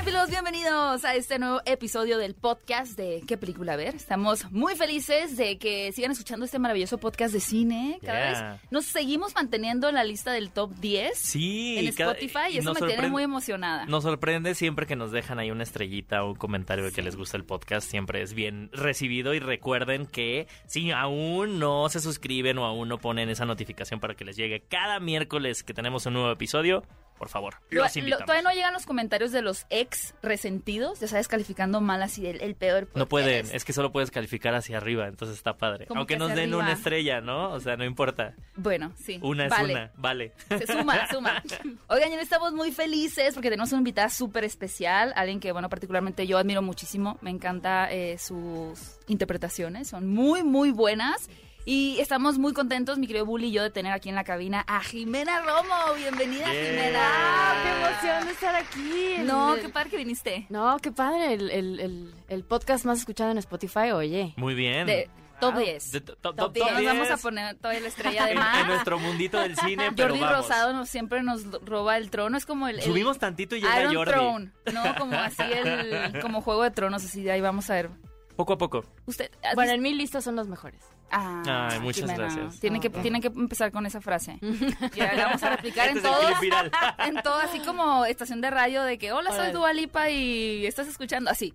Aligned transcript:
Cinefilos, 0.00 0.30
bienvenidos 0.30 1.04
a 1.04 1.14
este 1.14 1.38
nuevo 1.38 1.60
episodio 1.66 2.16
del 2.16 2.34
podcast 2.34 2.96
de 2.96 3.22
¿Qué 3.28 3.36
película 3.36 3.76
ver? 3.76 3.94
Estamos 3.94 4.50
muy 4.50 4.74
felices 4.74 5.36
de 5.36 5.58
que 5.58 5.92
sigan 5.92 6.10
escuchando 6.12 6.46
este 6.46 6.58
maravilloso 6.58 6.96
podcast 6.96 7.34
de 7.34 7.40
cine. 7.40 7.98
Cada 8.02 8.18
Yeah. 8.32 8.52
vez 8.52 8.60
nos 8.70 8.86
seguimos 8.86 9.34
manteniendo 9.34 9.90
en 9.90 9.96
la 9.96 10.04
lista 10.04 10.32
del 10.32 10.52
top 10.52 10.72
10 10.76 11.18
Sí, 11.18 11.76
en 11.78 11.92
cada- 11.92 12.12
Spotify 12.12 12.50
y 12.54 12.58
eso 12.58 12.72
me 12.72 12.80
tiene 12.80 13.08
muy 13.10 13.24
emocionada. 13.24 13.84
Nos 13.84 14.04
sorprende 14.04 14.54
siempre 14.54 14.86
que 14.86 14.96
nos 14.96 15.12
dejan 15.12 15.38
ahí 15.38 15.50
una 15.50 15.64
estrellita 15.64 16.24
o 16.24 16.30
un 16.30 16.36
comentario 16.36 16.82
de 16.86 16.92
que 16.92 17.02
les 17.02 17.16
gusta 17.16 17.36
el 17.36 17.44
podcast. 17.44 17.86
Siempre 17.90 18.22
es 18.22 18.32
bien 18.32 18.70
recibido. 18.72 19.34
Y 19.34 19.38
recuerden 19.38 20.06
que 20.06 20.46
si 20.66 20.92
aún 20.92 21.58
no 21.58 21.90
se 21.90 22.00
suscriben 22.00 22.56
o 22.56 22.64
aún 22.64 22.88
no 22.88 22.96
ponen 22.96 23.28
esa 23.28 23.44
notificación 23.44 24.00
para 24.00 24.14
que 24.14 24.24
les 24.24 24.36
llegue 24.36 24.62
cada 24.66 24.98
miércoles 24.98 25.62
que 25.62 25.74
tenemos 25.74 26.06
un 26.06 26.14
nuevo 26.14 26.32
episodio, 26.32 26.84
por 27.20 27.28
favor, 27.28 27.56
Lo- 27.68 27.82
los 27.82 27.94
lo- 27.94 27.98
invitamos. 28.00 28.24
todavía 28.24 28.48
no 28.48 28.54
llegan 28.54 28.72
los 28.72 28.86
comentarios 28.86 29.30
de 29.30 29.42
los 29.42 29.66
ex 29.68 30.14
resentidos, 30.22 31.00
ya 31.00 31.06
sabes, 31.06 31.28
calificando 31.28 31.82
mal 31.82 32.02
así 32.02 32.26
el, 32.26 32.40
el 32.40 32.54
peor. 32.54 32.88
No 32.94 33.06
pueden, 33.06 33.46
es 33.52 33.62
que 33.66 33.74
solo 33.74 33.92
puedes 33.92 34.10
calificar 34.10 34.54
hacia 34.54 34.78
arriba, 34.78 35.06
entonces 35.06 35.36
está 35.36 35.58
padre. 35.58 35.84
¿Cómo 35.86 36.00
Aunque 36.00 36.14
que 36.14 36.18
nos 36.18 36.34
den 36.34 36.54
una 36.54 36.72
estrella, 36.72 37.20
¿no? 37.20 37.50
O 37.52 37.60
sea, 37.60 37.76
no 37.76 37.84
importa. 37.84 38.34
Bueno, 38.56 38.92
sí. 38.96 39.18
Una 39.22 39.46
es 39.46 39.52
una, 39.52 39.92
vale. 39.96 40.32
Se 40.48 40.66
suma, 40.66 41.06
suma. 41.10 41.42
Oigan, 41.88 42.10
estamos 42.14 42.54
muy 42.54 42.72
felices 42.72 43.34
porque 43.34 43.50
tenemos 43.50 43.70
una 43.72 43.80
invitada 43.80 44.08
súper 44.08 44.44
especial, 44.44 45.12
alguien 45.14 45.40
que, 45.40 45.52
bueno, 45.52 45.68
particularmente 45.68 46.26
yo 46.26 46.38
admiro 46.38 46.62
muchísimo. 46.62 47.18
Me 47.20 47.28
encanta 47.28 47.92
eh, 47.92 48.16
sus 48.16 48.96
interpretaciones, 49.08 49.88
son 49.88 50.08
muy, 50.08 50.42
muy 50.42 50.70
buenas. 50.70 51.28
Y 51.66 51.98
estamos 52.00 52.38
muy 52.38 52.52
contentos, 52.54 52.98
mi 52.98 53.06
querido 53.06 53.26
Bully 53.26 53.48
y 53.48 53.52
yo, 53.52 53.62
de 53.62 53.70
tener 53.70 53.92
aquí 53.92 54.08
en 54.08 54.14
la 54.14 54.24
cabina 54.24 54.64
a 54.66 54.80
Jimena 54.82 55.40
Romo. 55.42 55.94
Bienvenida, 55.96 56.50
Yeah. 56.52 56.64
Jimena. 56.70 56.98
¡Ah, 57.02 57.54
qué 57.62 57.70
emoción 57.70 58.24
de 58.26 58.32
estar 58.32 58.54
aquí! 58.56 59.02
El- 59.18 59.26
No, 59.26 59.54
el- 59.54 59.60
qué 59.60 59.68
padre 59.68 59.90
que 59.90 59.96
viniste. 59.98 60.46
No, 60.48 60.76
qué 60.78 60.90
padre, 60.90 61.34
el, 61.34 61.50
el- 61.50 61.80
el- 61.80 62.14
el 62.28 62.44
podcast 62.44 62.86
más 62.86 62.98
escuchado 63.00 63.30
en 63.30 63.38
Spotify, 63.38 63.90
oye. 63.92 64.32
Muy 64.36 64.54
bien. 64.54 64.86
De 64.86 65.10
top 65.38 65.52
Wow. 65.54 65.62
10. 65.62 65.92
De 65.92 66.00
to- 66.00 66.16
to- 66.16 66.34
Top 66.34 66.36
top 66.36 66.54
10. 66.54 66.72
Nos 66.72 66.84
vamos 66.84 67.06
a 67.06 67.10
10 67.10 67.22
poner 67.22 67.56
toda 67.56 67.74
la 67.78 67.88
estrella 67.88 68.24
de 68.24 68.32
en, 68.32 68.38
mar. 68.38 68.60
en 68.62 68.66
nuestro 68.66 68.98
mundito 68.98 69.38
del 69.38 69.54
cine, 69.56 69.92
pero 69.96 70.08
Jordi 70.08 70.20
vamos. 70.20 70.38
Rosado 70.48 70.72
nos, 70.72 70.88
siempre 70.88 71.22
nos 71.22 71.44
roba 71.62 71.98
el 71.98 72.10
trono. 72.10 72.38
Es 72.38 72.46
como 72.46 72.68
el. 72.68 72.76
el 72.78 72.84
Subimos 72.84 73.18
tantito 73.18 73.54
y 73.54 73.60
llega 73.60 73.80
Iron 73.82 73.94
Jordi. 73.96 74.12
Throne. 74.12 74.52
No, 74.72 74.82
como 74.98 75.14
así 75.14 75.42
el. 75.42 76.20
Como 76.22 76.40
Juego 76.40 76.62
de 76.62 76.70
Tronos, 76.70 77.04
así 77.04 77.22
de 77.22 77.32
ahí 77.32 77.40
vamos 77.42 77.68
a 77.68 77.74
ver. 77.74 77.90
Poco 78.34 78.54
a 78.54 78.58
poco. 78.58 78.84
Usted. 79.04 79.30
¿has 79.44 79.54
Bueno, 79.54 79.72
en 79.72 79.82
mi 79.82 79.92
lista 79.92 80.22
son 80.22 80.34
los 80.36 80.48
mejores. 80.48 80.80
Ah, 81.10 81.68
Ay, 81.72 81.80
muchas 81.80 82.16
gracias. 82.16 82.60
Tienen 82.60 82.80
que, 82.80 82.90
tienen 82.90 83.20
que 83.20 83.28
empezar 83.28 83.72
con 83.72 83.86
esa 83.86 84.00
frase. 84.00 84.38
Ya 84.94 85.12
la 85.14 85.26
vamos 85.26 85.42
a 85.42 85.50
replicar 85.50 85.88
en 85.88 85.96
Este 85.98 86.08
viral. 86.40 86.70
En 86.98 87.22
todo, 87.22 87.36
así 87.36 87.60
como 87.60 88.04
estación 88.04 88.40
de 88.40 88.50
radio 88.50 88.82
de 88.82 88.98
que, 88.98 89.12
hola, 89.12 89.30
soy 89.30 89.38
Órale. 89.38 89.52
Dua 89.52 89.72
Lipa 89.72 90.10
y 90.10 90.66
estás 90.66 90.88
escuchando. 90.88 91.30
Así. 91.30 91.54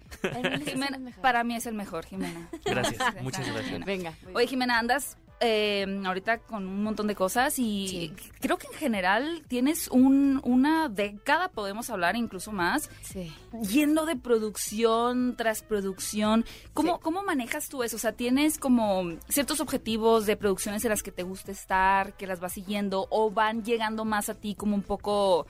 Jimena, 0.66 1.00
para 1.22 1.44
mí 1.44 1.56
es 1.56 1.66
el 1.66 1.74
mejor, 1.74 2.06
Jimena. 2.06 2.50
Gracias, 2.66 2.98
Gracias, 2.98 3.24
muchas 3.24 3.48
gracias. 3.48 3.86
Venga. 3.86 4.14
Oye, 4.34 4.48
Jimena, 4.48 4.80
andas 4.80 5.18
eh, 5.46 6.02
ahorita 6.06 6.40
con 6.40 6.68
un 6.68 6.84
montón 6.84 7.08
de 7.08 7.16
cosas 7.16 7.58
y 7.60 7.88
Sí. 7.88 8.14
creo 8.42 8.58
que 8.58 8.68
en 8.68 8.74
general 8.74 9.44
tienes 9.48 9.88
un, 9.90 10.42
una 10.44 10.90
década, 10.90 11.50
podemos 11.50 11.90
hablar 11.90 12.16
incluso 12.16 12.52
más, 12.52 12.90
Sí. 13.02 13.32
yendo 13.70 14.06
de 14.06 14.16
producción 14.16 15.36
tras 15.38 15.62
producción. 15.62 16.46
¿Cómo, 16.74 16.96
Sí. 16.96 17.00
¿Cómo 17.04 17.24
manejas 17.24 17.70
tú 17.70 17.84
eso? 17.84 17.96
O 17.96 18.00
sea, 18.00 18.12
¿tienes 18.14 18.58
como 18.58 19.12
ciertos 19.30 19.60
objetivos 19.60 20.26
de 20.26 20.36
producciones 20.38 20.84
en 20.86 20.90
las 20.90 21.04
que 21.04 21.12
te 21.12 21.24
gusta 21.24 21.52
estar, 21.52 22.14
que 22.18 22.28
las 22.28 22.40
vas 22.40 22.54
siguiendo, 22.54 23.08
o 23.10 23.30
van 23.32 23.64
llegando 23.64 24.06
más 24.06 24.30
a 24.30 24.34
ti 24.34 24.56
como 24.56 24.76
un 24.76 24.82
poco, 24.82 25.46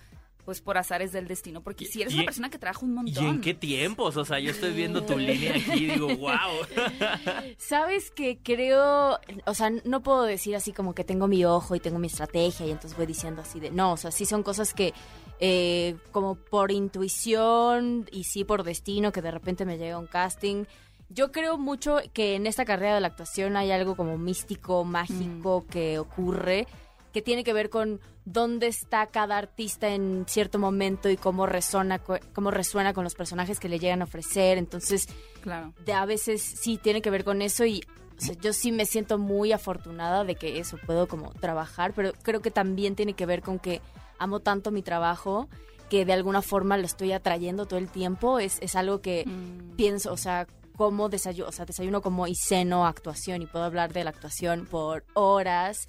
pues, 0.46 0.62
por 0.62 0.78
azares 0.78 1.12
del 1.12 1.28
destino? 1.28 1.62
Porque 1.62 1.86
si 1.86 2.02
eres 2.02 2.14
Y- 2.14 2.18
una 2.18 2.26
persona 2.26 2.50
que 2.50 2.58
trabaja 2.60 2.86
un 2.86 2.92
¿Y 2.92 2.96
montón. 2.96 3.26
en 3.26 3.42
qué 3.42 3.54
tiempos? 3.54 4.16
O 4.16 4.24
sea, 4.24 4.40
yo 4.40 4.52
estoy 4.52 4.72
viendo 4.74 5.04
tu 5.04 5.18
línea 5.18 5.52
aquí 5.56 5.86
y 5.86 5.88
digo, 5.92 6.08
wow. 6.16 6.30
Sabes 7.58 8.12
que 8.12 8.38
creo, 8.42 9.20
o 9.46 9.54
sea, 9.54 9.72
no 9.84 10.02
puedo 10.04 10.24
decir 10.24 10.56
así 10.56 10.72
como 10.72 10.94
que 10.94 11.04
tengo 11.04 11.28
mi 11.28 11.44
ojo 11.46 11.76
y 11.76 11.80
tengo 11.80 12.00
mi 12.00 12.08
estrategia 12.08 12.66
y 12.66 12.72
entonces 12.72 12.96
voy 12.98 13.06
diciendo 13.08 13.42
así 13.42 13.60
de, 13.60 13.72
no, 13.72 13.94
o 13.94 13.98
sea, 13.98 14.12
sí 14.12 14.26
son 14.26 14.44
cosas 14.44 14.74
que 14.74 14.94
eh, 15.40 15.96
como 16.12 16.36
por 16.36 16.72
intuición 16.72 18.08
y 18.12 18.24
sí 18.26 18.44
por 18.44 18.64
destino 18.64 19.12
que 19.12 19.22
de 19.22 19.32
repente 19.32 19.66
me 19.66 19.78
llega 19.78 19.98
un 19.98 20.08
casting. 20.08 20.66
Yo 21.10 21.32
creo 21.32 21.58
mucho 21.58 21.98
que 22.14 22.36
en 22.36 22.48
esta 22.48 22.66
carrera 22.66 22.96
de 22.96 23.02
la 23.02 23.08
actuación 23.08 23.58
hay 23.58 23.72
algo 23.72 23.96
como 23.96 24.18
místico, 24.18 24.84
mágico 24.84 25.66
que 25.70 26.00
ocurre 26.00 26.68
que 27.16 27.22
tiene 27.22 27.46
que 27.46 27.54
ver 27.54 27.70
con 27.70 28.02
dónde 28.26 28.68
está 28.68 29.08
cada 29.08 29.38
artista 29.38 29.88
en 29.90 30.26
cierto 30.28 30.60
momento 30.60 31.10
y 31.10 31.16
cómo 31.16 31.46
resuena, 31.46 31.98
co- 32.00 32.20
cómo 32.34 32.52
resuena 32.52 32.94
con 32.94 33.06
los 33.06 33.16
personajes 33.16 33.58
que 33.60 33.70
le 33.70 33.80
llegan 33.80 34.02
a 34.02 34.04
ofrecer. 34.04 34.58
Entonces, 34.58 35.08
Claro. 35.42 35.74
de 35.86 35.94
a 35.94 36.06
veces 36.06 36.42
sí 36.42 36.78
tiene 36.78 37.02
que 37.02 37.10
ver 37.10 37.24
con 37.24 37.42
eso 37.42 37.64
y 37.66 37.82
o 38.18 38.22
sea, 38.22 38.36
yo 38.42 38.52
sí 38.52 38.72
me 38.74 38.86
siento 38.86 39.18
muy 39.18 39.54
afortunada 39.54 40.26
de 40.26 40.36
que 40.36 40.60
eso 40.60 40.78
puedo 40.86 41.08
como 41.08 41.32
trabajar, 41.34 41.94
pero 41.94 42.12
creo 42.22 42.42
que 42.42 42.52
también 42.52 42.96
tiene 42.96 43.14
que 43.14 43.26
ver 43.26 43.42
con 43.42 43.60
que 43.60 43.82
amo 44.20 44.42
tanto 44.42 44.72
mi 44.72 44.82
trabajo 44.82 45.48
que 45.90 46.04
de 46.04 46.14
alguna 46.14 46.42
forma 46.42 46.78
lo 46.78 46.86
estoy 46.86 47.12
atrayendo 47.14 47.66
todo 47.66 47.80
el 47.80 47.90
tiempo. 47.90 48.40
Es, 48.40 48.58
es 48.62 48.76
algo 48.76 49.00
que 49.02 49.24
Mm. 49.26 49.76
pienso, 49.78 50.12
o 50.12 50.18
sea, 50.18 50.48
como 50.76 51.08
desayuno, 51.08 51.48
o 51.48 51.52
sea, 51.54 51.64
desayuno 51.66 52.02
como 52.02 52.28
y 52.28 52.36
ceno 52.36 52.86
actuación 52.86 53.42
y 53.42 53.46
puedo 53.46 53.64
hablar 53.64 53.94
de 53.94 54.04
la 54.04 54.10
actuación 54.10 54.66
por 54.66 55.06
horas. 55.14 55.88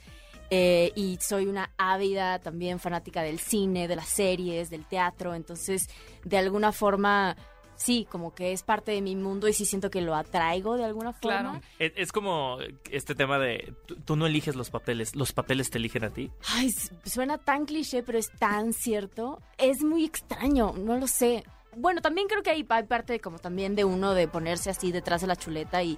Eh, 0.51 0.93
y 0.95 1.19
soy 1.21 1.47
una 1.47 1.73
ávida 1.77 2.39
también 2.39 2.79
fanática 2.79 3.23
del 3.23 3.39
cine, 3.39 3.89
de 3.89 3.97
las 3.97 4.09
series, 4.09 4.71
del 4.71 4.85
teatro. 4.85 5.35
Entonces, 5.35 5.89
de 6.25 6.39
alguna 6.39 6.73
forma, 6.73 7.37
sí, 7.77 8.07
como 8.11 8.35
que 8.35 8.53
es 8.53 8.63
parte 8.63 8.93
de 8.93 9.03
mi 9.03 9.17
mundo 9.17 9.49
y 9.49 9.53
sí 9.53 9.65
siento 9.65 9.91
que 9.91 10.01
lo 10.01 10.15
atraigo 10.15 10.77
de 10.77 10.85
alguna 10.85 11.13
forma. 11.13 11.41
Claro. 11.41 11.61
Es, 11.79 11.93
es 11.97 12.13
como 12.13 12.59
este 12.91 13.15
tema 13.15 13.39
de 13.39 13.75
tú, 13.87 13.97
tú 13.97 14.17
no 14.17 14.27
eliges 14.27 14.57
los 14.57 14.71
papeles, 14.71 15.15
los 15.17 15.33
papeles 15.33 15.71
te 15.71 15.79
eligen 15.79 16.05
a 16.05 16.11
ti. 16.11 16.31
Ay, 16.49 16.71
suena 17.05 17.39
tan 17.39 17.67
cliché, 17.67 18.03
pero 18.03 18.19
es 18.19 18.31
tan 18.39 18.73
cierto. 18.73 19.41
Es 19.59 19.83
muy 19.83 20.05
extraño, 20.05 20.75
no 20.77 20.97
lo 20.97 21.07
sé. 21.07 21.45
Bueno, 21.77 22.01
también 22.01 22.27
creo 22.27 22.43
que 22.43 22.51
hay, 22.51 22.65
hay 22.69 22.83
parte 22.85 23.21
como 23.21 23.39
también 23.39 23.75
de 23.77 23.85
uno 23.85 24.15
de 24.15 24.27
ponerse 24.29 24.71
así 24.71 24.93
detrás 24.93 25.21
de 25.21 25.27
la 25.27 25.37
chuleta 25.37 25.83
y, 25.83 25.97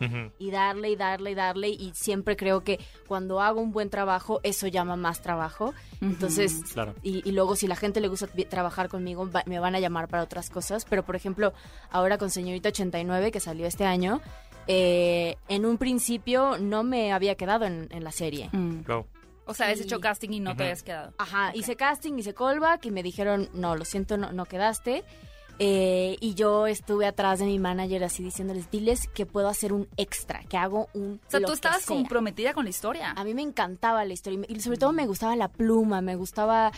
darle 0.51 0.91
y 0.91 0.97
darle 0.97 1.31
y 1.31 1.35
darle 1.35 1.69
y 1.69 1.93
siempre 1.95 2.37
creo 2.37 2.65
que 2.65 2.81
cuando 3.07 3.41
hago 3.41 3.61
un 3.61 3.71
buen 3.73 3.89
trabajo 3.89 4.41
eso 4.43 4.67
llama 4.67 4.97
más 4.97 5.23
trabajo. 5.23 5.73
Entonces, 6.01 6.63
Claro. 6.73 6.95
y, 7.03 7.27
y 7.29 7.33
luego 7.33 7.55
si 7.57 7.67
la 7.67 7.77
gente 7.77 8.01
le 8.01 8.09
gusta 8.09 8.27
trabajar 8.49 8.89
conmigo 8.89 9.31
va- 9.31 9.45
me 9.47 9.59
van 9.61 9.75
a 9.75 9.81
llamar 9.81 10.09
para 10.09 10.23
otras 10.25 10.51
cosas. 10.51 10.85
Pero 10.85 11.05
por 11.05 11.15
ejemplo, 11.17 11.53
ahora 11.91 12.19
con 12.19 12.31
Señorita 12.31 12.71
89 12.71 13.31
que 13.31 13.41
salió 13.41 13.67
este 13.67 13.85
año, 13.85 14.21
eh, 14.67 15.37
en 15.49 15.65
un 15.65 15.79
principio 15.79 16.59
no 16.59 16.83
me 16.83 17.13
había 17.13 17.37
quedado 17.37 17.65
en, 17.65 17.89
en 17.91 18.05
la 18.05 18.13
serie. 18.13 18.51
Mm. 18.53 18.83
Go. 18.87 19.07
O 19.47 19.55
sea, 19.55 19.69
has 19.71 19.81
hecho 19.81 19.99
casting 19.99 20.29
y 20.31 20.41
no 20.41 20.55
te 20.55 20.65
habías 20.65 20.83
quedado. 20.83 21.15
Ajá, 21.17 21.53
hice 21.55 21.75
casting, 21.75 22.19
hice 22.19 22.35
callback 22.35 22.85
y 22.85 22.91
me 22.91 23.03
dijeron, 23.03 23.49
no, 23.55 23.77
lo 23.77 23.87
siento, 23.87 24.19
no, 24.19 24.31
no 24.31 24.45
quedaste. 24.45 25.05
Eh, 25.61 26.17
y 26.21 26.35
yo 26.35 26.67
estuve 26.67 27.07
atrás 27.07 27.41
de 27.41 27.47
mi 27.47 27.59
manager 27.59 28.05
así 28.05 28.23
diciéndoles, 28.23 28.71
diles 28.71 29.09
que 29.09 29.27
puedo 29.27 29.49
hacer 29.49 29.73
un 29.73 29.89
extra, 29.97 30.43
que 30.45 30.57
hago 30.57 30.89
un... 30.95 31.21
O 31.27 31.31
sea, 31.31 31.41
tú 31.41 31.53
estabas 31.53 31.83
sea". 31.83 31.97
comprometida 31.97 32.55
con 32.55 32.65
la 32.65 32.71
historia. 32.71 33.11
A 33.13 33.25
mí 33.25 33.35
me 33.35 33.43
encantaba 33.43 34.05
la 34.05 34.13
historia 34.13 34.41
y 34.49 34.61
sobre 34.61 34.79
todo 34.79 34.93
me 34.93 35.07
gustaba 35.07 35.35
la 35.37 35.49
pluma, 35.49 36.01
me 36.01 36.15
gustaba... 36.15 36.73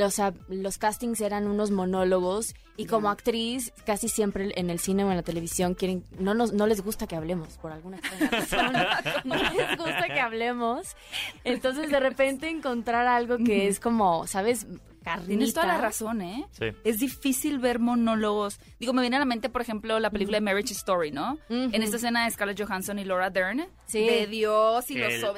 O 0.00 0.10
sea, 0.10 0.32
los 0.48 0.78
castings 0.78 1.20
eran 1.20 1.46
unos 1.46 1.70
monólogos 1.70 2.54
y 2.76 2.86
como 2.86 3.10
actriz 3.10 3.70
casi 3.84 4.08
siempre 4.08 4.50
en 4.56 4.70
el 4.70 4.78
cine 4.78 5.04
o 5.04 5.10
en 5.10 5.16
la 5.16 5.22
televisión 5.22 5.74
quieren 5.74 6.04
no 6.18 6.32
nos 6.32 6.54
no 6.54 6.66
les 6.66 6.80
gusta 6.80 7.06
que 7.06 7.16
hablemos 7.16 7.58
por 7.58 7.70
alguna 7.70 7.98
razón. 8.30 8.72
no 9.24 9.34
les 9.36 9.76
gusta 9.76 10.06
que 10.06 10.20
hablemos. 10.20 10.96
Entonces 11.44 11.90
de 11.90 12.00
repente 12.00 12.48
encontrar 12.48 13.06
algo 13.06 13.36
que 13.36 13.68
es 13.68 13.78
como, 13.78 14.26
¿sabes? 14.26 14.66
Carnita. 15.04 15.28
Tienes 15.28 15.54
toda 15.54 15.66
la 15.66 15.78
razón, 15.78 16.22
¿eh? 16.22 16.46
Sí. 16.52 16.66
Es 16.82 16.98
difícil 16.98 17.58
ver 17.60 17.78
monólogos. 17.78 18.58
Digo, 18.80 18.92
me 18.92 19.02
viene 19.02 19.16
a 19.16 19.20
la 19.20 19.24
mente, 19.26 19.48
por 19.50 19.60
ejemplo, 19.62 20.00
la 20.00 20.10
película 20.10 20.38
de 20.38 20.40
Marriage 20.40 20.72
Story, 20.72 21.10
¿no? 21.12 21.38
En 21.48 21.82
esta 21.82 21.96
escena 21.96 22.24
de 22.24 22.30
Scarlett 22.30 22.60
Johansson 22.60 22.98
y 22.98 23.04
Laura 23.04 23.30
Dern. 23.30 23.66
Sí. 23.86 24.00
De 24.06 24.26
Dios 24.26 24.90
y 24.90 25.00
El- 25.00 25.20
los. 25.20 25.30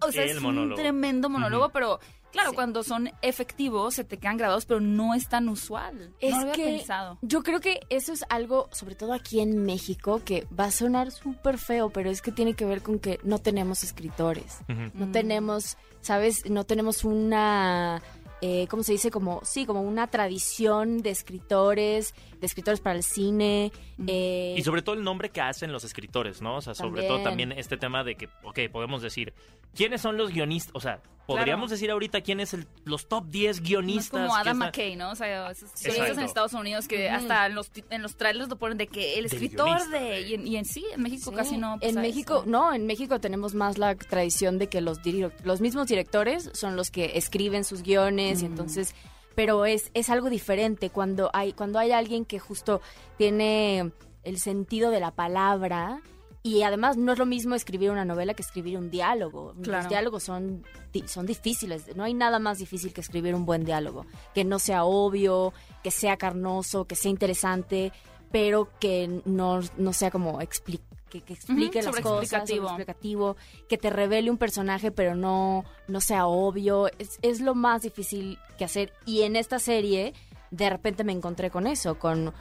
O 0.00 0.10
sea, 0.12 0.24
es 0.24 0.40
monólogo. 0.40 0.74
un 0.74 0.80
tremendo 0.82 1.28
monólogo, 1.28 1.68
pero 1.68 2.00
claro, 2.32 2.50
Sí. 2.50 2.54
cuando 2.54 2.82
son 2.82 3.10
efectivos 3.20 3.94
se 3.94 4.04
te 4.04 4.16
quedan 4.16 4.38
grabados, 4.38 4.64
pero 4.64 4.80
no 4.80 5.12
es 5.14 5.28
tan 5.28 5.50
usual. 5.50 6.14
Es 6.18 6.30
no 6.30 6.36
lo 6.38 6.42
había 6.52 6.54
que 6.54 6.64
pensado. 6.78 7.18
yo 7.20 7.42
creo 7.42 7.60
que 7.60 7.80
eso 7.90 8.12
es 8.14 8.24
algo, 8.30 8.68
sobre 8.72 8.94
todo 8.94 9.12
aquí 9.12 9.38
en 9.40 9.64
México, 9.64 10.22
que 10.24 10.46
va 10.58 10.64
a 10.64 10.70
sonar 10.70 11.10
súper 11.12 11.58
feo, 11.58 11.90
pero 11.90 12.08
es 12.10 12.22
que 12.22 12.32
tiene 12.32 12.54
que 12.54 12.64
ver 12.64 12.82
con 12.82 12.98
que 12.98 13.20
no 13.22 13.38
tenemos 13.38 13.84
escritores. 13.84 14.60
No 14.94 15.06
Mm. 15.06 15.12
tenemos, 15.12 15.76
¿sabes? 16.00 16.48
No 16.48 16.64
tenemos 16.64 17.04
una, 17.04 18.00
eh, 18.42 18.66
¿cómo 18.68 18.82
se 18.82 18.92
dice? 18.92 19.10
Como, 19.10 19.40
sí, 19.44 19.64
como 19.66 19.82
una 19.82 20.06
tradición 20.08 20.98
de 21.02 21.10
escritores, 21.10 22.14
de 22.40 22.46
escritores 22.46 22.80
para 22.80 22.96
el 22.96 23.02
cine. 23.02 23.72
eh, 24.06 24.54
Y 24.56 24.62
sobre 24.62 24.82
todo 24.82 24.94
el 24.94 25.04
nombre 25.04 25.30
que 25.30 25.40
hacen 25.40 25.72
los 25.72 25.84
escritores, 25.84 26.42
¿no? 26.42 26.56
O 26.56 26.60
sea, 26.60 26.74
sobre 26.74 27.02
También. 27.02 27.08
todo 27.08 27.22
también 27.22 27.52
este 27.52 27.76
tema 27.76 28.04
de 28.04 28.14
que, 28.16 28.28
ok, 28.44 28.60
podemos 28.70 29.02
decir, 29.02 29.32
¿quiénes 29.74 30.00
son 30.00 30.16
los 30.16 30.30
guionistas? 30.30 30.72
O 30.74 30.80
sea, 30.80 31.00
podríamos 31.26 31.70
decir 31.70 31.90
ahorita 31.90 32.20
quién 32.20 32.40
es 32.40 32.54
el, 32.54 32.66
los 32.84 33.08
top 33.08 33.26
10 33.28 33.56
No 33.56 33.62
es 33.62 33.68
guionistas. 33.68 34.10
como 34.10 34.34
que 34.34 34.40
Adam 34.40 34.56
McKay, 34.58 34.96
¿no? 34.96 35.10
O 35.10 35.14
sea, 35.14 35.50
esos 35.50 35.70
guionistas 35.82 36.18
en 36.18 36.24
Estados 36.24 36.52
Unidos 36.52 36.86
que 36.88 37.10
hasta 37.10 37.46
en 37.46 37.54
los, 37.54 37.70
ti- 37.70 37.84
en 37.90 38.02
los 38.02 38.16
trailers 38.16 38.48
lo 38.48 38.56
ponen 38.56 38.78
de 38.78 38.86
que 38.86 39.18
el 39.18 39.26
escritor 39.26 39.88
de... 39.88 40.22
Y 40.22 40.34
en, 40.34 40.46
y 40.46 40.56
en 40.56 40.64
sí, 40.64 40.84
en 40.94 41.02
México 41.02 41.30
Sí, 41.30 41.36
casi 41.36 41.56
no 41.58 41.78
En 41.80 41.96
México, 41.96 42.38
eso. 42.42 42.46
no, 42.46 42.72
en 42.72 42.86
México 42.86 43.20
tenemos 43.20 43.54
más 43.54 43.76
la 43.78 43.94
tradición 43.96 44.58
de 44.58 44.68
que 44.68 44.80
los 44.80 45.02
dir- 45.02 45.32
los 45.44 45.60
mismos 45.60 45.88
directores 45.88 46.50
son 46.54 46.76
los 46.76 46.90
que 46.90 47.12
escriben 47.18 47.64
sus 47.64 47.82
guiones, 47.82 48.40
y 48.40 48.44
Mm. 48.44 48.46
entonces, 48.46 48.94
pero 49.34 49.66
es, 49.66 49.90
es 49.94 50.08
algo 50.10 50.30
diferente 50.30 50.90
cuando 50.90 51.30
hay, 51.34 51.52
cuando 51.52 51.78
hay 51.78 51.92
alguien 51.92 52.24
que 52.24 52.38
justo 52.38 52.80
tiene 53.18 53.90
el 54.22 54.38
sentido 54.38 54.90
de 54.90 55.00
la 55.00 55.10
palabra. 55.10 56.00
Y 56.46 56.62
además 56.62 56.96
no 56.96 57.12
es 57.12 57.18
lo 57.18 57.26
mismo 57.26 57.56
escribir 57.56 57.90
una 57.90 58.04
novela 58.04 58.32
que 58.32 58.42
escribir 58.42 58.78
un 58.78 58.88
diálogo. 58.88 59.52
Claro. 59.62 59.82
Los 59.82 59.88
diálogos 59.88 60.22
son, 60.22 60.64
son 61.06 61.26
difíciles. 61.26 61.96
No 61.96 62.04
hay 62.04 62.14
nada 62.14 62.38
más 62.38 62.58
difícil 62.58 62.92
que 62.92 63.00
escribir 63.00 63.34
un 63.34 63.44
buen 63.44 63.64
diálogo. 63.64 64.06
Que 64.32 64.44
no 64.44 64.60
sea 64.60 64.84
obvio, 64.84 65.52
que 65.82 65.90
sea 65.90 66.16
carnoso, 66.16 66.84
que 66.84 66.94
sea 66.94 67.10
interesante, 67.10 67.90
pero 68.30 68.68
que 68.78 69.22
no, 69.24 69.60
no 69.76 69.92
sea 69.92 70.12
como 70.12 70.40
expli- 70.40 70.80
que, 71.08 71.22
que 71.22 71.32
explique 71.34 71.80
Ujú, 71.80 71.90
las 71.90 72.00
cosas, 72.00 72.48
explicativo, 72.50 73.36
que 73.68 73.76
te 73.78 73.90
revele 73.90 74.30
un 74.30 74.38
personaje 74.38 74.90
pero 74.92 75.16
no, 75.16 75.64
no 75.88 76.00
sea 76.00 76.26
obvio. 76.26 76.86
Es, 77.00 77.18
es 77.22 77.40
lo 77.40 77.56
más 77.56 77.82
difícil 77.82 78.38
que 78.56 78.64
hacer. 78.64 78.92
Y 79.04 79.22
en 79.22 79.34
esta 79.34 79.58
serie, 79.58 80.14
de 80.52 80.70
repente 80.70 81.02
me 81.02 81.12
encontré 81.12 81.50
con 81.50 81.66
eso, 81.66 81.98
con 81.98 82.32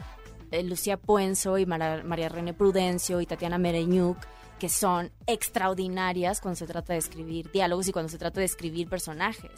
eh, 0.52 0.64
Lucía 0.64 0.98
Puenzo 0.98 1.58
y 1.58 1.66
Mara- 1.66 2.04
María 2.04 2.30
René 2.30 2.54
Prudencio 2.54 3.22
y 3.22 3.26
Tatiana 3.26 3.58
Mereñuk, 3.58 4.18
que 4.60 4.70
son 4.70 5.12
extraordinarias 5.28 6.42
cuando 6.42 6.58
se 6.58 6.68
trata 6.68 6.94
de 6.94 7.00
escribir 7.00 7.52
diálogos 7.52 7.88
y 7.88 7.92
cuando 7.92 8.10
se 8.10 8.18
trata 8.18 8.40
de 8.40 8.46
escribir 8.46 8.88
personajes 8.90 9.52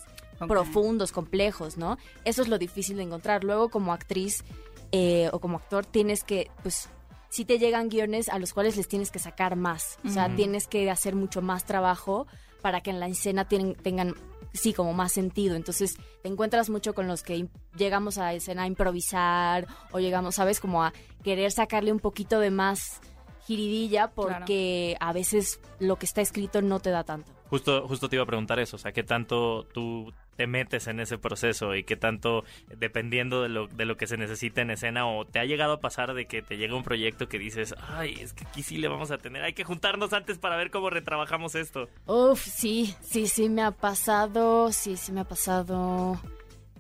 profundos, 0.47 1.11
complejos, 1.11 1.77
¿no? 1.77 1.97
Eso 2.23 2.43
es 2.43 2.47
lo 2.47 2.57
difícil 2.59 2.97
de 2.97 3.03
encontrar. 3.03 3.43
Luego, 3.43 3.69
como 3.69 3.91
actriz 3.91 4.43
eh, 4.91 5.29
o 5.33 5.39
como 5.39 5.57
actor, 5.57 5.85
tienes 5.85 6.23
que, 6.23 6.51
pues, 6.61 6.89
sí 7.29 7.43
te 7.43 7.57
llegan 7.57 7.89
guiones 7.89 8.29
a 8.29 8.37
los 8.37 8.53
cuales 8.53 8.77
les 8.77 8.87
tienes 8.87 9.09
que 9.11 9.17
sacar 9.19 9.55
más. 9.55 9.97
O 10.05 10.09
sea, 10.09 10.33
tienes 10.35 10.67
que 10.67 10.89
hacer 10.91 11.15
mucho 11.15 11.41
más 11.41 11.65
trabajo 11.65 12.27
para 12.61 12.81
que 12.81 12.91
en 12.91 12.99
la 12.99 13.07
escena 13.07 13.47
tienen- 13.47 13.73
tengan, 13.75 14.13
sí, 14.57 14.73
como 14.73 14.93
más 14.93 15.11
sentido. 15.11 15.55
Entonces, 15.55 15.97
te 16.21 16.29
encuentras 16.29 16.69
mucho 16.69 16.93
con 16.93 17.07
los 17.07 17.23
que 17.23 17.47
llegamos 17.77 18.17
a 18.17 18.33
escena 18.33 18.63
a 18.63 18.67
improvisar 18.67 19.67
o 19.91 19.99
llegamos, 19.99 20.35
¿sabes? 20.35 20.59
Como 20.59 20.83
a 20.83 20.93
querer 21.23 21.51
sacarle 21.51 21.91
un 21.91 21.99
poquito 21.99 22.39
de 22.39 22.51
más 22.51 23.01
giridilla 23.45 24.11
porque 24.11 24.97
a 24.99 25.13
veces 25.13 25.61
lo 25.79 25.95
que 25.95 26.05
está 26.05 26.21
escrito 26.21 26.61
no 26.61 26.79
te 26.79 26.89
da 26.89 27.03
tanto. 27.03 27.31
Justo, 27.49 27.87
justo 27.87 28.09
te 28.09 28.17
iba 28.17 28.23
a 28.23 28.27
preguntar 28.27 28.59
eso, 28.59 28.75
o 28.75 28.79
sea, 28.79 28.91
qué 28.91 29.03
tanto 29.03 29.63
tú 29.73 30.11
te 30.37 30.47
metes 30.47 30.87
en 30.87 30.99
ese 30.99 31.17
proceso 31.17 31.75
y 31.75 31.83
qué 31.83 31.97
tanto, 31.97 32.45
dependiendo 32.77 33.41
de 33.41 33.49
lo, 33.49 33.67
de 33.67 33.85
lo 33.85 33.97
que 33.97 34.07
se 34.07 34.17
necesita 34.17 34.61
en 34.61 34.71
escena, 34.71 35.07
o 35.07 35.25
te 35.25 35.39
ha 35.39 35.45
llegado 35.45 35.73
a 35.73 35.79
pasar 35.81 36.13
de 36.13 36.25
que 36.27 36.41
te 36.41 36.57
llega 36.57 36.75
un 36.75 36.83
proyecto 36.83 37.27
que 37.27 37.39
dices, 37.39 37.75
ay, 37.89 38.13
es 38.21 38.33
que 38.33 38.45
aquí 38.45 38.63
sí 38.63 38.77
le 38.77 38.87
vamos 38.87 39.11
a 39.11 39.17
tener, 39.17 39.43
hay 39.43 39.53
que 39.53 39.63
juntarnos 39.63 40.13
antes 40.13 40.37
para 40.37 40.55
ver 40.55 40.71
cómo 40.71 40.89
retrabajamos 40.89 41.55
esto. 41.55 41.89
Uf, 42.05 42.39
sí, 42.41 42.95
sí, 43.01 43.27
sí 43.27 43.49
me 43.49 43.63
ha 43.63 43.71
pasado, 43.71 44.71
sí, 44.71 44.95
sí 44.95 45.11
me 45.11 45.21
ha 45.21 45.25
pasado. 45.25 46.19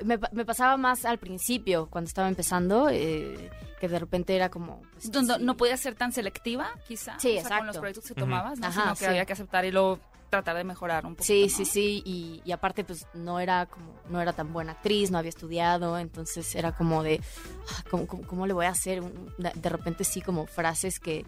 Me, 0.05 0.19
me 0.31 0.45
pasaba 0.45 0.77
más 0.77 1.05
al 1.05 1.17
principio, 1.17 1.87
cuando 1.87 2.07
estaba 2.07 2.27
empezando, 2.27 2.87
eh, 2.91 3.49
que 3.81 3.87
de 3.87 3.97
repente 3.97 4.35
era 4.35 4.49
como... 4.49 4.81
pues, 4.93 5.11
Donde 5.11 5.35
sí. 5.35 5.43
no 5.43 5.57
podías 5.57 5.79
ser 5.79 5.95
tan 5.95 6.11
selectiva, 6.11 6.69
quizá. 6.87 7.17
Sí, 7.19 7.37
o 7.39 7.41
sea, 7.41 7.57
Con 7.57 7.67
los 7.67 7.75
exacto. 7.75 7.79
proyectos 7.79 8.05
que 8.07 8.13
tomabas, 8.13 8.59
¿no? 8.59 8.67
Ajá, 8.67 8.81
Sino 8.83 8.93
que 8.93 8.99
sí. 8.99 9.05
había 9.05 9.25
que 9.25 9.33
aceptar 9.33 9.65
y 9.65 9.71
luego 9.71 9.99
tratar 10.29 10.55
de 10.57 10.63
mejorar 10.63 11.05
un 11.05 11.15
poco. 11.15 11.23
Sí, 11.23 11.49
sí, 11.49 11.65
sí, 11.65 12.01
y, 12.05 12.41
y 12.45 12.51
aparte 12.51 12.83
pues 12.83 13.07
no 13.13 13.39
era 13.39 13.65
como, 13.65 13.93
no 14.09 14.21
era 14.21 14.33
tan 14.33 14.51
buena 14.53 14.73
actriz, 14.73 15.11
no 15.11 15.17
había 15.17 15.29
estudiado, 15.29 15.97
entonces 15.97 16.53
era 16.55 16.73
como 16.75 17.03
de, 17.03 17.21
ah, 17.71 17.83
¿cómo, 17.89 18.07
cómo, 18.07 18.27
cómo 18.27 18.47
le 18.47 18.53
voy 18.53 18.65
a 18.65 18.69
hacer? 18.69 19.01
De 19.03 19.69
repente 19.69 20.03
sí 20.03 20.21
como 20.21 20.45
frases 20.47 20.99
que 20.99 21.25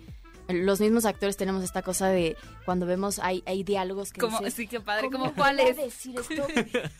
los 0.48 0.80
mismos 0.81 1.06
actores 1.06 1.38
tenemos 1.38 1.63
esta 1.63 1.84
cosa 1.84 2.07
de 2.07 2.36
cuando 2.66 2.88
vemos 2.88 3.19
hay, 3.19 3.44
hay 3.46 3.62
diálogos 3.63 4.12
que 4.12 4.19
Como, 4.19 4.40
dices, 4.40 4.56
sí, 4.56 4.66
qué 4.66 4.80
padre. 4.80 5.04
¿Cómo 5.12 5.25
¿Cómo 5.25 5.36
cuál 5.36 5.60
es? 5.60 5.78
decir 5.78 6.19
esto 6.19 6.48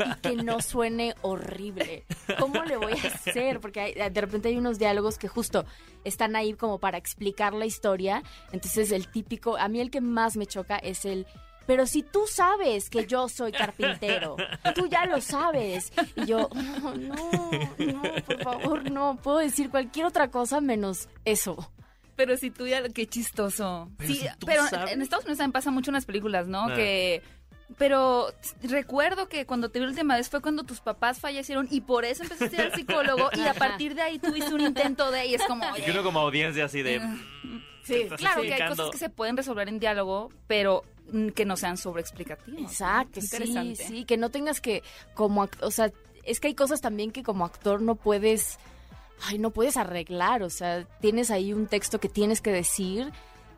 y 0.06 0.16
que 0.22 0.36
no 0.44 0.62
suene 0.62 1.16
horrible? 1.24 2.04
¿Cómo 2.40 2.63
le 2.63 2.78
voy 2.78 2.94
a 2.94 3.07
hacer? 3.07 3.60
Porque 3.60 3.80
hay- 3.80 3.94
de 4.12 4.22
repente 4.22 4.50
hay 4.50 4.57
unos 4.57 4.78
diálogos 4.78 5.18
que 5.18 5.28
justo 5.28 5.66
están 6.04 6.36
ahí 6.36 6.54
como 6.54 6.78
para 6.78 7.00
explicar 7.00 7.54
la 7.56 7.66
historia. 7.66 8.22
Entonces 8.51 8.92
el 8.92 9.07
típico, 9.10 9.57
a 9.57 9.68
mí 9.68 9.81
el 9.81 9.90
que 9.90 10.00
más 10.01 10.38
me 10.38 10.46
choca 10.46 10.78
es 10.78 11.04
el... 11.06 11.25
Pero 11.69 11.86
si 11.86 12.01
tú 12.01 12.25
sabes 12.25 12.89
que 12.89 13.06
yo 13.06 13.30
soy 13.30 13.51
carpintero, 13.51 14.38
tú 14.74 14.88
ya 14.88 15.06
lo 15.06 15.21
sabes. 15.21 15.94
Y 16.16 16.25
yo, 16.25 16.50
"Oh, 16.51 16.95
no, 16.95 17.51
no, 17.77 18.01
por 18.25 18.42
favor, 18.42 18.92
no, 18.92 19.18
puedo 19.21 19.38
decir 19.38 19.69
cualquier 19.69 20.07
otra 20.07 20.31
cosa 20.31 20.62
menos 20.62 21.10
eso. 21.25 21.71
Pero 22.16 22.38
si 22.38 22.50
tú 22.50 22.66
ya, 22.66 22.81
qué 22.89 23.06
chistoso. 23.06 23.88
Pero 24.00 24.10
sí, 24.12 24.19
si 24.19 24.27
tú 24.39 24.48
pero 24.48 24.66
sabes. 24.66 24.94
en 24.94 25.04
Estados 25.04 25.25
Unidos 25.25 25.38
también 25.38 25.51
pasa 25.51 25.69
mucho 25.69 25.92
en 25.92 25.94
las 25.94 26.06
películas, 26.06 26.48
¿no? 26.48 26.74
Que 26.74 27.21
pero 27.77 28.33
recuerdo 28.63 29.30
que 29.30 29.45
cuando 29.45 29.69
te 29.69 29.77
vi 29.77 29.86
la 29.86 29.92
última 29.92 30.15
vez 30.15 30.27
fue 30.27 30.42
cuando 30.42 30.63
tus 30.63 30.80
papás 30.81 31.19
fallecieron 31.19 31.68
y 31.69 31.81
por 31.81 32.04
eso 32.04 32.24
empezaste 32.24 32.57
a 32.57 32.60
ir 32.62 32.65
al 32.72 32.74
psicólogo 32.75 33.30
y 33.36 33.42
a 33.42 33.54
partir 33.54 33.94
de 33.94 34.01
ahí 34.01 34.18
tuviste 34.18 34.51
un 34.56 34.62
intento 34.62 35.12
de 35.12 35.27
y 35.27 35.36
es 35.36 35.44
como, 35.44 35.63
Y 35.65 35.72
oye, 35.74 35.83
que 35.83 35.92
uno 35.92 36.01
como 36.01 36.19
audiencia 36.19 36.65
así 36.65 36.81
de... 36.81 37.00
Mm. 37.00 37.63
Sí, 37.83 38.07
claro 38.18 38.42
que 38.42 38.54
hay 38.56 38.69
cosas 38.69 38.89
que 38.89 38.98
se 38.98 39.10
pueden 39.10 39.38
resolver 39.38 39.68
en 39.69 39.80
diálogo, 39.80 40.31
pero 40.48 40.83
que 41.35 41.45
no 41.45 41.57
sean 41.57 41.77
sobreexplicativas. 41.77 42.61
¿no? 42.61 42.67
Exacto, 42.67 43.21
sí, 43.21 43.27
Interesante. 43.31 43.75
sí, 43.88 44.06
que 44.06 44.17
no 44.17 44.29
tengas 44.29 44.61
que, 44.61 44.83
como, 45.13 45.47
o 45.61 45.71
sea, 45.71 45.91
es 46.23 46.39
que 46.39 46.47
hay 46.47 46.56
cosas 46.56 46.81
también 46.81 47.11
que 47.11 47.23
como 47.23 47.45
actor 47.45 47.81
no 47.81 47.95
puedes, 47.95 48.57
ay, 49.23 49.39
no 49.39 49.51
puedes 49.51 49.77
arreglar, 49.77 50.44
o 50.44 50.50
sea, 50.50 50.85
tienes 51.01 51.31
ahí 51.31 51.53
un 51.53 51.67
texto 51.67 52.00
que 52.00 52.09
tienes 52.09 52.41
que 52.41 52.51
decir, 52.51 53.11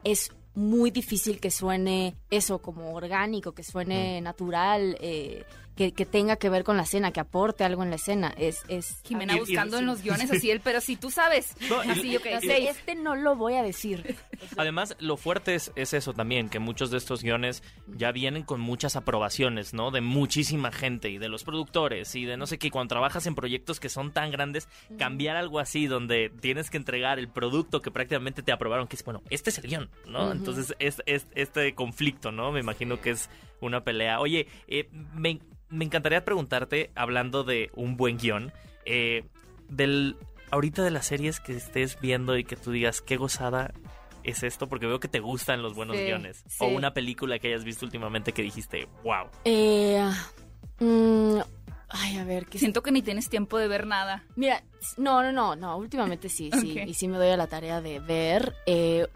es 0.03 0.31
muy 0.53 0.91
difícil 0.91 1.39
que 1.39 1.51
suene 1.51 2.15
eso 2.29 2.59
como 2.59 2.93
orgánico, 2.93 3.53
que 3.53 3.63
suene 3.63 4.21
natural, 4.21 4.97
eh, 4.99 5.45
que, 5.75 5.93
que 5.93 6.05
tenga 6.05 6.35
que 6.35 6.49
ver 6.49 6.63
con 6.63 6.77
la 6.77 6.83
escena, 6.83 7.11
que 7.11 7.19
aporte 7.19 7.63
algo 7.63 7.83
en 7.83 7.89
la 7.89 7.95
escena, 7.95 8.33
es... 8.37 8.63
es 8.67 8.99
Jimena 9.03 9.33
Y- 9.33 9.37
y- 9.37 9.39
buscando 9.39 9.77
en 9.79 9.85
los 9.85 10.01
guiones 10.03 10.29
así, 10.31 10.51
él, 10.51 10.61
pero 10.63 10.81
si 10.81 10.95
tú 10.95 11.09
sabes. 11.11 11.55
No, 11.69 11.79
así, 11.79 12.13
No 12.13 12.19
sé, 12.19 12.39
seis. 12.41 12.69
este 12.69 12.95
no 12.95 13.15
lo 13.15 13.35
voy 13.35 13.55
a 13.55 13.63
decir. 13.63 14.15
Además, 14.57 14.95
lo 14.99 15.17
fuerte 15.17 15.55
es, 15.55 15.71
es 15.75 15.93
eso 15.93 16.13
también, 16.13 16.49
que 16.49 16.59
muchos 16.59 16.91
de 16.91 16.97
estos 16.97 17.23
guiones 17.23 17.63
ya 17.87 18.11
vienen 18.11 18.43
con 18.43 18.59
muchas 18.59 18.95
aprobaciones, 18.95 19.73
¿no? 19.73 19.91
De 19.91 20.01
muchísima 20.01 20.71
gente 20.71 21.09
y 21.09 21.17
de 21.17 21.29
los 21.29 21.43
productores 21.43 22.13
y 22.15 22.25
de 22.25 22.37
no 22.37 22.47
sé 22.47 22.57
qué. 22.59 22.69
Cuando 22.71 22.89
trabajas 22.89 23.25
en 23.27 23.35
proyectos 23.35 23.79
que 23.79 23.89
son 23.89 24.11
tan 24.11 24.31
grandes, 24.31 24.67
cambiar 24.97 25.37
algo 25.37 25.59
así 25.59 25.87
donde 25.87 26.31
tienes 26.41 26.69
que 26.69 26.77
entregar 26.77 27.19
el 27.19 27.29
producto 27.29 27.81
que 27.81 27.91
prácticamente 27.91 28.43
te 28.43 28.51
aprobaron, 28.51 28.87
que 28.87 28.95
es, 28.95 29.03
bueno, 29.03 29.21
este 29.29 29.49
es 29.51 29.57
el 29.59 29.67
guion, 29.67 29.89
¿no? 30.07 30.31
Entonces, 30.31 30.75
es, 30.79 31.01
es- 31.05 31.27
este 31.35 31.73
conflicto, 31.75 32.31
¿no? 32.31 32.51
Me 32.51 32.59
imagino 32.59 32.99
que 32.99 33.11
es 33.11 33.29
una 33.61 33.83
pelea. 33.83 34.19
Oye, 34.19 34.47
eh, 34.67 34.89
me, 35.13 35.39
me 35.69 35.85
encantaría 35.85 36.25
preguntarte, 36.25 36.91
hablando 36.95 37.43
de 37.43 37.69
un 37.75 37.95
buen 37.97 38.17
guion, 38.17 38.51
eh, 38.85 39.23
del 39.69 40.17
ahorita 40.51 40.83
de 40.83 40.91
las 40.91 41.05
series 41.05 41.39
que 41.39 41.53
estés 41.55 41.97
viendo 42.01 42.37
y 42.37 42.43
que 42.43 42.57
tú 42.57 42.71
digas 42.71 43.01
qué 43.01 43.15
gozada 43.15 43.73
es 44.23 44.43
esto, 44.43 44.67
porque 44.67 44.85
veo 44.85 44.99
que 44.99 45.07
te 45.07 45.19
gustan 45.19 45.61
los 45.63 45.73
buenos 45.73 45.97
Sí, 45.97 46.03
guiones. 46.03 46.43
sí. 46.47 46.57
O 46.59 46.67
una 46.67 46.93
película 46.93 47.39
que 47.39 47.47
hayas 47.47 47.63
visto 47.63 47.85
últimamente 47.85 48.33
que 48.33 48.41
dijiste, 48.43 48.87
wow. 49.03 49.27
Eh, 49.45 50.03
mm, 50.79 51.39
ay, 51.89 52.17
a 52.17 52.23
ver, 52.25 52.45
¿qué 52.47 52.59
Siento 52.59 52.83
que 52.83 52.91
ni 52.91 53.01
tienes 53.01 53.29
tiempo 53.29 53.57
de 53.57 53.67
ver 53.67 53.87
nada. 53.87 54.25
Mira, 54.35 54.61
no, 54.97 55.23
no, 55.23 55.31
no, 55.31 55.55
no, 55.55 55.77
últimamente 55.77 56.29
sí, 56.29 56.51
sí, 56.59 56.77
y 56.85 56.93
sí 56.93 57.07
me 57.07 57.17
doy 57.17 57.29
a 57.29 57.37
la 57.37 57.47
tarea 57.47 57.81
de 57.81 57.99
ver. 57.99 58.53
Eh, 58.65 59.07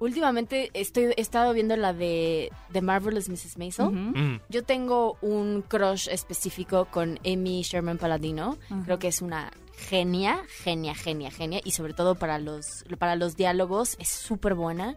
últimamente 0.00 0.70
estoy, 0.74 1.12
he 1.16 1.20
estado 1.20 1.52
viendo 1.52 1.76
la 1.76 1.92
de 1.92 2.50
The 2.72 2.80
Marvelous 2.80 3.28
Mrs. 3.28 3.56
Maisel. 3.58 3.90
Mm, 3.90 4.40
Yo 4.48 4.64
tengo 4.64 5.16
un 5.22 5.62
crush 5.62 6.08
específico 6.10 6.86
con 6.86 7.18
Amy 7.24 7.62
Sherman 7.62 7.98
Paladino. 7.98 8.58
Creo 8.84 8.98
que 8.98 9.08
es 9.08 9.22
una 9.22 9.52
genia, 9.76 10.42
genia, 10.62 10.94
genia, 10.94 11.30
genia. 11.30 11.60
Y 11.64 11.70
sobre 11.70 11.94
todo 11.94 12.16
para 12.16 12.38
los, 12.38 12.84
para 12.98 13.14
los 13.14 13.36
diálogos 13.36 13.96
es 14.00 14.08
súper 14.08 14.54
buena. 14.54 14.96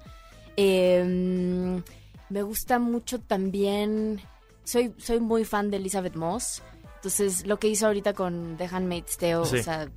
Eh, 0.57 1.81
me 2.29 2.41
gusta 2.43 2.79
mucho 2.79 3.19
también... 3.19 4.19
Soy, 4.65 4.93
soy 4.97 5.19
muy 5.19 5.43
fan 5.43 5.69
de 5.69 5.77
Elizabeth 5.77 6.15
Moss. 6.15 6.63
Entonces, 7.03 7.45
lo 7.45 7.59
que 7.59 7.67
hizo 7.67 7.85
ahorita 7.87 8.13
con 8.13 8.55
The 8.55 8.63
Handmaid's 8.71 9.17
Tale, 9.17 9.45
Sí. 9.45 9.57
o 9.57 9.63
sea, 9.63 9.89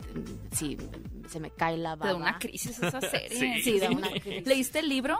sí, 0.50 0.76
se 1.30 1.38
me 1.38 1.50
cae 1.52 1.76
la 1.76 1.92
Te 1.94 2.00
baba. 2.00 2.10
da 2.10 2.16
una 2.16 2.38
crisis 2.40 2.82
esa 2.82 3.00
serie. 3.00 3.28
Sí. 3.38 3.62
Sí, 3.62 3.78
da 3.78 3.90
una 3.90 4.10
crisis. 4.20 4.44
¿Leíste 4.44 4.80
el 4.80 4.88
libro? 4.88 5.16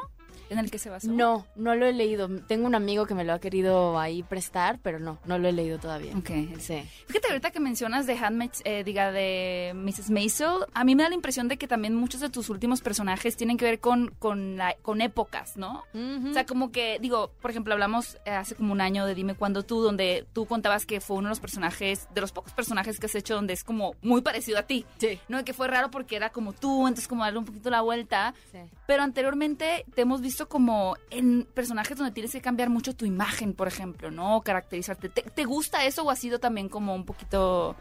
En 0.51 0.59
el 0.59 0.71
que 0.71 0.79
se 0.79 0.91
basó? 0.91 1.09
No, 1.11 1.47
no 1.57 1.75
lo 1.75 1.87
he 1.87 1.93
leído. 1.93 2.29
Tengo 2.47 2.67
un 2.67 2.75
amigo 2.75 3.07
que 3.07 3.15
me 3.15 3.25
lo 3.25 3.33
ha 3.33 3.39
querido 3.39 3.99
ahí 3.99 4.23
prestar, 4.23 4.79
pero 4.83 4.99
no, 4.99 5.19
no 5.25 5.39
lo 5.39 5.49
he 5.49 5.53
leído 5.53 5.79
todavía. 5.79 6.13
Ok. 6.17 6.31
Sí. 6.59 6.83
Fíjate, 7.07 7.29
ahorita 7.29 7.51
que 7.51 7.61
mencionas 7.61 8.07
de 8.07 8.17
Handmaid's, 8.19 8.63
eh, 8.65 8.83
diga, 8.85 9.13
de 9.13 9.73
Mrs. 9.75 10.11
Maisel, 10.11 10.67
a 10.75 10.85
mí 10.85 10.95
me 10.95 11.03
da 11.03 11.09
la 11.09 11.15
impresión 11.15 11.49
de 11.49 11.57
que 11.57 11.67
también 11.69 11.95
muchos 11.95 12.21
de 12.21 12.31
tus 12.31 12.49
últimos 12.51 12.81
personajes 12.81 13.37
tienen 13.37 13.57
que 13.57 13.65
ver 13.65 13.81
con, 13.81 14.15
con, 14.19 14.57
la- 14.57 14.75
con 14.83 15.01
épocas, 15.01 15.57
¿no? 15.57 15.85
O 15.95 16.33
sea, 16.33 16.47
como 16.47 16.71
que, 16.73 16.99
digo, 17.01 17.31
por 17.41 17.51
ejemplo, 17.51 17.73
hablamos 17.73 18.19
eh, 18.25 18.31
hace 18.31 18.55
como 18.55 18.73
un 18.73 18.81
año 18.81 19.07
de 19.07 19.15
Dime 19.15 19.35
Cuándo 19.35 19.63
Tú, 19.65 19.81
donde 19.81 20.27
tú 20.33 20.47
contabas 20.47 20.87
que 20.87 21.01
fue 21.01 21.17
uno 21.17 21.29
de 21.29 21.31
los 21.31 21.41
personajes, 21.41 22.09
de 22.15 22.21
los 22.21 22.33
pocos 22.33 22.53
personajes 22.53 22.99
que 23.01 23.07
has 23.07 23.15
hecho 23.15 23.35
donde 23.35 23.53
es 23.55 23.65
como 23.65 23.95
muy 24.03 24.21
parecido 24.21 24.59
a 24.59 24.63
ti. 24.65 24.85
Sí. 24.99 25.19
¿no? 25.29 25.45
Que 25.45 25.53
fue 25.53 25.69
raro 25.69 25.91
porque 25.91 26.17
era 26.17 26.31
como 26.31 26.53
tú, 26.53 26.87
entonces 26.87 27.09
como 27.09 27.25
darle 27.25 27.39
un 27.39 27.45
poquito 27.45 27.71
la 27.71 27.81
vuelta. 27.81 28.35
Sí. 28.53 28.59
Pero 28.87 29.03
anteriormente 29.03 29.85
te 29.95 30.03
hemos 30.03 30.21
visto 30.21 30.36
como 30.45 30.97
en 31.11 31.45
personajes 31.55 31.97
donde 31.97 32.13
tienes 32.13 32.33
que 32.33 32.43
cambiar 32.43 32.69
mucho 32.69 32.95
tu 32.95 33.07
imagen, 33.07 33.55
por 33.55 33.67
ejemplo, 33.69 34.11
¿no? 34.11 34.43
Caracterizarte. 34.43 35.09
¿Te, 35.09 35.23
te 35.23 35.45
gusta 35.45 35.85
eso 35.87 36.03
o 36.05 36.11
ha 36.11 36.17
sido 36.17 36.39
también 36.39 36.69
como 36.69 36.95
un 36.95 37.05
poquito... 37.07 37.75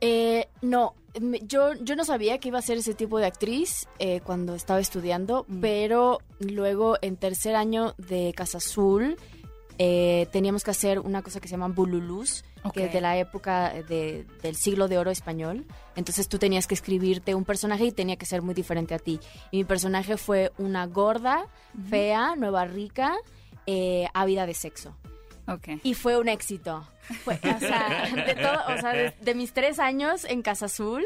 Eh, 0.00 0.48
no, 0.60 0.94
yo, 1.42 1.72
yo 1.80 1.96
no 1.96 2.04
sabía 2.04 2.38
que 2.38 2.48
iba 2.48 2.58
a 2.58 2.62
ser 2.62 2.76
ese 2.78 2.92
tipo 2.94 3.18
de 3.18 3.24
actriz 3.26 3.88
eh, 3.98 4.20
cuando 4.20 4.54
estaba 4.54 4.78
estudiando, 4.80 5.46
Mm. 5.48 5.60
pero 5.60 6.18
luego 6.38 6.98
en 7.00 7.16
tercer 7.16 7.56
año 7.56 7.94
de 7.96 8.32
Casa 8.36 8.58
Azul 8.58 9.16
eh, 9.78 10.26
teníamos 10.32 10.64
que 10.64 10.70
hacer 10.70 10.98
una 11.00 11.22
cosa 11.22 11.40
que 11.40 11.48
se 11.48 11.52
llama 11.52 11.68
Bululus, 11.68 12.42
que 12.62 12.68
Ok. 12.68 12.76
es 12.78 12.92
de 12.92 13.00
la 13.00 13.16
época 13.18 13.72
de- 13.88 14.24
del 14.42 14.56
siglo 14.56 14.88
de 14.88 14.98
oro 14.98 15.10
español. 15.10 15.64
Entonces 15.94 16.28
tú 16.28 16.38
tenías 16.38 16.66
que 16.66 16.74
escribirte 16.74 17.34
un 17.34 17.44
personaje 17.44 17.84
y 17.84 17.92
tenía 17.92 18.16
que 18.16 18.26
ser 18.26 18.42
muy 18.42 18.54
diferente 18.54 18.94
a 18.94 18.98
ti. 18.98 19.20
Y 19.50 19.58
mi 19.58 19.64
personaje 19.64 20.16
fue 20.16 20.52
una 20.58 20.86
gorda, 20.86 21.46
fea, 21.90 22.34
nueva 22.36 22.64
rica, 22.64 23.14
eh, 23.66 24.06
ávida 24.14 24.46
de 24.46 24.54
sexo. 24.54 24.96
Ok. 25.48 25.68
Y 25.84 25.94
fue 25.94 26.18
un 26.18 26.28
éxito. 26.28 26.88
Fue, 27.24 27.34
o 27.34 27.58
sea, 27.60 28.10
de, 28.14 28.34
todo, 28.34 28.74
o 28.74 28.80
sea, 28.80 28.92
de, 28.92 29.14
de 29.20 29.34
mis 29.36 29.52
tres 29.52 29.78
años 29.78 30.24
en 30.24 30.42
Casa 30.42 30.66
Azul, 30.66 31.04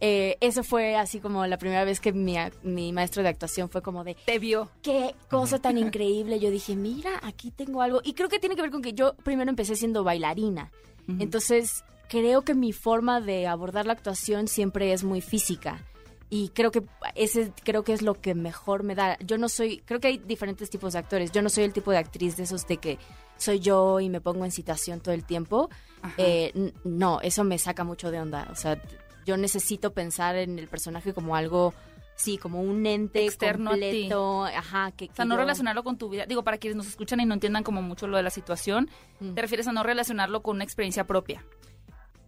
eh, 0.00 0.36
eso 0.40 0.62
fue 0.64 0.96
así 0.96 1.20
como 1.20 1.46
la 1.46 1.58
primera 1.58 1.84
vez 1.84 2.00
que 2.00 2.12
mi, 2.12 2.36
mi 2.62 2.92
maestro 2.92 3.22
de 3.22 3.28
actuación 3.28 3.68
fue 3.68 3.82
como 3.82 4.02
de, 4.04 4.16
Te 4.24 4.38
vio. 4.38 4.70
qué 4.82 5.14
cosa 5.28 5.58
tan 5.60 5.78
increíble. 5.78 6.40
Yo 6.40 6.50
dije, 6.50 6.74
mira, 6.76 7.10
aquí 7.22 7.50
tengo 7.50 7.82
algo. 7.82 8.00
Y 8.02 8.14
creo 8.14 8.28
que 8.28 8.38
tiene 8.38 8.56
que 8.56 8.62
ver 8.62 8.70
con 8.70 8.82
que 8.82 8.92
yo 8.94 9.14
primero 9.22 9.50
empecé 9.50 9.76
siendo 9.76 10.02
bailarina. 10.04 10.70
Entonces, 11.18 11.84
creo 12.08 12.42
que 12.42 12.54
mi 12.54 12.72
forma 12.72 13.20
de 13.20 13.46
abordar 13.48 13.84
la 13.86 13.92
actuación 13.94 14.46
siempre 14.48 14.92
es 14.92 15.02
muy 15.02 15.20
física. 15.20 15.84
Y 16.32 16.50
creo 16.50 16.70
que 16.70 16.84
ese 17.16 17.52
creo 17.64 17.82
que 17.82 17.92
es 17.92 18.02
lo 18.02 18.14
que 18.14 18.36
mejor 18.36 18.84
me 18.84 18.94
da. 18.94 19.18
Yo 19.18 19.36
no 19.36 19.48
soy, 19.48 19.78
creo 19.84 19.98
que 19.98 20.06
hay 20.08 20.18
diferentes 20.18 20.70
tipos 20.70 20.92
de 20.92 21.00
actores. 21.00 21.32
Yo 21.32 21.42
no 21.42 21.48
soy 21.48 21.64
el 21.64 21.72
tipo 21.72 21.90
de 21.90 21.98
actriz 21.98 22.36
de 22.36 22.44
esos 22.44 22.68
de 22.68 22.76
que 22.76 22.98
soy 23.36 23.58
yo 23.58 23.98
y 23.98 24.08
me 24.08 24.20
pongo 24.20 24.44
en 24.44 24.52
situación 24.52 25.00
todo 25.00 25.12
el 25.12 25.24
tiempo. 25.24 25.68
Eh, 26.16 26.72
no, 26.84 27.20
eso 27.20 27.42
me 27.42 27.58
saca 27.58 27.82
mucho 27.82 28.12
de 28.12 28.20
onda. 28.20 28.46
O 28.52 28.54
sea, 28.54 28.80
yo 29.30 29.36
necesito 29.36 29.92
pensar 29.92 30.36
en 30.36 30.58
el 30.58 30.68
personaje 30.68 31.14
como 31.14 31.36
algo, 31.36 31.72
sí, 32.16 32.36
como 32.36 32.60
un 32.60 32.84
ente 32.86 33.24
Externo 33.24 33.70
a 33.70 33.74
ti. 33.74 33.80
completo. 33.80 34.44
Ajá, 34.44 34.90
que, 34.92 35.06
O 35.06 35.14
sea, 35.14 35.24
no 35.24 35.34
yo- 35.34 35.40
relacionarlo 35.40 35.82
con 35.84 35.96
tu 35.98 36.08
vida. 36.10 36.26
Digo, 36.26 36.42
para 36.44 36.58
quienes 36.58 36.76
nos 36.76 36.86
escuchan 36.88 37.20
y 37.20 37.24
no 37.26 37.34
entiendan 37.34 37.62
como 37.62 37.80
mucho 37.82 38.06
lo 38.06 38.16
de 38.16 38.22
la 38.22 38.30
situación, 38.30 38.90
Mm. 39.20 39.34
te 39.34 39.40
refieres 39.42 39.66
a 39.68 39.72
no 39.72 39.82
relacionarlo 39.82 40.42
con 40.42 40.56
una 40.56 40.64
experiencia 40.64 41.06
propia. 41.06 41.44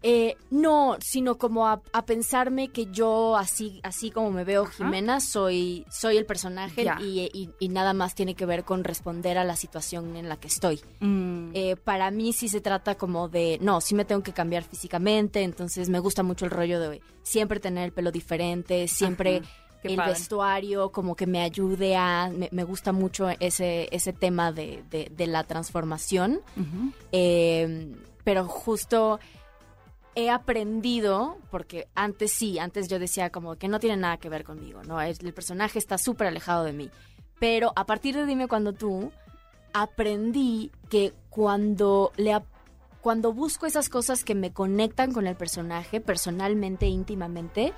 Eh, 0.04 0.37
no, 0.50 0.97
sino 1.00 1.38
como 1.38 1.68
a, 1.68 1.80
a 1.92 2.04
pensarme 2.04 2.68
que 2.68 2.87
yo, 2.90 3.37
así, 3.37 3.80
así 3.85 4.11
como 4.11 4.32
me 4.32 4.42
veo 4.42 4.66
Jimena, 4.66 5.21
soy, 5.21 5.87
soy 5.90 6.16
el 6.16 6.26
personaje 6.26 6.85
y, 7.00 7.21
y- 7.32 7.50
y 7.61 7.68
nada 7.68 7.92
más 7.92 8.14
tiene 8.16 8.35
que 8.35 8.44
ver 8.44 8.64
con 8.64 8.82
responder 8.82 9.38
a 9.38 9.44
la 9.44 9.54
situación 9.54 10.16
en 10.16 10.28
la 10.28 10.37
que 10.38 10.49
estoy. 10.49 10.80
Mm. 11.00 11.50
Eh, 11.54 11.76
para 11.76 12.11
mí 12.11 12.32
sí 12.32 12.49
se 12.49 12.61
trata 12.61 12.97
como 12.97 13.28
de, 13.28 13.59
no, 13.61 13.80
sí 13.80 13.94
me 13.94 14.04
tengo 14.04 14.23
que 14.25 14.32
cambiar 14.32 14.64
físicamente, 14.64 15.42
entonces 15.42 15.88
me 15.88 16.00
gusta 16.00 16.23
mucho 16.25 16.47
el 16.47 16.50
rollo 16.50 16.80
de 16.80 17.00
siempre 17.23 17.61
tener 17.61 17.85
el 17.85 17.92
pelo 17.92 18.11
diferente, 18.11 18.88
siempre 18.88 19.37
Ajá, 19.38 19.49
el 19.85 19.97
vestuario 20.00 20.90
como 20.90 21.14
que 21.14 21.26
me 21.28 21.42
ayude 21.42 21.97
a, 21.97 22.28
me, 22.32 22.49
me 22.50 22.64
gusta 22.64 22.90
mucho 22.92 23.28
ese, 23.38 23.88
ese 23.92 24.12
tema 24.12 24.50
de, 24.52 24.82
de- 24.90 25.12
de 25.16 25.26
la 25.28 25.44
transformación. 25.44 26.40
Eh, 27.12 27.94
pero 28.25 28.47
justo 28.47 29.18
he 30.14 30.31
aprendido, 30.31 31.38
porque 31.50 31.88
antes 31.95 32.33
sí, 32.33 32.59
antes 32.59 32.88
yo 32.88 32.99
decía 32.99 33.31
como 33.31 33.57
que 33.57 33.69
no 33.69 33.81
tiene 33.81 33.97
nada 33.97 34.19
que 34.19 34.28
ver 34.28 34.45
conmigo, 34.45 34.83
¿no? 34.83 35.00
El 35.00 35.33
personaje 35.33 35.78
está 35.78 35.99
súper 35.99 36.26
alejado 36.26 36.64
de 36.64 36.73
mí. 36.73 36.90
Pero 37.38 37.73
a 37.76 37.87
partir 37.87 38.14
de 38.14 38.26
Dime 38.26 38.47
Cuando 38.49 38.73
Tú, 38.73 39.11
aprendí 39.73 40.71
que 40.88 41.12
cuando 41.31 42.12
le 42.16 42.38
cuando 43.00 43.33
busco 43.33 43.66
esas 43.66 43.88
cosas 43.88 44.23
que 44.23 44.37
me 44.37 44.52
conectan 44.52 45.12
con 45.12 45.26
el 45.26 45.35
personaje 45.35 46.00
personalmente, 46.00 46.87
íntimamente, 46.87 47.73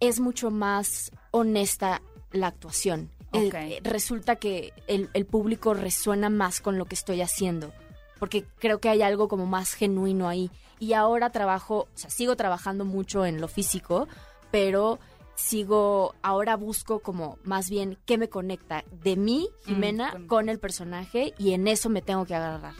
es 0.00 0.20
mucho 0.20 0.50
más 0.50 1.10
honesta 1.30 2.02
la 2.30 2.48
actuación. 2.48 3.10
Eh, 3.32 3.46
Ok. 3.48 3.54
eh, 3.54 3.80
resulta 3.82 4.36
que 4.36 4.74
el, 4.86 5.08
el 5.14 5.24
público 5.24 5.72
resuena 5.72 6.28
más 6.28 6.60
con 6.60 6.76
lo 6.76 6.84
que 6.84 6.94
estoy 6.94 7.22
haciendo, 7.22 7.72
porque 8.18 8.44
creo 8.58 8.80
que 8.80 8.90
hay 8.90 9.00
algo 9.00 9.28
como 9.28 9.46
más 9.46 9.72
genuino 9.72 10.28
ahí. 10.28 10.50
Y 10.78 10.92
ahora 10.94 11.30
trabajo, 11.30 11.88
o 11.94 11.98
sea, 11.98 12.10
sigo 12.10 12.36
trabajando 12.36 12.84
mucho 12.84 13.24
en 13.26 13.40
lo 13.40 13.48
físico, 13.48 14.08
pero 14.50 14.98
sigo, 15.36 16.14
ahora 16.22 16.56
busco 16.56 17.00
como 17.00 17.38
más 17.44 17.68
bien 17.70 17.98
qué 18.06 18.18
me 18.18 18.28
conecta 18.28 18.84
de 19.02 19.16
mí, 19.16 19.48
Jimena, 19.66 20.12
con- 20.12 20.26
con 20.26 20.48
el 20.48 20.58
personaje, 20.60 21.34
y 21.38 21.54
en 21.54 21.66
eso 21.68 21.88
me 21.90 22.02
tengo 22.02 22.24
que 22.24 22.34
agarrar. 22.34 22.74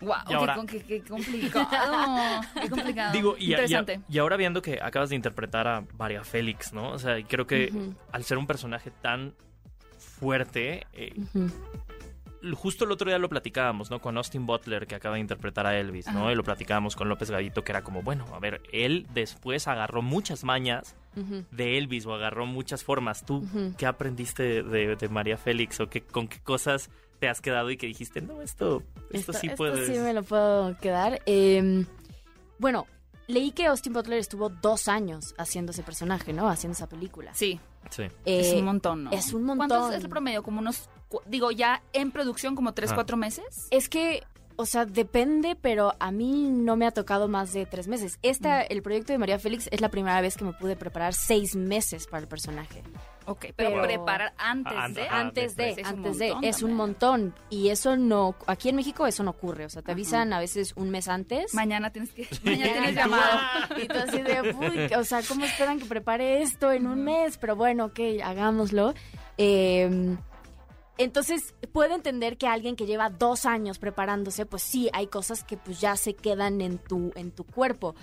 Wow, 0.00 0.14
ahora- 0.34 0.56
qué, 0.68 0.80
qué- 0.82 1.02
qué 1.02 1.08
complicado. 1.08 2.40
qué 2.60 2.68
complicado. 2.70 3.12
Digo, 3.12 3.36
y, 3.38 3.50
Interesante. 3.50 4.00
y 4.08 4.18
ahora 4.18 4.36
viendo 4.36 4.60
que 4.62 4.80
acabas 4.82 5.10
de 5.10 5.16
interpretar 5.16 5.68
a 5.68 5.84
María 5.98 6.24
Félix, 6.24 6.72
¿no? 6.72 6.90
O 6.90 6.98
sea, 6.98 7.18
y 7.18 7.24
creo 7.24 7.46
que 7.46 7.72
al 8.10 8.24
ser 8.24 8.38
un 8.38 8.46
personaje 8.46 8.90
tan 8.90 9.34
fuerte, 9.98 10.86
eh. 10.92 11.14
Justo 12.54 12.84
el 12.84 12.92
otro 12.92 13.08
día 13.08 13.18
lo 13.18 13.28
platicábamos, 13.28 13.90
¿no? 13.90 14.00
Con 14.00 14.16
Austin 14.16 14.46
Butler, 14.46 14.86
que 14.86 14.94
acaba 14.94 15.14
de 15.14 15.20
interpretar 15.20 15.66
a 15.66 15.78
Elvis, 15.78 16.06
¿no? 16.06 16.22
Ajá. 16.22 16.32
Y 16.32 16.34
lo 16.34 16.44
platicábamos 16.44 16.96
con 16.96 17.08
López 17.08 17.30
Gavito, 17.30 17.64
que 17.64 17.72
era 17.72 17.82
como, 17.82 18.02
bueno, 18.02 18.26
a 18.34 18.38
ver, 18.38 18.62
él 18.72 19.06
después 19.14 19.68
agarró 19.68 20.02
muchas 20.02 20.44
mañas 20.44 20.96
de 21.50 21.78
Elvis 21.78 22.06
o 22.06 22.14
agarró 22.14 22.46
muchas 22.46 22.84
formas. 22.84 23.24
¿Tú 23.24 23.46
qué 23.78 23.86
aprendiste 23.86 24.62
de, 24.62 24.96
de 24.96 25.08
María 25.08 25.36
Félix 25.36 25.80
o 25.80 25.88
qué, 25.88 26.02
con 26.02 26.28
qué 26.28 26.40
cosas 26.40 26.90
te 27.18 27.28
has 27.28 27.40
quedado 27.40 27.70
y 27.70 27.76
que 27.76 27.86
dijiste, 27.86 28.20
no, 28.20 28.42
esto, 28.42 28.82
esto, 29.10 29.32
sí 29.32 29.48
puedes... 29.56 29.86
sí 29.86 29.98
me 30.00 30.12
lo 30.12 30.24
puedo 30.24 30.76
quedar. 30.78 31.22
Eh, 31.26 31.84
bueno, 32.58 32.86
leí 33.28 33.52
que 33.52 33.66
Austin 33.66 33.92
Butler 33.92 34.18
estuvo 34.18 34.48
dos 34.48 34.88
años 34.88 35.34
haciendo 35.38 35.72
ese 35.72 35.82
personaje, 35.82 36.32
¿no? 36.32 36.48
Haciendo 36.48 36.74
esa 36.74 36.88
película. 36.88 37.32
Sí, 37.34 37.60
Sí. 37.90 38.04
es 38.24 38.52
Eh, 38.52 38.58
un 38.58 38.64
montón, 38.64 39.04
¿no? 39.04 39.10
es 39.12 39.32
un 39.32 39.44
montón. 39.44 39.68
¿Cuántos 39.68 39.94
es 39.94 40.02
el 40.04 40.08
promedio? 40.10 40.42
Como 40.42 40.60
unos, 40.60 40.88
digo, 41.26 41.50
ya 41.50 41.82
en 41.92 42.10
producción 42.10 42.54
como 42.54 42.72
tres, 42.74 42.92
Ah. 42.92 42.94
cuatro 42.94 43.16
meses. 43.16 43.68
Es 43.70 43.88
que, 43.88 44.22
o 44.56 44.66
sea, 44.66 44.84
depende, 44.86 45.56
pero 45.60 45.94
a 45.98 46.10
mí 46.10 46.48
no 46.50 46.76
me 46.76 46.86
ha 46.86 46.90
tocado 46.90 47.28
más 47.28 47.52
de 47.52 47.66
tres 47.66 47.88
meses. 47.88 48.18
Esta, 48.22 48.60
Mm. 48.60 48.66
el 48.70 48.82
proyecto 48.82 49.12
de 49.12 49.18
María 49.18 49.38
Félix 49.38 49.68
es 49.70 49.80
la 49.80 49.90
primera 49.90 50.20
vez 50.20 50.36
que 50.36 50.44
me 50.44 50.52
pude 50.52 50.76
preparar 50.76 51.14
seis 51.14 51.54
meses 51.56 52.06
para 52.06 52.22
el 52.22 52.28
personaje. 52.28 52.82
Ok, 53.26 53.46
pero, 53.56 53.70
Pero- 53.70 53.82
preparar 53.82 54.34
antes 54.36 54.72
Ah, 54.76 54.88
de... 54.88 55.02
ajá, 55.02 55.20
antes 55.20 55.56
de, 55.56 55.70
es 55.70 55.78
un 55.78 55.86
antes 55.86 56.18
de, 56.18 56.28
montón 56.30 56.44
es 56.44 56.62
un 56.62 56.74
montón. 56.74 57.34
Y 57.50 57.68
eso 57.68 57.96
no, 57.96 58.34
aquí 58.46 58.68
en 58.68 58.76
México 58.76 59.06
eso 59.06 59.22
no 59.22 59.30
ocurre. 59.30 59.64
O 59.64 59.70
sea, 59.70 59.82
te 59.82 59.92
Ajá. 59.92 59.96
avisan 59.96 60.32
a 60.32 60.40
veces 60.40 60.72
un 60.76 60.90
mes 60.90 61.06
antes. 61.08 61.54
Mañana 61.54 61.90
tienes 61.90 62.12
que... 62.12 62.26
Mañana 62.44 62.72
tienes 62.72 62.94
llamado. 62.96 63.38
Y 63.82 63.86
tú 63.86 63.98
así 63.98 64.22
de, 64.22 64.40
uy, 64.58 64.94
o 64.94 65.04
sea, 65.04 65.20
¿cómo 65.26 65.44
esperan 65.44 65.78
que 65.78 65.84
prepare 65.86 66.42
esto 66.42 66.72
en 66.72 66.86
un 66.86 67.04
mes? 67.04 67.38
Pero 67.38 67.54
bueno, 67.56 67.86
ok, 67.86 68.00
hagámoslo. 68.24 68.94
Eh, 69.38 70.16
entonces, 70.98 71.54
puedo 71.72 71.94
entender 71.94 72.36
que 72.36 72.46
alguien 72.46 72.76
que 72.76 72.86
lleva 72.86 73.08
dos 73.08 73.46
años 73.46 73.78
preparándose, 73.78 74.46
pues 74.46 74.62
sí, 74.62 74.90
hay 74.92 75.06
cosas 75.06 75.42
que 75.42 75.56
pues 75.56 75.80
ya 75.80 75.96
se 75.96 76.14
quedan 76.14 76.60
en 76.60 76.78
tu, 76.78 77.12
en 77.16 77.30
tu 77.32 77.44
cuerpo. 77.44 77.94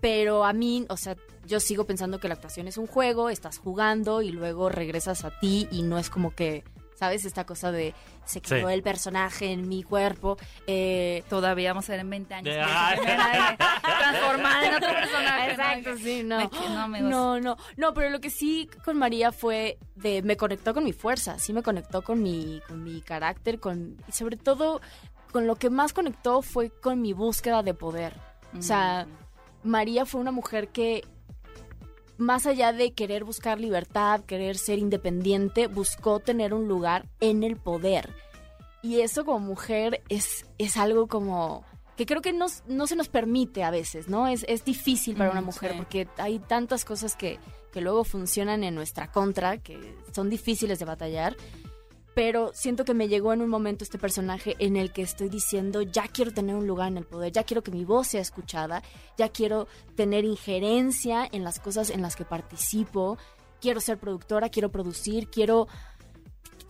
Pero 0.00 0.44
a 0.44 0.52
mí, 0.52 0.86
o 0.88 0.96
sea, 0.96 1.16
yo 1.46 1.60
sigo 1.60 1.84
pensando 1.84 2.20
que 2.20 2.28
la 2.28 2.34
actuación 2.34 2.68
es 2.68 2.76
un 2.78 2.86
juego, 2.86 3.30
estás 3.30 3.58
jugando 3.58 4.22
y 4.22 4.30
luego 4.30 4.68
regresas 4.68 5.24
a 5.24 5.30
ti 5.40 5.66
y 5.72 5.82
no 5.82 5.98
es 5.98 6.10
como 6.10 6.34
que, 6.34 6.62
¿sabes? 6.94 7.24
Esta 7.24 7.44
cosa 7.44 7.72
de 7.72 7.94
se 8.24 8.40
quedó 8.42 8.68
Sí. 8.68 8.74
el 8.74 8.82
personaje 8.82 9.52
en 9.52 9.66
mi 9.68 9.82
cuerpo. 9.82 10.36
Eh, 10.66 11.24
Todavía 11.30 11.70
vamos 11.70 11.88
a 11.88 11.92
ver 11.92 12.00
en 12.00 12.10
20 12.10 12.34
años. 12.34 12.54
Transformada 13.56 14.66
en 14.66 14.74
otro 14.74 14.88
personaje. 14.92 15.50
Exacto, 15.50 15.90
¿no? 15.90 15.96
sí, 15.98 16.22
no. 16.22 16.50
No. 16.50 17.00
No, 17.00 17.40
no, 17.40 17.56
no, 17.76 17.94
pero 17.94 18.10
lo 18.10 18.20
que 18.20 18.30
sí 18.30 18.68
con 18.84 18.98
María 18.98 19.32
fue 19.32 19.78
de 19.96 20.22
me 20.22 20.36
conectó 20.36 20.74
con 20.74 20.84
mi 20.84 20.92
fuerza, 20.92 21.38
sí 21.38 21.52
me 21.52 21.62
conectó 21.62 22.02
con 22.02 22.22
mi 22.22 22.60
con 22.68 22.82
mi 22.84 23.00
carácter, 23.00 23.58
con 23.60 23.96
y 24.06 24.12
sobre 24.12 24.36
todo 24.36 24.80
con 25.32 25.46
lo 25.46 25.56
que 25.56 25.70
más 25.70 25.92
conectó 25.92 26.42
fue 26.42 26.70
con 26.70 27.00
mi 27.00 27.12
búsqueda 27.12 27.62
de 27.62 27.74
poder. 27.74 28.14
O 28.58 28.62
sea, 28.62 29.06
Mm. 29.06 29.27
María 29.68 30.06
fue 30.06 30.20
una 30.20 30.32
mujer 30.32 30.68
que 30.68 31.04
más 32.16 32.46
allá 32.46 32.72
de 32.72 32.92
querer 32.92 33.22
buscar 33.24 33.60
libertad, 33.60 34.24
querer 34.24 34.58
ser 34.58 34.78
independiente, 34.78 35.68
buscó 35.68 36.18
tener 36.18 36.52
un 36.52 36.66
lugar 36.66 37.06
en 37.20 37.44
el 37.44 37.56
poder. 37.56 38.12
Y 38.82 39.00
eso 39.00 39.24
como 39.24 39.38
mujer 39.40 40.02
es, 40.08 40.46
es 40.58 40.76
algo 40.76 41.06
como 41.06 41.64
que 41.96 42.06
creo 42.06 42.22
que 42.22 42.32
nos, 42.32 42.62
no 42.68 42.86
se 42.86 42.94
nos 42.94 43.08
permite 43.08 43.64
a 43.64 43.70
veces, 43.70 44.08
¿no? 44.08 44.28
Es, 44.28 44.44
es 44.48 44.64
difícil 44.64 45.16
para 45.16 45.30
una 45.30 45.40
mujer 45.40 45.72
sí. 45.72 45.78
porque 45.78 46.08
hay 46.16 46.38
tantas 46.38 46.84
cosas 46.84 47.16
que, 47.16 47.40
que 47.72 47.80
luego 47.80 48.04
funcionan 48.04 48.62
en 48.62 48.74
nuestra 48.74 49.10
contra, 49.10 49.58
que 49.58 49.96
son 50.12 50.30
difíciles 50.30 50.78
de 50.78 50.84
batallar. 50.84 51.36
Pero 52.14 52.50
siento 52.52 52.84
que 52.84 52.94
me 52.94 53.06
llegó 53.08 53.32
en 53.32 53.42
un 53.42 53.48
momento 53.48 53.84
este 53.84 53.98
personaje 53.98 54.56
en 54.58 54.76
el 54.76 54.92
que 54.92 55.02
estoy 55.02 55.28
diciendo, 55.28 55.82
ya 55.82 56.08
quiero 56.08 56.32
tener 56.32 56.56
un 56.56 56.66
lugar 56.66 56.88
en 56.88 56.96
el 56.98 57.04
poder, 57.04 57.30
ya 57.32 57.44
quiero 57.44 57.62
que 57.62 57.70
mi 57.70 57.84
voz 57.84 58.08
sea 58.08 58.20
escuchada, 58.20 58.82
ya 59.16 59.28
quiero 59.28 59.68
tener 59.94 60.24
injerencia 60.24 61.28
en 61.30 61.44
las 61.44 61.60
cosas 61.60 61.90
en 61.90 62.02
las 62.02 62.16
que 62.16 62.24
participo, 62.24 63.18
quiero 63.60 63.80
ser 63.80 63.98
productora, 63.98 64.48
quiero 64.48 64.70
producir, 64.70 65.28
quiero 65.28 65.68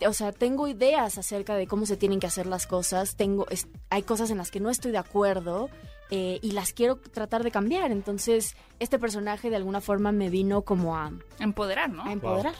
o 0.07 0.13
sea, 0.13 0.31
tengo 0.31 0.67
ideas 0.69 1.17
acerca 1.17 1.55
de 1.55 1.67
cómo 1.67 1.85
se 1.85 1.97
tienen 1.97 2.21
que 2.21 2.27
hacer 2.27 2.45
las 2.45 2.67
cosas, 2.67 3.15
tengo, 3.17 3.45
es- 3.49 3.67
hay 3.89 4.03
cosas 4.03 4.29
en 4.31 4.37
las 4.37 4.49
que 4.49 4.59
no 4.61 4.69
estoy 4.69 4.91
de 4.91 4.97
acuerdo 4.97 5.69
eh, 6.09 6.39
y 6.41 6.51
las 6.51 6.71
quiero 6.73 6.95
tratar 6.95 7.43
de 7.43 7.51
cambiar. 7.51 7.91
Entonces, 7.91 8.55
este 8.79 8.97
personaje 8.97 9.49
de 9.49 9.57
alguna 9.57 9.81
forma 9.81 10.11
me 10.13 10.29
vino 10.29 10.61
como 10.61 10.95
a, 10.95 11.11
Empoderar, 11.39 11.89
¿no? 11.89 12.03
a 12.05 12.13
empoderar. 12.13 12.53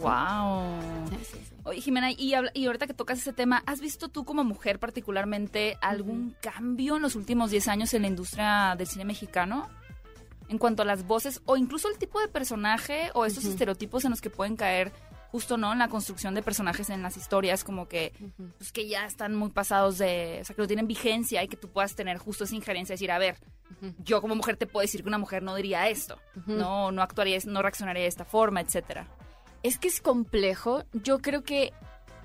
Wow. 0.00 0.80
Sí, 1.10 1.16
sí, 1.24 1.38
sí. 1.46 1.54
Oye, 1.68 1.80
Jimena, 1.82 2.10
y, 2.10 2.32
habla- 2.34 2.50
y 2.54 2.66
ahorita 2.66 2.86
que 2.86 2.94
tocas 2.94 3.18
ese 3.18 3.32
tema, 3.34 3.62
¿has 3.66 3.80
visto 3.80 4.08
tú 4.08 4.24
como 4.24 4.42
mujer 4.42 4.78
particularmente 4.78 5.76
algún 5.82 6.34
cambio 6.40 6.96
en 6.96 7.02
los 7.02 7.14
últimos 7.14 7.50
10 7.50 7.68
años 7.68 7.92
en 7.94 8.02
la 8.02 8.08
industria 8.08 8.74
del 8.78 8.86
cine 8.86 9.04
mexicano? 9.04 9.68
En 10.48 10.56
cuanto 10.56 10.80
a 10.80 10.86
las 10.86 11.06
voces 11.06 11.42
o 11.44 11.58
incluso 11.58 11.88
el 11.90 11.98
tipo 11.98 12.20
de 12.20 12.28
personaje 12.28 13.10
o 13.12 13.26
esos 13.26 13.44
Ujú. 13.44 13.52
estereotipos 13.52 14.04
en 14.06 14.10
los 14.12 14.22
que 14.22 14.30
pueden 14.30 14.56
caer 14.56 14.92
justo, 15.30 15.58
¿no? 15.58 15.70
En 15.74 15.78
la 15.78 15.88
construcción 15.88 16.32
de 16.34 16.42
personajes 16.42 16.88
en 16.88 17.02
las 17.02 17.18
historias, 17.18 17.64
como 17.64 17.86
que, 17.86 18.14
pues, 18.56 18.72
que 18.72 18.88
ya 18.88 19.04
están 19.04 19.34
muy 19.34 19.50
pasados 19.50 19.98
de, 19.98 20.38
o 20.40 20.44
sea, 20.46 20.56
que 20.56 20.62
no 20.62 20.66
tienen 20.66 20.86
vigencia 20.86 21.42
y 21.44 21.48
que 21.48 21.58
tú 21.58 21.68
puedas 21.68 21.94
tener 21.94 22.16
justo 22.16 22.44
esa 22.44 22.54
injerencia, 22.54 22.94
decir, 22.94 23.10
a 23.10 23.18
ver, 23.18 23.36
yo 23.98 24.22
como 24.22 24.34
mujer 24.34 24.56
te 24.56 24.66
puedo 24.66 24.80
decir 24.80 25.02
que 25.02 25.08
una 25.08 25.18
mujer 25.18 25.42
no 25.42 25.54
diría 25.54 25.86
esto, 25.90 26.18
Ujú. 26.34 26.52
no, 26.52 26.90
no 26.92 27.02
actuaría, 27.02 27.38
no 27.44 27.60
reaccionaría 27.60 28.04
de 28.04 28.08
esta 28.08 28.24
forma, 28.24 28.62
etcétera. 28.62 29.06
Es 29.62 29.78
que 29.78 29.88
es 29.88 30.00
complejo. 30.00 30.84
Yo 30.92 31.18
creo 31.18 31.42
que 31.42 31.72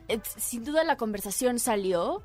eh, 0.08 0.20
sin 0.38 0.64
duda 0.64 0.84
la 0.84 0.98
conversación 0.98 1.60
salió, 1.60 2.22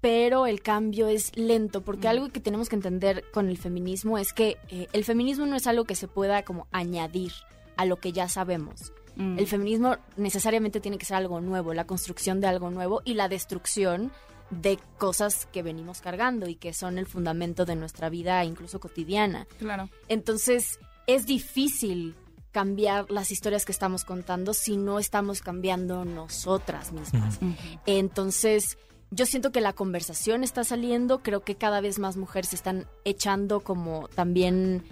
pero 0.00 0.46
el 0.46 0.62
cambio 0.62 1.08
es 1.08 1.36
lento, 1.36 1.82
porque 1.82 2.06
Mm. 2.06 2.10
algo 2.10 2.28
que 2.28 2.40
tenemos 2.40 2.68
que 2.68 2.76
entender 2.76 3.24
con 3.32 3.48
el 3.48 3.58
feminismo 3.58 4.18
es 4.18 4.32
que 4.32 4.56
eh, 4.68 4.86
el 4.92 5.04
feminismo 5.04 5.46
no 5.46 5.56
es 5.56 5.66
algo 5.66 5.84
que 5.84 5.94
se 5.96 6.06
pueda 6.08 6.42
como 6.44 6.66
añadir 6.70 7.32
a 7.76 7.84
lo 7.84 7.96
que 7.96 8.12
ya 8.12 8.28
sabemos. 8.28 8.92
Mm. 9.16 9.38
El 9.38 9.46
feminismo 9.46 9.96
necesariamente 10.16 10.80
tiene 10.80 10.98
que 10.98 11.06
ser 11.06 11.16
algo 11.16 11.40
nuevo, 11.40 11.74
la 11.74 11.86
construcción 11.86 12.40
de 12.40 12.46
algo 12.46 12.70
nuevo 12.70 13.02
y 13.04 13.14
la 13.14 13.28
destrucción 13.28 14.12
de 14.50 14.78
cosas 14.98 15.46
que 15.52 15.62
venimos 15.62 16.00
cargando 16.00 16.48
y 16.48 16.54
que 16.54 16.72
son 16.72 16.98
el 16.98 17.06
fundamento 17.06 17.64
de 17.64 17.74
nuestra 17.74 18.08
vida 18.08 18.44
incluso 18.44 18.78
cotidiana. 18.78 19.46
Claro. 19.58 19.88
Entonces, 20.08 20.78
es 21.08 21.26
difícil 21.26 22.14
cambiar 22.56 23.10
las 23.10 23.30
historias 23.32 23.66
que 23.66 23.72
estamos 23.72 24.06
contando 24.06 24.54
si 24.54 24.78
no 24.78 24.98
estamos 24.98 25.42
cambiando 25.42 26.06
nosotras 26.06 26.90
mismas. 26.90 27.38
Entonces, 27.84 28.78
yo 29.10 29.26
siento 29.26 29.52
que 29.52 29.60
la 29.60 29.74
conversación 29.74 30.42
está 30.42 30.64
saliendo, 30.64 31.22
creo 31.22 31.42
que 31.42 31.56
cada 31.56 31.82
vez 31.82 31.98
más 31.98 32.16
mujeres 32.16 32.48
se 32.48 32.56
están 32.56 32.86
echando 33.04 33.60
como 33.60 34.08
también, 34.08 34.84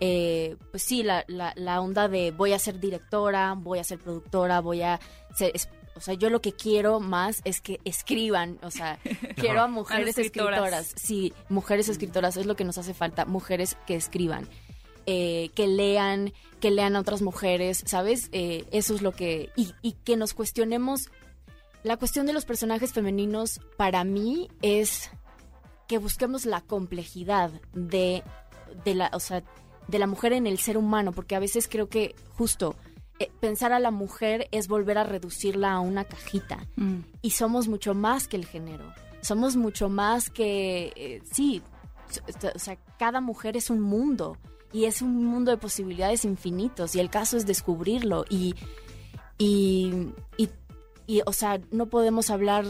eh, 0.00 0.56
pues 0.72 0.82
sí, 0.82 1.04
la, 1.04 1.24
la, 1.28 1.52
la 1.54 1.80
onda 1.80 2.08
de 2.08 2.32
voy 2.32 2.54
a 2.54 2.58
ser 2.58 2.80
directora, 2.80 3.54
voy 3.56 3.78
a 3.78 3.84
ser 3.84 3.98
productora, 4.00 4.60
voy 4.60 4.82
a 4.82 4.98
ser... 5.36 5.52
es- 5.54 5.68
o 5.94 6.00
sea, 6.00 6.14
yo 6.14 6.30
lo 6.30 6.40
que 6.40 6.52
quiero 6.54 7.00
más 7.00 7.42
es 7.44 7.60
que 7.60 7.78
escriban, 7.84 8.58
o 8.62 8.70
sea, 8.70 8.98
quiero 9.36 9.60
a 9.60 9.68
mujeres 9.68 10.16
escritoras. 10.16 10.58
escritoras. 10.58 10.92
Sí, 10.96 11.34
mujeres 11.50 11.88
escritoras 11.90 12.36
es 12.38 12.46
lo 12.46 12.56
que 12.56 12.64
nos 12.64 12.78
hace 12.78 12.94
falta, 12.94 13.26
mujeres 13.26 13.76
que 13.86 13.94
escriban, 13.94 14.48
eh, 15.06 15.50
que 15.54 15.66
lean, 15.66 16.32
que 16.60 16.70
lean 16.70 16.96
a 16.96 17.00
otras 17.00 17.22
mujeres, 17.22 17.82
¿sabes? 17.86 18.28
Eh, 18.32 18.64
eso 18.72 18.94
es 18.94 19.02
lo 19.02 19.12
que... 19.12 19.50
Y, 19.56 19.74
y 19.82 19.92
que 19.92 20.16
nos 20.16 20.34
cuestionemos 20.34 21.10
la 21.82 21.96
cuestión 21.96 22.26
de 22.26 22.32
los 22.32 22.44
personajes 22.44 22.92
femeninos 22.92 23.60
para 23.76 24.04
mí 24.04 24.48
es 24.62 25.10
que 25.88 25.98
busquemos 25.98 26.46
la 26.46 26.60
complejidad 26.60 27.50
de, 27.72 28.22
de 28.84 28.94
la, 28.94 29.10
o 29.12 29.20
sea, 29.20 29.42
de 29.88 29.98
la 29.98 30.06
mujer 30.06 30.32
en 30.32 30.46
el 30.46 30.58
ser 30.58 30.78
humano, 30.78 31.12
porque 31.12 31.34
a 31.34 31.40
veces 31.40 31.68
creo 31.68 31.88
que 31.88 32.14
justo 32.36 32.76
eh, 33.18 33.30
pensar 33.40 33.72
a 33.72 33.80
la 33.80 33.90
mujer 33.90 34.48
es 34.52 34.68
volver 34.68 34.96
a 34.96 35.04
reducirla 35.04 35.72
a 35.72 35.80
una 35.80 36.04
cajita. 36.04 36.66
Mm. 36.76 37.00
Y 37.20 37.30
somos 37.30 37.68
mucho 37.68 37.94
más 37.94 38.28
que 38.28 38.36
el 38.36 38.46
género. 38.46 38.92
Somos 39.20 39.56
mucho 39.56 39.88
más 39.88 40.30
que, 40.30 40.92
eh, 40.96 41.22
sí, 41.30 41.62
o 42.54 42.58
sea, 42.58 42.76
cada 42.98 43.20
mujer 43.20 43.56
es 43.56 43.70
un 43.70 43.80
mundo 43.80 44.36
y 44.72 44.84
es 44.86 45.02
un 45.02 45.24
mundo 45.24 45.50
de 45.50 45.56
posibilidades 45.58 46.24
infinitos 46.24 46.94
y 46.94 47.00
el 47.00 47.10
caso 47.10 47.36
es 47.36 47.46
descubrirlo 47.46 48.24
y, 48.28 48.54
y, 49.38 50.08
y, 50.36 50.48
y, 51.06 51.22
o 51.26 51.32
sea, 51.32 51.60
no 51.70 51.86
podemos 51.86 52.30
hablar, 52.30 52.64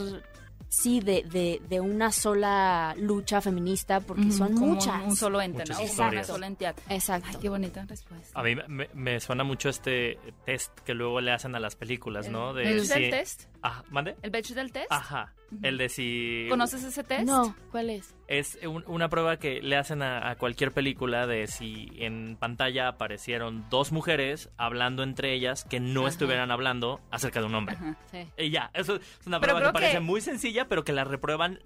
sí, 0.69 1.01
de, 1.01 1.23
de, 1.31 1.61
de 1.69 1.81
una 1.81 2.11
sola 2.13 2.95
lucha 2.99 3.41
feminista 3.41 4.01
porque 4.01 4.23
Ujú, 4.23 4.33
son 4.33 4.55
como 4.55 4.75
muchas. 4.75 5.03
Un, 5.05 5.17
solo 5.17 5.41
ente, 5.43 5.65
¿no? 5.65 5.77
Una 6.09 6.25
sola 6.25 6.47
entidad. 6.47 6.75
Exacto. 6.89 7.29
Ay, 7.31 7.37
qué 7.41 7.49
bonita 7.49 7.85
respuesta. 7.87 8.39
A 8.39 8.43
mí 8.43 8.55
me, 8.69 8.89
me 8.95 9.21
suena 9.21 9.45
mucho 9.45 9.69
este 9.69 10.19
test 10.47 10.73
que 10.81 10.95
luego 10.95 11.21
le 11.21 11.33
hacen 11.33 11.55
a 11.55 11.61
las 11.61 11.77
películas, 11.77 12.29
¿no? 12.29 12.55
De 12.55 12.73
¿El 12.73 12.81
si- 12.81 12.89
Bechdel 12.89 13.11
test? 13.11 13.43
Ajá, 13.61 13.85
¿mande? 13.91 14.17
¿El 14.23 14.31
Bechdel 14.31 14.73
test? 14.73 14.91
Ajá. 14.91 15.35
El 15.63 15.79
de 15.79 15.89
si... 15.89 16.47
¿Conoces 16.49 16.83
ese 16.85 17.05
test? 17.05 17.25
No, 17.25 17.55
¿cuál 17.71 17.91
es? 17.91 18.15
Es 18.29 18.59
un- 18.67 18.85
una 18.87 19.09
prueba 19.09 19.37
que 19.39 19.61
le 19.61 19.77
hacen 19.77 20.03
a, 20.03 20.31
a 20.31 20.37
cualquier 20.37 20.73
película 20.73 21.27
de 21.27 21.47
si 21.47 21.89
en 21.99 22.37
pantalla 22.37 22.89
aparecieron 22.89 23.65
dos 23.71 23.93
mujeres 23.93 24.51
hablando 24.57 25.03
entre 25.03 25.35
ellas 25.35 25.65
que 25.65 25.81
no 25.81 26.01
Ajá. 26.01 26.09
estuvieran 26.11 26.51
hablando 26.51 27.01
acerca 27.11 27.41
de 27.41 27.47
un 27.47 27.55
hombre. 27.55 27.77
Ajá. 27.77 27.97
Sí. 28.11 28.27
Y 28.39 28.51
ya, 28.51 28.71
eso 28.75 28.97
es 28.97 29.27
una 29.27 29.41
prueba 29.41 29.59
que 29.61 29.65
creo 29.65 29.73
parece 29.73 29.93
que- 29.95 30.01
muy 30.01 30.21
sencilla, 30.21 30.69
pero 30.69 30.85
que 30.85 30.93
la 30.93 31.05
reprueban. 31.05 31.61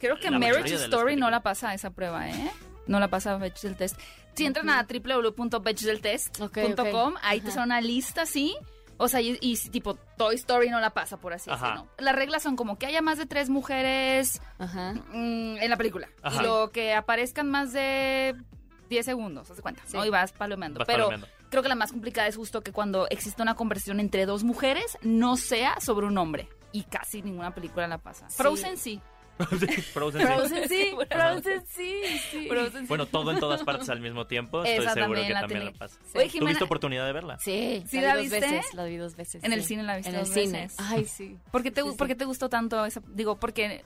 Creo 0.00 0.18
que 0.18 0.30
Marriage 0.30 0.74
Story 0.74 1.16
no 1.16 1.30
la 1.30 1.42
pasa 1.42 1.72
esa 1.74 1.90
prueba, 1.90 2.28
¿eh? 2.28 2.50
No 2.86 3.00
la 3.00 3.08
pasa 3.08 3.38
Bechdel 3.38 3.76
test. 3.76 3.98
Si 4.34 4.44
entran 4.44 4.68
a 4.68 4.86
ok. 6.82 7.18
ahí 7.22 7.40
te 7.40 7.50
sale 7.50 7.66
una 7.66 7.80
lista, 7.80 8.26
¿sí? 8.26 8.54
O 8.96 9.08
sea, 9.08 9.20
y, 9.20 9.36
y 9.40 9.56
tipo 9.70 9.94
Toy 10.16 10.34
Story 10.36 10.70
no 10.70 10.80
la 10.80 10.90
pasa, 10.90 11.16
por 11.16 11.32
así 11.32 11.50
Ajá. 11.50 11.66
decirlo. 11.70 11.90
Las 11.98 12.14
reglas 12.14 12.42
son 12.42 12.56
como 12.56 12.78
que 12.78 12.86
haya 12.86 13.02
más 13.02 13.18
de 13.18 13.26
tres 13.26 13.50
mujeres 13.50 14.40
Ajá. 14.58 14.92
mm, 15.12 15.56
en 15.58 15.70
la 15.70 15.76
película. 15.76 16.08
Ajá. 16.22 16.40
Y 16.42 16.44
lo 16.46 16.70
que 16.70 16.94
aparezcan 16.94 17.50
más 17.50 17.72
de 17.72 18.36
10 18.88 19.04
segundos, 19.04 19.50
haz 19.50 19.60
cuenta, 19.60 19.82
Sí. 19.86 19.96
¿no? 19.96 20.04
Y 20.04 20.10
vas 20.10 20.32
palomeando. 20.32 20.78
Vas 20.78 20.86
Pero 20.86 21.06
palomeando. 21.06 21.26
creo 21.50 21.62
que 21.62 21.68
la 21.68 21.74
más 21.74 21.90
complicada 21.90 22.28
es 22.28 22.36
justo 22.36 22.60
que 22.62 22.70
cuando 22.72 23.08
existe 23.10 23.42
una 23.42 23.54
conversación 23.56 23.98
entre 24.00 24.26
dos 24.26 24.44
mujeres, 24.44 24.96
no 25.02 25.36
sea 25.36 25.80
sobre 25.80 26.06
un 26.06 26.16
hombre. 26.18 26.48
Y 26.72 26.82
casi 26.84 27.22
ninguna 27.22 27.54
película 27.54 27.86
la 27.88 27.98
pasa. 27.98 28.28
Sí. 28.28 28.36
Frozen 28.36 28.76
sí. 28.76 29.00
Frozen, 29.36 29.68
sí. 29.68 29.82
Frozen 29.82 30.68
sí, 30.68 30.90
Bueno. 30.94 31.10
Frozen 31.10 31.62
sí, 31.66 32.00
sí. 32.30 32.48
Frozen 32.48 32.80
sí. 32.82 32.86
Bueno, 32.88 33.06
todo 33.06 33.30
en 33.32 33.40
todas 33.40 33.62
partes 33.64 33.88
al 33.88 34.00
mismo 34.00 34.26
tiempo. 34.26 34.62
Estoy 34.64 34.84
Esa 34.84 34.94
seguro 34.94 35.14
también 35.20 35.26
que 35.28 35.34
la 35.34 35.40
también 35.40 35.64
la 35.66 35.72
pasa. 35.72 35.98
Oye, 36.14 36.28
Jimena, 36.28 36.46
¿Tuviste 36.50 36.64
oportunidad 36.64 37.06
de 37.06 37.12
verla? 37.12 37.38
Sí, 37.40 37.84
¿Sí 37.88 38.00
la 38.00 38.14
la 38.14 38.16
vi 38.20 38.28
dos 38.28 38.38
viste? 38.40 38.54
veces, 38.56 38.74
la 38.74 38.84
vi 38.84 38.96
dos 38.96 39.16
veces. 39.16 39.42
En 39.44 39.52
el 39.52 39.62
sí. 39.62 39.68
cine 39.68 39.82
la 39.82 39.96
viste 39.96 40.10
En 40.10 40.16
el 40.16 40.24
dos 40.24 40.34
cine. 40.34 40.62
veces. 40.62 40.76
Ay, 40.80 41.04
sí. 41.06 41.36
¿Por 41.50 41.62
qué 41.62 41.70
te, 41.70 41.82
Sí, 41.82 41.90
sí. 41.90 41.96
por 41.96 42.06
qué 42.06 42.14
te 42.14 42.24
gustó 42.24 42.48
tanto 42.48 42.84
esa? 42.84 43.02
Digo, 43.08 43.36
porque 43.40 43.84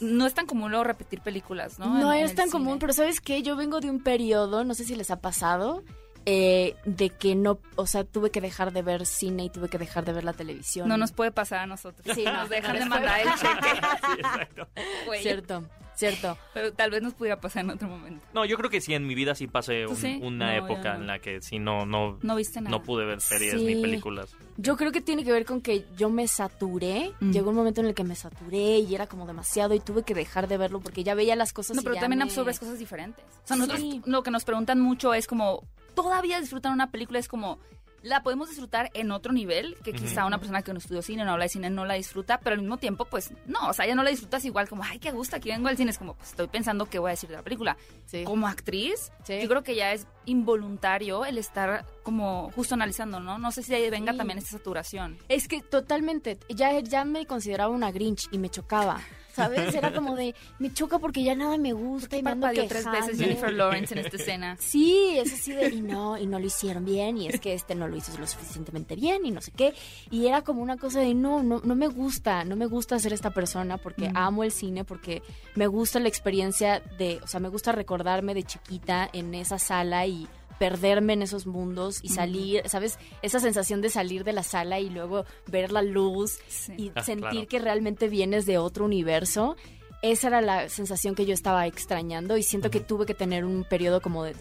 no 0.00 0.26
es 0.26 0.34
tan 0.34 0.46
común 0.46 0.70
luego 0.70 0.84
repetir 0.84 1.20
películas, 1.20 1.78
¿no? 1.78 1.86
No, 1.98 2.12
En- 2.12 2.24
es 2.24 2.30
el 2.30 2.36
tan 2.36 2.48
cine. 2.48 2.52
común, 2.52 2.78
pero 2.78 2.92
¿sabes 2.92 3.20
qué? 3.20 3.42
Yo 3.42 3.56
vengo 3.56 3.80
de 3.80 3.90
un 3.90 4.02
periodo, 4.02 4.64
no 4.64 4.74
sé 4.74 4.84
si 4.84 4.94
les 4.96 5.10
ha 5.10 5.20
pasado, 5.20 5.82
eh, 6.30 6.76
de 6.84 7.08
que 7.08 7.34
no, 7.34 7.58
o 7.76 7.86
sea, 7.86 8.04
tuve 8.04 8.30
que 8.30 8.42
dejar 8.42 8.72
de 8.74 8.82
ver 8.82 9.06
cine 9.06 9.44
y 9.44 9.50
tuve 9.50 9.70
que 9.70 9.78
dejar 9.78 10.04
de 10.04 10.12
ver 10.12 10.24
la 10.24 10.34
televisión. 10.34 10.86
No 10.86 10.98
nos 10.98 11.10
puede 11.12 11.30
pasar 11.30 11.60
a 11.60 11.66
nosotros. 11.66 12.14
Sí, 12.14 12.22
no, 12.22 12.32
nos 12.34 12.50
dejan 12.50 12.78
de 12.78 12.84
mandar 12.84 13.20
el 13.20 13.28
cheque. 13.34 13.80
Sí, 14.08 14.12
exacto. 14.18 14.68
güey. 15.06 15.22
Cierto, 15.22 15.64
cierto. 15.94 16.36
Pero 16.52 16.72
tal 16.74 16.90
vez 16.90 17.00
nos 17.02 17.14
pudiera 17.14 17.40
pasar 17.40 17.64
en 17.64 17.70
otro 17.70 17.88
momento. 17.88 18.22
No, 18.34 18.44
yo 18.44 18.58
creo 18.58 18.68
que 18.68 18.82
sí, 18.82 18.92
en 18.92 19.06
mi 19.06 19.14
vida 19.14 19.34
sí 19.34 19.46
pasé 19.46 19.84
¿Tú 19.86 19.92
un- 19.92 19.96
sí? 19.96 20.20
una 20.22 20.54
No, 20.58 20.66
época 20.66 20.94
no. 20.94 21.00
en 21.00 21.06
la 21.06 21.18
que 21.20 21.40
sí 21.40 21.58
no, 21.58 21.86
no, 21.86 22.18
No 22.22 22.36
viste 22.36 22.60
nada. 22.60 22.76
no 22.76 22.82
pude 22.82 23.06
ver 23.06 23.22
series 23.22 23.54
Sí. 23.54 23.64
ni 23.64 23.80
películas. 23.80 24.34
Yo 24.58 24.76
creo 24.76 24.92
que 24.92 25.00
tiene 25.00 25.24
que 25.24 25.32
ver 25.32 25.46
con 25.46 25.62
que 25.62 25.86
yo 25.96 26.10
me 26.10 26.28
saturé. 26.28 27.12
Mm. 27.20 27.30
Llegó 27.30 27.50
un 27.50 27.56
momento 27.56 27.80
en 27.80 27.86
el 27.86 27.94
que 27.94 28.04
me 28.04 28.16
saturé 28.16 28.78
y 28.80 28.94
era 28.94 29.06
como 29.06 29.26
demasiado 29.26 29.74
y 29.74 29.80
tuve 29.80 30.02
que 30.02 30.12
dejar 30.14 30.46
de 30.48 30.58
verlo 30.58 30.80
porque 30.80 31.04
ya 31.04 31.14
veía 31.14 31.36
las 31.36 31.52
cosas 31.54 31.76
No, 31.76 31.80
y 31.80 31.84
pero 31.84 31.94
ya 31.94 32.00
también 32.02 32.18
me- 32.18 32.24
absorbes 32.24 32.58
cosas 32.58 32.78
diferentes. 32.78 33.24
O 33.44 33.46
sea, 33.46 33.56
nosotros 33.56 33.80
Sí. 33.80 34.02
lo 34.04 34.22
que 34.22 34.30
nos 34.30 34.44
preguntan 34.44 34.78
mucho 34.80 35.14
es 35.14 35.26
como, 35.26 35.62
¿todavía 35.94 36.40
disfrutan 36.40 36.72
una 36.72 36.90
película? 36.90 37.18
Es 37.18 37.28
como, 37.28 37.58
la 38.02 38.22
podemos 38.22 38.48
disfrutar 38.48 38.90
en 38.94 39.10
otro 39.10 39.32
nivel, 39.32 39.76
que 39.82 39.92
quizá 39.92 40.24
una 40.24 40.38
persona 40.38 40.62
que 40.62 40.72
no 40.72 40.78
estudió 40.78 41.02
cine, 41.02 41.24
no 41.24 41.32
habla 41.32 41.46
de 41.46 41.48
cine, 41.48 41.68
no 41.68 41.84
la 41.84 41.94
disfruta, 41.94 42.38
pero 42.38 42.54
al 42.54 42.60
mismo 42.60 42.76
tiempo, 42.76 43.06
pues 43.06 43.32
no, 43.46 43.68
o 43.68 43.72
sea, 43.72 43.86
ya 43.86 43.96
no 43.96 44.04
la 44.04 44.10
disfrutas 44.10 44.44
igual 44.44 44.68
como, 44.68 44.84
ay, 44.84 45.00
qué 45.00 45.10
gusto, 45.10 45.34
aquí 45.34 45.48
vengo 45.48 45.66
al 45.68 45.76
cine, 45.76 45.90
es 45.90 45.98
como, 45.98 46.14
pues 46.14 46.30
estoy 46.30 46.46
pensando 46.46 46.86
qué 46.86 47.00
voy 47.00 47.08
a 47.08 47.12
decir 47.12 47.28
de 47.28 47.34
la 47.36 47.42
película. 47.42 47.76
Sí. 48.06 48.22
Como 48.22 48.46
actriz, 48.46 49.10
Sí. 49.24 49.40
yo 49.42 49.48
creo 49.48 49.64
que 49.64 49.74
ya 49.74 49.92
es 49.92 50.06
involuntario 50.26 51.24
el 51.24 51.38
estar 51.38 51.84
como 52.04 52.50
justo 52.52 52.74
analizando, 52.74 53.18
¿no? 53.20 53.38
No 53.38 53.50
sé 53.50 53.62
si 53.64 53.70
de 53.72 53.76
ahí 53.78 53.90
venga 53.90 54.12
Sí. 54.12 54.18
también 54.18 54.38
esta 54.38 54.50
saturación. 54.52 55.18
Es 55.28 55.48
que 55.48 55.60
totalmente, 55.60 56.38
ya, 56.48 56.78
ya 56.80 57.04
me 57.04 57.26
consideraba 57.26 57.74
una 57.74 57.90
Grinch 57.90 58.28
y 58.30 58.38
me 58.38 58.48
chocaba. 58.48 59.00
¿Sabes? 59.38 59.72
Era 59.72 59.94
como 59.94 60.16
de, 60.16 60.34
me 60.58 60.72
choca 60.72 60.98
porque 60.98 61.22
ya 61.22 61.36
nada 61.36 61.56
me 61.58 61.72
gusta 61.72 62.16
y 62.16 62.22
me 62.24 62.32
ando 62.32 62.48
tres 62.52 62.84
veces. 62.90 63.18
Jennifer 63.18 63.52
Lawrence 63.52 63.94
en 63.94 64.04
esta 64.04 64.16
escena. 64.16 64.56
Sí, 64.68 65.16
es 65.16 65.32
así 65.32 65.52
de, 65.52 65.68
y 65.68 65.80
no, 65.80 66.18
y 66.18 66.26
no 66.26 66.38
lo 66.38 66.46
hicieron 66.46 66.84
bien, 66.84 67.16
y 67.16 67.28
es 67.28 67.40
que 67.40 67.54
este 67.54 67.74
no 67.74 67.88
lo 67.88 67.96
hizo 67.96 68.16
lo 68.18 68.26
suficientemente 68.26 68.96
bien, 68.96 69.24
y 69.24 69.30
no 69.30 69.40
sé 69.40 69.52
qué. 69.52 69.72
Y 70.10 70.26
era 70.26 70.42
como 70.42 70.60
una 70.60 70.76
cosa 70.76 71.00
de, 71.00 71.14
no, 71.14 71.42
no, 71.42 71.60
no 71.64 71.74
me 71.74 71.86
gusta, 71.86 72.44
no 72.44 72.56
me 72.56 72.66
gusta 72.66 72.98
ser 72.98 73.12
esta 73.12 73.30
persona 73.30 73.78
porque 73.78 74.10
amo 74.14 74.42
el 74.44 74.50
cine, 74.50 74.84
porque 74.84 75.22
me 75.54 75.68
gusta 75.68 76.00
la 76.00 76.08
experiencia 76.08 76.80
de, 76.98 77.20
o 77.22 77.26
sea, 77.28 77.40
me 77.40 77.48
gusta 77.48 77.72
recordarme 77.72 78.34
de 78.34 78.42
chiquita 78.42 79.08
en 79.12 79.34
esa 79.34 79.58
sala 79.58 80.06
y 80.06 80.28
perderme 80.58 81.12
en 81.14 81.22
esos 81.22 81.46
mundos 81.46 82.00
y 82.02 82.08
salir, 82.08 82.62
¿sabes? 82.68 82.98
Esa 83.22 83.40
sensación 83.40 83.80
de 83.80 83.90
salir 83.90 84.24
de 84.24 84.32
la 84.32 84.42
sala 84.42 84.80
y 84.80 84.90
luego 84.90 85.24
ver 85.46 85.70
la 85.72 85.82
luz 85.82 86.38
Sí. 86.48 86.72
y 86.76 86.92
Ah, 86.94 87.02
sentir 87.02 87.30
claro. 87.30 87.46
que 87.48 87.58
realmente 87.58 88.08
vienes 88.08 88.44
de 88.46 88.58
otro 88.58 88.84
universo. 88.84 89.56
Esa 90.02 90.28
era 90.28 90.40
la 90.40 90.68
sensación 90.68 91.14
que 91.14 91.26
yo 91.26 91.34
estaba 91.34 91.66
extrañando 91.66 92.36
y 92.36 92.42
siento 92.42 92.70
que 92.70 92.80
tuve 92.80 93.04
que 93.06 93.14
tener 93.14 93.44
un 93.44 93.64
periodo 93.64 94.00
como 94.00 94.22
de 94.24 94.34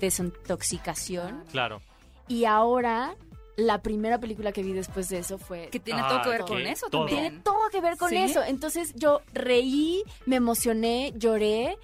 desintoxicación. 0.51 1.43
Claro. 1.51 1.81
Y 2.27 2.45
ahora, 2.45 3.15
la 3.55 3.81
primera 3.81 4.19
película 4.19 4.51
que 4.51 4.61
vi 4.61 4.73
después 4.73 5.09
de 5.09 5.19
eso 5.19 5.37
fue... 5.37 5.69
Que 5.71 5.79
tiene 5.79 6.01
Ah, 6.03 6.09
todo 6.09 6.21
que 6.23 6.29
ver 6.29 6.41
con 6.41 6.59
eso 6.61 6.87
todo. 6.89 7.05
también. 7.05 7.21
Tiene 7.29 7.43
todo 7.43 7.69
que 7.71 7.81
ver 7.81 7.97
con 7.97 8.09
¿Sí? 8.09 8.17
eso. 8.17 8.43
Entonces 8.43 8.93
yo 8.95 9.21
reí, 9.33 10.03
me 10.25 10.35
emocioné, 10.35 11.13
lloré 11.15 11.77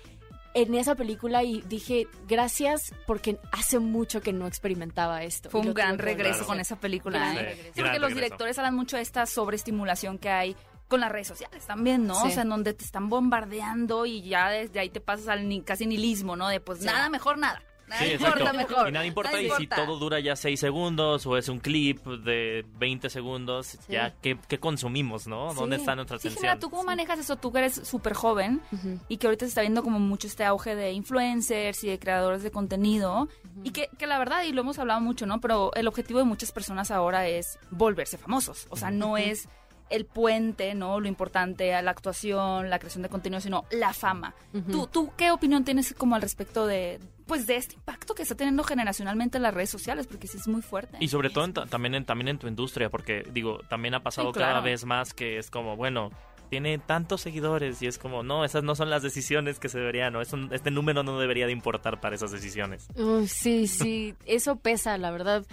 en 0.53 0.75
esa 0.75 0.95
película 0.95 1.43
y 1.43 1.61
dije, 1.61 2.07
gracias 2.27 2.93
porque 3.07 3.39
hace 3.51 3.79
mucho 3.79 4.21
que 4.21 4.33
no 4.33 4.47
experimentaba 4.47 5.23
esto. 5.23 5.49
Fue 5.49 5.61
un 5.61 5.73
gran 5.73 5.97
regreso 5.97 6.45
con 6.45 6.59
esa 6.59 6.75
película. 6.79 7.17
Gran 7.19 7.37
¿eh? 7.37 7.41
regreso. 7.41 7.71
Sí, 7.75 7.81
porque 7.81 7.99
los 7.99 8.13
directores 8.13 8.57
hablan 8.59 8.75
mucho 8.75 8.97
de 8.97 9.01
esta 9.03 9.25
sobreestimulación 9.25 10.17
que 10.17 10.29
hay 10.29 10.55
con 10.87 10.99
las 10.99 11.11
redes 11.11 11.27
sociales 11.27 11.65
también, 11.65 12.05
¿no? 12.05 12.15
Sí. 12.21 12.27
O 12.27 12.29
sea, 12.31 12.43
en 12.43 12.49
donde 12.49 12.73
te 12.73 12.85
están 12.85 13.09
bombardeando 13.09 14.05
y 14.05 14.21
ya 14.21 14.49
desde 14.49 14.79
ahí 14.79 14.89
te 14.89 15.01
pasas 15.01 15.27
al 15.27 15.47
ni, 15.47 15.61
casi 15.61 15.87
nihilismo, 15.87 16.35
¿no? 16.35 16.47
De 16.49 16.59
pues 16.59 16.79
Sí. 16.79 16.85
nada 16.85 17.09
mejor 17.09 17.37
nada. 17.37 17.63
Nada 17.93 18.05
Sí, 18.05 18.11
importa 18.13 18.37
exacto. 18.39 18.57
mejor. 18.57 18.89
Y 18.89 18.91
nada 18.91 19.05
importa 19.05 19.31
Nada 19.31 19.43
y 19.43 19.49
si 19.51 19.67
todo 19.67 19.97
dura 19.99 20.19
ya 20.19 20.35
6 20.35 20.59
segundos 20.59 21.25
o 21.25 21.37
es 21.37 21.47
un 21.49 21.59
clip 21.59 22.03
de 22.05 22.65
20 22.79 23.09
segundos, 23.09 23.77
ya 23.87 24.13
¿qué, 24.21 24.37
qué 24.47 24.59
consumimos, 24.59 25.27
¿no? 25.27 25.53
¿Dónde 25.53 25.77
Sí. 25.77 25.81
está 25.83 25.95
nuestra 25.95 26.19
Sí, 26.19 26.27
atención? 26.29 26.59
¿tú 26.59 26.69
cómo 26.69 26.83
manejas 26.83 27.19
eso? 27.19 27.35
Tú 27.37 27.51
que 27.51 27.59
eres 27.59 27.75
súper 27.87 28.13
joven 28.13 28.61
y 29.07 29.17
que 29.17 29.27
ahorita 29.27 29.45
se 29.45 29.49
está 29.49 29.61
viendo 29.61 29.83
como 29.83 29.99
mucho 29.99 30.27
este 30.27 30.43
auge 30.43 30.75
de 30.75 30.91
influencers 30.91 31.83
y 31.83 31.89
de 31.89 31.99
creadores 31.99 32.43
de 32.43 32.51
contenido 32.51 33.27
y 33.63 33.71
que, 33.71 33.89
que 33.97 34.07
la 34.07 34.17
verdad, 34.17 34.43
y 34.43 34.51
lo 34.51 34.61
hemos 34.61 34.79
hablado 34.79 34.99
mucho, 35.01 35.25
¿no? 35.25 35.39
Pero 35.39 35.71
el 35.75 35.87
objetivo 35.87 36.19
de 36.19 36.25
muchas 36.25 36.51
personas 36.51 36.89
ahora 36.91 37.27
es 37.27 37.59
volverse 37.71 38.17
famosos. 38.17 38.67
O 38.69 38.75
sea, 38.75 38.89
no 38.91 39.17
es 39.17 39.47
el 39.89 40.05
puente, 40.05 40.73
¿no? 40.73 40.99
Lo 40.99 41.07
importante, 41.07 41.79
la 41.83 41.91
actuación, 41.91 42.69
la 42.71 42.79
creación 42.79 43.03
de 43.03 43.09
contenido, 43.09 43.39
sino 43.41 43.65
la 43.69 43.93
fama. 43.93 44.33
¿Tú, 44.71 44.87
¿Tú 44.87 45.11
qué 45.15 45.29
opinión 45.29 45.63
tienes 45.65 45.93
como 45.93 46.15
al 46.15 46.21
respecto 46.23 46.65
de, 46.65 46.99
pues, 47.25 47.47
de 47.47 47.55
este 47.57 47.75
impacto 47.75 48.13
que 48.15 48.23
está 48.23 48.35
teniendo 48.35 48.63
generacionalmente 48.63 49.39
las 49.39 49.53
redes 49.53 49.69
sociales? 49.69 50.07
Porque 50.07 50.27
sí 50.27 50.37
es 50.37 50.47
muy 50.47 50.61
fuerte. 50.61 50.97
Y 50.99 51.07
sobre 51.07 51.29
todo 51.29 51.45
en 51.45 51.53
ta- 51.53 51.65
también, 51.65 51.95
en, 51.95 52.05
también 52.05 52.27
en 52.29 52.37
tu 52.39 52.47
industria, 52.47 52.89
porque 52.89 53.23
digo, 53.31 53.59
también 53.69 53.93
ha 53.93 54.03
pasado 54.03 54.27
Sí, 54.29 54.33
claro. 54.33 54.51
cada 54.53 54.61
vez 54.61 54.85
más 54.85 55.13
que 55.13 55.37
es 55.37 55.49
como, 55.49 55.75
bueno, 55.75 56.11
tiene 56.49 56.77
tantos 56.77 57.21
seguidores 57.21 57.81
y 57.81 57.87
es 57.87 57.97
como, 57.97 58.21
no, 58.21 58.45
esas 58.45 58.63
no 58.63 58.75
son 58.75 58.89
las 58.91 59.01
decisiones 59.01 59.57
que 59.59 59.69
se 59.69 59.79
deberían, 59.79 60.15
un- 60.15 60.49
este 60.53 60.69
número 60.69 61.01
no 61.03 61.19
debería 61.19 61.47
de 61.47 61.51
importar 61.51 61.99
para 61.99 62.15
esas 62.15 62.31
decisiones. 62.31 62.87
Sí, 63.27 63.67
sí, 63.67 64.13
eso 64.25 64.57
pesa, 64.57 64.97
la 64.97 65.09
verdad. 65.11 65.45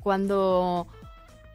Cuando, 0.00 0.86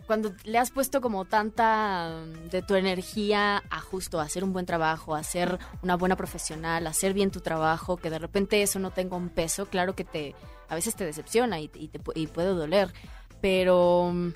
cuando 0.08 0.34
le 0.44 0.58
has 0.58 0.72
puesto 0.72 1.02
como 1.02 1.26
tanta 1.26 2.24
mm, 2.26 2.50
de 2.50 2.62
tu 2.62 2.76
energía 2.76 3.64
a 3.70 3.80
justo 3.80 4.20
hacer 4.20 4.44
un 4.44 4.54
buen 4.54 4.66
trabajo, 4.66 5.16
a 5.16 5.24
ser 5.24 5.60
una 5.82 5.96
buena 5.96 6.16
profesional, 6.16 6.86
a 6.88 6.90
hacer 6.90 7.14
bien 7.14 7.32
tu 7.32 7.42
trabajo, 7.42 7.98
que 7.98 8.10
de 8.10 8.20
repente 8.20 8.62
eso 8.62 8.80
no 8.80 8.92
tenga 8.92 9.16
un 9.16 9.30
peso, 9.30 9.66
claro 9.66 9.96
que 9.96 10.04
te 10.04 10.36
a 10.70 10.76
veces 10.76 10.96
te 10.96 11.06
decepciona 11.06 11.60
y, 11.60 11.70
y 11.76 11.90
te 11.90 12.00
y 12.16 12.28
puede 12.28 12.50
doler, 12.50 12.94
pero 13.42 14.12
mm, 14.14 14.34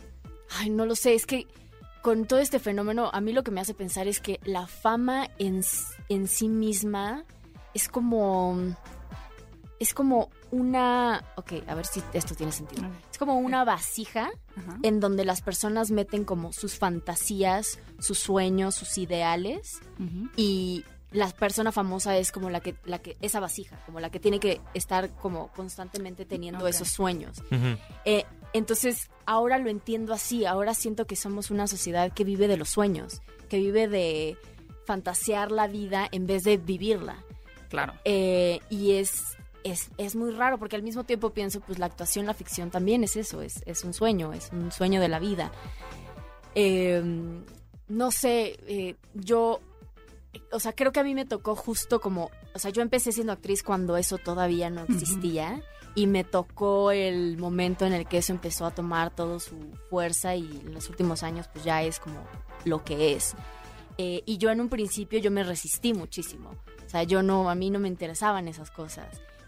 ay, 0.59 0.69
no 0.69 0.85
lo 0.85 0.95
sé, 0.95 1.13
es 1.13 1.25
que 1.25 1.47
con 2.01 2.25
todo 2.25 2.39
este 2.39 2.59
fenómeno 2.59 3.09
a 3.11 3.19
mí 3.21 3.33
lo 3.33 3.43
que 3.43 3.51
me 3.51 3.59
hace 3.59 3.73
pensar 3.73 4.07
es 4.07 4.21
que 4.21 4.39
la 4.45 4.67
fama 4.67 5.29
en, 5.39 5.61
en 6.09 6.27
sí 6.27 6.47
misma 6.47 7.25
es 7.73 7.89
como 7.89 8.57
es 9.79 9.93
como 9.93 10.29
una, 10.51 11.23
ok, 11.35 11.53
a 11.67 11.75
ver 11.75 11.85
si 11.85 12.01
esto 12.13 12.35
tiene 12.35 12.51
sentido. 12.51 12.87
Es 13.11 13.17
como 13.17 13.37
una 13.37 13.63
vasija 13.63 14.29
Ajá. 14.55 14.77
en 14.83 14.99
donde 14.99 15.25
las 15.25 15.41
personas 15.41 15.91
meten 15.91 16.23
como 16.23 16.53
sus 16.53 16.77
fantasías, 16.77 17.79
sus 17.99 18.19
sueños, 18.19 18.75
sus 18.75 18.97
ideales 18.97 19.79
y 20.35 20.85
la 21.11 21.29
persona 21.29 21.71
famosa 21.71 22.17
es 22.17 22.31
como 22.31 22.49
la 22.49 22.59
que, 22.59 22.75
la 22.85 22.99
que, 22.99 23.17
esa 23.21 23.39
vasija, 23.39 23.79
como 23.85 23.99
la 23.99 24.09
que 24.09 24.19
tiene 24.19 24.39
que 24.39 24.59
estar 24.73 25.09
como 25.15 25.47
constantemente 25.49 26.25
teniendo 26.25 26.67
esos 26.67 26.89
sueños. 26.89 27.41
Eh, 28.05 28.25
entonces, 28.53 29.09
ahora 29.25 29.57
lo 29.57 29.69
entiendo 29.69 30.13
así, 30.13 30.45
ahora 30.45 30.73
siento 30.73 31.05
que 31.05 31.15
somos 31.15 31.49
una 31.49 31.67
sociedad 31.67 32.11
que 32.11 32.23
vive 32.23 32.47
de 32.47 32.57
los 32.57 32.69
sueños, 32.69 33.21
que 33.49 33.57
vive 33.57 33.87
de 33.87 34.37
fantasear 34.85 35.51
la 35.51 35.67
vida 35.67 36.07
en 36.11 36.27
vez 36.27 36.43
de 36.43 36.57
vivirla. 36.57 37.23
Claro. 37.69 37.93
Eh, 38.05 38.59
y 38.69 38.93
es, 38.93 39.36
es, 39.63 39.89
es 39.97 40.15
muy 40.15 40.31
raro 40.31 40.57
porque 40.57 40.75
al 40.75 40.83
mismo 40.83 41.03
tiempo 41.03 41.31
pienso, 41.31 41.59
pues 41.61 41.79
la 41.79 41.87
actuación, 41.87 42.25
la 42.25 42.33
ficción 42.33 42.71
también 42.71 43.03
es 43.03 43.15
eso, 43.15 43.41
es, 43.41 43.61
es 43.65 43.83
un 43.83 43.93
sueño, 43.93 44.33
es 44.33 44.49
un 44.51 44.71
sueño 44.71 45.01
de 45.01 45.07
la 45.07 45.19
vida. 45.19 45.51
Eh, 46.55 47.03
no 47.87 48.11
sé, 48.11 48.57
eh, 48.67 48.95
yo, 49.13 49.61
o 50.51 50.59
sea, 50.59 50.73
creo 50.73 50.91
que 50.91 50.99
a 50.99 51.03
mí 51.03 51.13
me 51.15 51.25
tocó 51.25 51.55
justo 51.55 52.01
como, 52.01 52.29
o 52.53 52.59
sea, 52.59 52.71
yo 52.71 52.81
empecé 52.81 53.11
siendo 53.11 53.33
actriz 53.33 53.63
cuando 53.63 53.97
eso 53.97 54.17
todavía 54.17 54.69
no 54.69 54.83
existía. 54.83 55.61
Y 55.95 56.05
me 56.05 56.23
tocó 56.23 56.91
el 56.91 57.39
momento 57.39 57.83
en 57.87 57.93
el 57.93 58.07
que 58.07 58.19
eso 58.19 58.31
empezó 58.31 58.67
a 58.67 58.71
tomar 58.71 59.15
toda 59.15 59.39
su 59.39 59.55
fuerza 59.89 60.35
y 60.35 60.43
en 60.63 60.75
los 60.75 60.91
últimos 60.91 61.23
años 61.23 61.47
pues 61.51 61.65
ya 61.65 61.81
es 61.81 61.97
como 61.99 62.23
lo 62.65 62.83
que 62.83 63.13
es. 63.13 63.33
Eh, 63.97 64.21
y 64.27 64.37
yo 64.37 64.51
en 64.51 64.61
un 64.61 64.69
principio 64.69 65.17
yo 65.17 65.31
me 65.31 65.43
resistí 65.43 65.95
muchísimo. 65.95 66.51
O 66.85 66.89
sea, 66.89 67.01
yo 67.01 67.23
no, 67.23 67.49
a 67.49 67.55
mí 67.55 67.71
no 67.71 67.79
me 67.79 67.87
interesaban 67.87 68.47
esas 68.47 68.69
cosas. 68.69 69.07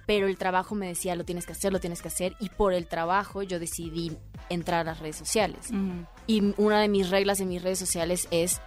Pero 0.10 0.26
el 0.26 0.40
trabajo 0.40 0.74
me 0.74 0.88
decía, 0.88 1.16
lo 1.16 1.24
tienes 1.24 1.46
que 1.46 1.52
hacer, 1.52 1.72
lo 1.72 1.80
tienes 1.80 2.02
que 2.02 2.08
hacer. 2.08 2.36
Y 2.40 2.50
por 2.50 2.74
el 2.74 2.88
trabajo 2.88 3.44
yo 3.44 3.60
decidí 3.60 4.18
entrar 4.50 4.80
a 4.80 4.84
las 4.84 5.00
redes 5.00 5.18
sociales. 5.18 5.70
Y 6.26 6.56
una 6.58 6.82
de 6.82 6.88
mis 6.88 7.12
reglas 7.12 7.40
en 7.42 7.50
mis 7.50 7.62
redes 7.62 7.78
sociales 7.78 8.28
es, 8.32 8.60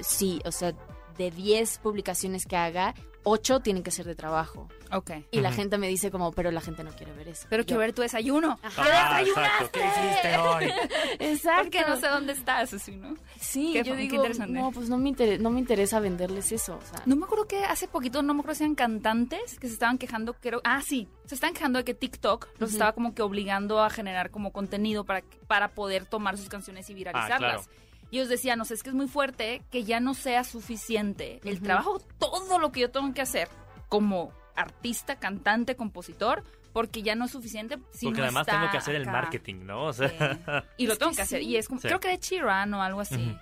sí, 0.00 0.42
o 0.44 0.50
sea, 0.50 0.74
de 1.20 1.30
10 1.30 1.78
publicaciones 1.78 2.46
que 2.46 2.56
haga, 2.56 2.94
8 3.24 3.60
tienen 3.60 3.82
que 3.82 3.90
ser 3.90 4.06
de 4.06 4.14
trabajo. 4.14 4.68
Ok. 4.92 5.10
Y 5.30 5.40
la 5.42 5.52
gente 5.52 5.76
me 5.76 5.86
dice 5.88 6.10
como, 6.10 6.32
pero 6.32 6.50
la 6.50 6.62
gente 6.62 6.82
no 6.82 6.90
quiere 6.92 7.12
ver 7.12 7.28
eso. 7.28 7.46
Pero 7.50 7.66
quiero 7.66 7.80
ver 7.80 7.92
tu 7.92 8.00
desayuno. 8.00 8.58
Ah, 8.78 9.20
exacto. 9.20 9.68
¿Qué 9.72 9.80
hiciste 9.86 10.38
hoy? 10.38 10.72
Exacto. 11.20 11.62
Porque 11.64 11.82
no 11.86 11.96
sé 12.00 12.08
dónde 12.08 12.32
estás, 12.32 12.72
así, 12.72 12.96
¿no? 12.96 13.14
Sí, 13.38 13.72
Qué 13.74 13.82
yo 13.84 13.94
digo, 13.94 14.16
interesante. 14.16 14.58
no, 14.58 14.70
pues 14.72 14.88
no 14.88 14.96
me, 14.96 15.10
inter- 15.10 15.38
no 15.40 15.50
me 15.50 15.60
interesa 15.60 16.00
venderles 16.00 16.50
eso. 16.50 16.76
O 16.78 16.80
sea, 16.80 17.02
No 17.04 17.14
me 17.14 17.26
acuerdo 17.26 17.46
que 17.46 17.62
hace 17.64 17.86
poquito, 17.88 18.22
no 18.22 18.32
me 18.32 18.40
acuerdo 18.40 18.56
si 18.56 18.64
eran 18.64 18.74
cantantes 18.74 19.58
que 19.58 19.66
se 19.68 19.74
estaban 19.74 19.98
quejando, 19.98 20.32
creo, 20.32 20.62
ah, 20.64 20.80
sí, 20.80 21.06
se 21.26 21.34
estaban 21.34 21.52
quejando 21.54 21.78
de 21.78 21.84
que 21.84 21.92
TikTok 21.94 22.48
los 22.58 22.70
Ujú. 22.70 22.76
estaba 22.76 22.92
como 22.94 23.14
que 23.14 23.20
obligando 23.22 23.82
a 23.82 23.90
generar 23.90 24.30
como 24.30 24.50
contenido 24.50 25.04
para, 25.04 25.22
para 25.46 25.68
poder 25.74 26.06
tomar 26.06 26.38
sus 26.38 26.48
canciones 26.48 26.88
y 26.88 26.94
viralizarlas. 26.94 27.66
claro. 27.66 27.89
Y 28.10 28.18
ellos 28.18 28.28
decían, 28.28 28.58
no 28.58 28.64
sé, 28.64 28.74
es 28.74 28.82
que 28.82 28.90
es 28.90 28.94
muy 28.94 29.06
fuerte 29.08 29.62
que 29.70 29.84
ya 29.84 30.00
no 30.00 30.14
sea 30.14 30.44
suficiente 30.44 31.40
el 31.44 31.60
trabajo, 31.62 32.00
todo 32.18 32.58
lo 32.58 32.72
que 32.72 32.80
yo 32.80 32.90
tengo 32.90 33.12
que 33.14 33.22
hacer 33.22 33.48
como 33.88 34.32
artista, 34.56 35.16
cantante, 35.18 35.76
compositor, 35.76 36.42
porque 36.72 37.02
ya 37.02 37.14
no 37.14 37.24
es 37.24 37.30
suficiente. 37.32 37.78
Si 37.92 38.06
Porque 38.06 38.18
no 38.20 38.24
además 38.26 38.46
está 38.46 38.58
tengo 38.60 38.70
que 38.72 38.78
hacer 38.78 38.94
el 38.96 39.06
marketing, 39.06 39.64
¿no? 39.64 39.86
O 39.86 39.92
sea, 39.92 40.08
Sí. 40.08 40.72
Y 40.76 40.86
lo 40.86 40.92
Es 40.94 40.98
tengo 40.98 41.10
que 41.10 41.16
que 41.16 41.22
hacer. 41.22 41.40
sí. 41.42 41.46
Y 41.48 41.56
es 41.56 41.66
como, 41.68 41.80
Sí. 41.80 41.88
creo 41.88 42.00
que 42.00 42.08
de 42.08 42.18
Chiran 42.18 42.72
o 42.74 42.82
algo 42.82 43.00
así. 43.00 43.36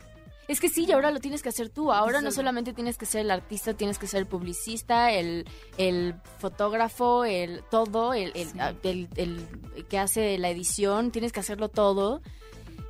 Es 0.48 0.60
que 0.60 0.70
sí, 0.70 0.86
y 0.88 0.92
ahora 0.92 1.10
lo 1.10 1.20
tienes 1.20 1.42
que 1.42 1.50
hacer 1.50 1.68
tú. 1.68 1.92
Ahora 1.92 2.22
no 2.22 2.30
solamente 2.30 2.72
tienes 2.72 2.96
que 2.96 3.04
ser 3.04 3.20
el 3.22 3.30
artista, 3.30 3.74
tienes 3.74 3.98
que 3.98 4.06
ser 4.06 4.20
el 4.20 4.26
publicista, 4.26 5.12
el, 5.12 5.46
el 5.76 6.14
fotógrafo, 6.38 7.26
el 7.26 7.62
todo, 7.70 8.14
el, 8.14 8.32
el, 8.34 8.48
Sí. 8.48 8.58
ah, 8.58 8.72
el- 8.82 9.08
el 9.16 9.46
que 9.90 9.98
hace 9.98 10.38
la 10.38 10.48
edición, 10.48 11.10
tienes 11.10 11.32
que 11.32 11.40
hacerlo 11.40 11.68
todo. 11.68 12.22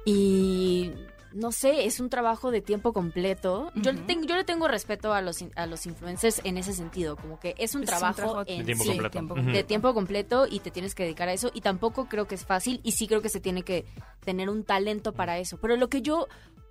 Y 0.05 0.93
no 1.39 1.53
sé, 1.53 1.87
es 1.87 2.01
un 2.01 2.11
trabajo 2.11 2.51
de 2.51 2.61
tiempo 2.61 2.93
completo. 2.93 3.71
yo, 3.77 3.93
le 3.93 4.01
tengo, 4.03 4.25
yo 4.27 4.37
le 4.37 4.45
tengo 4.45 4.67
respeto 4.69 5.13
a 5.15 5.23
los, 5.23 5.37
a 5.57 5.67
los 5.67 5.87
influencers 5.87 6.41
en 6.45 6.59
ese 6.59 6.73
sentido, 6.73 7.17
como 7.17 7.39
que 7.39 7.55
es 7.59 7.75
un 7.75 7.83
Es 7.85 7.89
un 7.91 7.99
trabajo, 7.99 8.43
en 8.47 8.59
de 8.59 8.65
tiempo 8.65 8.85
sí, 8.85 8.91
completo. 8.91 9.11
tiempo 9.11 9.35
de 9.37 9.65
tiempo 9.65 9.95
completo 9.95 10.47
y 10.51 10.61
te 10.61 10.71
tienes 10.71 10.95
que 10.95 11.05
dedicar 11.05 11.29
a 11.29 11.33
eso. 11.33 11.51
Y 11.55 11.61
tampoco 11.61 12.07
creo 12.09 12.27
que 12.27 12.35
es 12.35 12.45
fácil 12.45 12.81
y 12.83 12.93
sí 12.93 13.07
creo 13.07 13.23
que 13.23 13.29
se 13.29 13.41
tiene 13.41 13.63
que 13.63 13.85
tener 14.25 14.49
un 14.51 14.65
talento 14.65 15.13
para 15.13 15.39
eso. 15.39 15.59
Pero 15.59 15.77
lo 15.77 15.89
que 15.89 16.03
yo, 16.03 16.27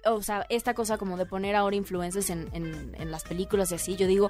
o 0.05 0.21
sea, 0.21 0.45
esta 0.49 0.73
cosa 0.73 0.97
como 0.97 1.17
de 1.17 1.25
poner 1.25 1.55
ahora 1.55 1.75
influencers 1.75 2.29
en, 2.29 2.49
en- 2.53 2.95
en 2.99 3.11
las 3.11 3.23
películas 3.23 3.71
y 3.71 3.75
así, 3.75 3.95
yo 3.95 4.05
digo, 4.07 4.29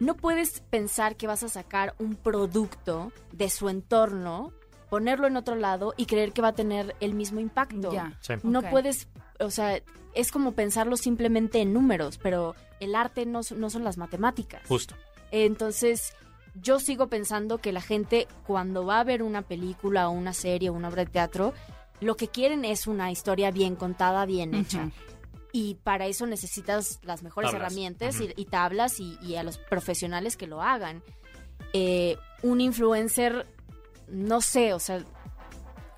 no 0.00 0.14
puedes 0.16 0.60
pensar 0.70 1.16
que 1.16 1.26
vas 1.26 1.42
a 1.42 1.48
sacar 1.48 1.94
un 1.98 2.14
producto 2.14 3.10
de 3.32 3.50
su 3.50 3.68
entorno, 3.68 4.52
ponerlo 4.90 5.26
en 5.26 5.36
otro 5.36 5.54
lado 5.56 5.92
y 5.96 6.06
creer 6.06 6.32
que 6.32 6.40
va 6.40 6.48
a 6.48 6.52
tener 6.54 6.94
el 7.00 7.14
mismo 7.14 7.40
impacto. 7.40 7.90
Sí. 8.20 8.32
No 8.44 8.62
puedes, 8.70 9.08
o 9.40 9.50
sea, 9.50 9.80
es 10.14 10.32
como 10.32 10.52
pensarlo 10.52 10.96
simplemente 10.96 11.60
en 11.60 11.72
números, 11.72 12.18
pero 12.22 12.54
el 12.80 12.94
arte 12.94 13.26
no, 13.26 13.42
son- 13.42 13.60
no 13.60 13.70
son 13.70 13.84
las 13.84 13.96
matemáticas. 13.98 14.62
Justo. 14.66 14.94
Entonces, 15.30 16.14
yo 16.54 16.80
sigo 16.80 17.08
pensando 17.08 17.58
que 17.58 17.72
la 17.72 17.80
gente 17.80 18.26
cuando 18.46 18.84
va 18.84 19.00
a 19.00 19.04
ver 19.04 19.22
una 19.22 19.42
película 19.42 20.08
o 20.08 20.12
una 20.12 20.32
serie 20.32 20.70
o 20.70 20.72
una 20.72 20.88
obra 20.88 21.04
de 21.04 21.10
teatro, 21.10 21.52
lo 22.00 22.16
que 22.16 22.28
quieren 22.28 22.64
es 22.64 22.86
una 22.86 23.10
historia 23.10 23.50
bien 23.50 23.76
contada, 23.76 24.24
bien 24.26 24.54
hecha. 24.54 24.90
Y 25.52 25.76
para 25.76 26.06
eso 26.06 26.26
necesitas 26.26 27.00
las 27.02 27.22
mejores 27.22 27.50
Tablas. 27.50 27.72
herramientas 27.72 28.20
y, 28.20 28.32
y 28.36 28.44
tablas 28.46 29.00
y, 29.00 29.18
y 29.22 29.36
a 29.36 29.42
los 29.42 29.58
profesionales 29.58 30.36
que 30.36 30.46
lo 30.46 30.62
hagan. 30.62 31.02
Eh, 31.72 32.16
un 32.42 32.60
influencer, 32.60 33.46
no 34.08 34.40
sé, 34.40 34.74
o 34.74 34.78
sea, 34.78 35.04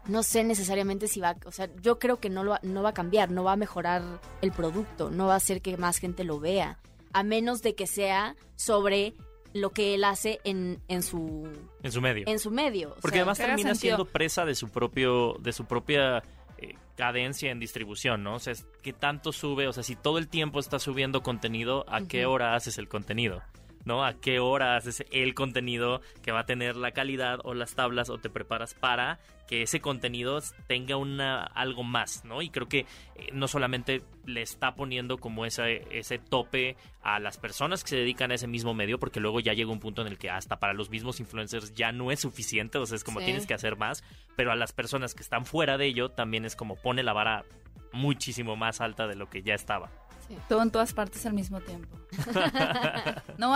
no 0.06 0.22
sé 0.22 0.44
necesariamente 0.44 1.08
si 1.08 1.20
va, 1.20 1.36
o 1.44 1.52
sea, 1.52 1.68
yo 1.82 1.98
creo 1.98 2.18
que 2.18 2.30
no, 2.30 2.42
lo, 2.44 2.52
va- 2.52 2.60
no 2.62 2.82
va 2.82 2.90
a 2.90 2.94
cambiar, 2.94 3.30
no 3.30 3.44
va 3.44 3.52
a 3.52 3.56
mejorar 3.56 4.02
el 4.42 4.52
producto, 4.52 5.10
no 5.10 5.26
va 5.26 5.34
a 5.34 5.36
hacer 5.36 5.60
que 5.62 5.76
más 5.76 5.98
gente 5.98 6.24
lo 6.24 6.40
vea, 6.40 6.78
a 7.12 7.22
menos 7.22 7.62
de 7.62 7.74
que 7.74 7.86
sea 7.86 8.36
sobre 8.56 9.14
lo 9.52 9.70
que 9.70 9.94
él 9.94 10.04
hace 10.04 10.38
en, 10.44 10.80
en 10.88 11.02
su 11.02 11.48
En 11.82 11.90
su 11.92 12.00
medio. 12.00 12.24
en 12.28 12.38
su 12.38 12.50
medio. 12.50 12.90
o 12.90 12.94
Porque 13.00 13.16
sea, 13.16 13.22
además 13.22 13.38
termina 13.38 13.74
sentido. 13.74 13.96
siendo 13.96 14.04
presa 14.04 14.44
de 14.44 14.54
su 14.54 14.68
propio, 14.68 15.34
de 15.40 15.52
su 15.52 15.64
propia 15.64 16.22
eh, 16.58 16.74
cadencia 16.96 17.50
en 17.50 17.58
distribución, 17.58 18.22
¿no? 18.22 18.34
O 18.36 18.38
sea, 18.38 18.52
es 18.52 18.64
que 18.82 18.92
tanto 18.92 19.32
sube, 19.32 19.66
o 19.66 19.72
sea, 19.72 19.82
si 19.82 19.96
todo 19.96 20.18
el 20.18 20.28
tiempo 20.28 20.60
estás 20.60 20.82
subiendo 20.84 21.22
contenido, 21.22 21.84
¿a 21.88 22.02
qué 22.02 22.26
hora 22.26 22.54
haces 22.54 22.78
el 22.78 22.88
contenido? 22.88 23.42
¿No? 23.85 24.05
¿A 24.05 24.12
qué 24.14 24.40
hora 24.40 24.77
haces 24.77 25.05
el 25.11 25.35
contenido 25.35 26.03
que 26.23 26.33
va 26.33 26.40
a 26.40 26.47
tener 26.47 26.77
la 26.77 26.93
calidad 26.93 27.38
o 27.45 27.55
las 27.55 27.75
tablas 27.75 28.11
o 28.11 28.19
te 28.19 28.29
preparas 28.29 28.75
para 28.75 29.19
que 29.49 29.62
ese 29.62 29.81
contenido 29.81 30.38
tenga 30.69 30.97
una 30.97 31.43
algo 31.43 31.83
más, 31.83 32.25
¿no? 32.25 32.43
Y 32.43 32.51
creo 32.51 32.69
que 32.69 32.81
eh, 32.81 32.87
no 33.33 33.49
solamente 33.49 34.03
le 34.27 34.43
está 34.43 34.75
poniendo 34.75 35.16
como 35.19 35.45
ese, 35.47 35.83
ese 35.90 36.19
tope 36.19 36.77
a 37.03 37.19
las 37.19 37.38
personas 37.38 37.83
que 37.83 37.88
se 37.90 37.97
dedican 37.97 38.31
a 38.31 38.35
ese 38.35 38.47
mismo 38.47 38.75
medio, 38.75 39.01
porque 39.01 39.19
luego 39.19 39.40
ya 39.40 39.55
llega 39.55 39.73
un 39.73 39.81
punto 39.81 40.03
en 40.03 40.09
el 40.09 40.19
que 40.19 40.31
hasta 40.31 40.61
para 40.61 40.75
los 40.75 40.90
mismos 40.90 41.19
influencers 41.19 41.75
ya 41.75 41.90
no 41.90 42.12
es 42.12 42.21
suficiente, 42.21 42.79
o 42.79 42.87
sea, 42.87 42.97
es 42.97 43.03
como 43.03 43.19
Sí. 43.21 43.25
tienes 43.25 43.47
que 43.47 43.55
hacer 43.55 43.77
más, 43.77 44.05
pero 44.37 44.53
a 44.53 44.57
las 44.57 44.73
personas 44.73 45.14
que 45.14 45.23
están 45.23 45.47
fuera 45.47 45.79
de 45.79 45.87
ello 45.87 46.11
también 46.11 46.45
es 46.45 46.55
como 46.55 46.77
pone 46.77 47.03
la 47.03 47.12
vara 47.14 47.45
muchísimo 47.93 48.55
más 48.57 48.81
alta 48.81 49.09
de 49.09 49.16
lo 49.16 49.29
que 49.31 49.43
ya 49.43 49.55
estaba. 49.55 49.90
Todo 50.49 50.62
en 50.62 50.71
todas 50.71 50.93
partes 50.93 51.25
al 51.27 51.33
mismo 51.35 51.61
tiempo. 51.61 51.88
no, 53.38 53.55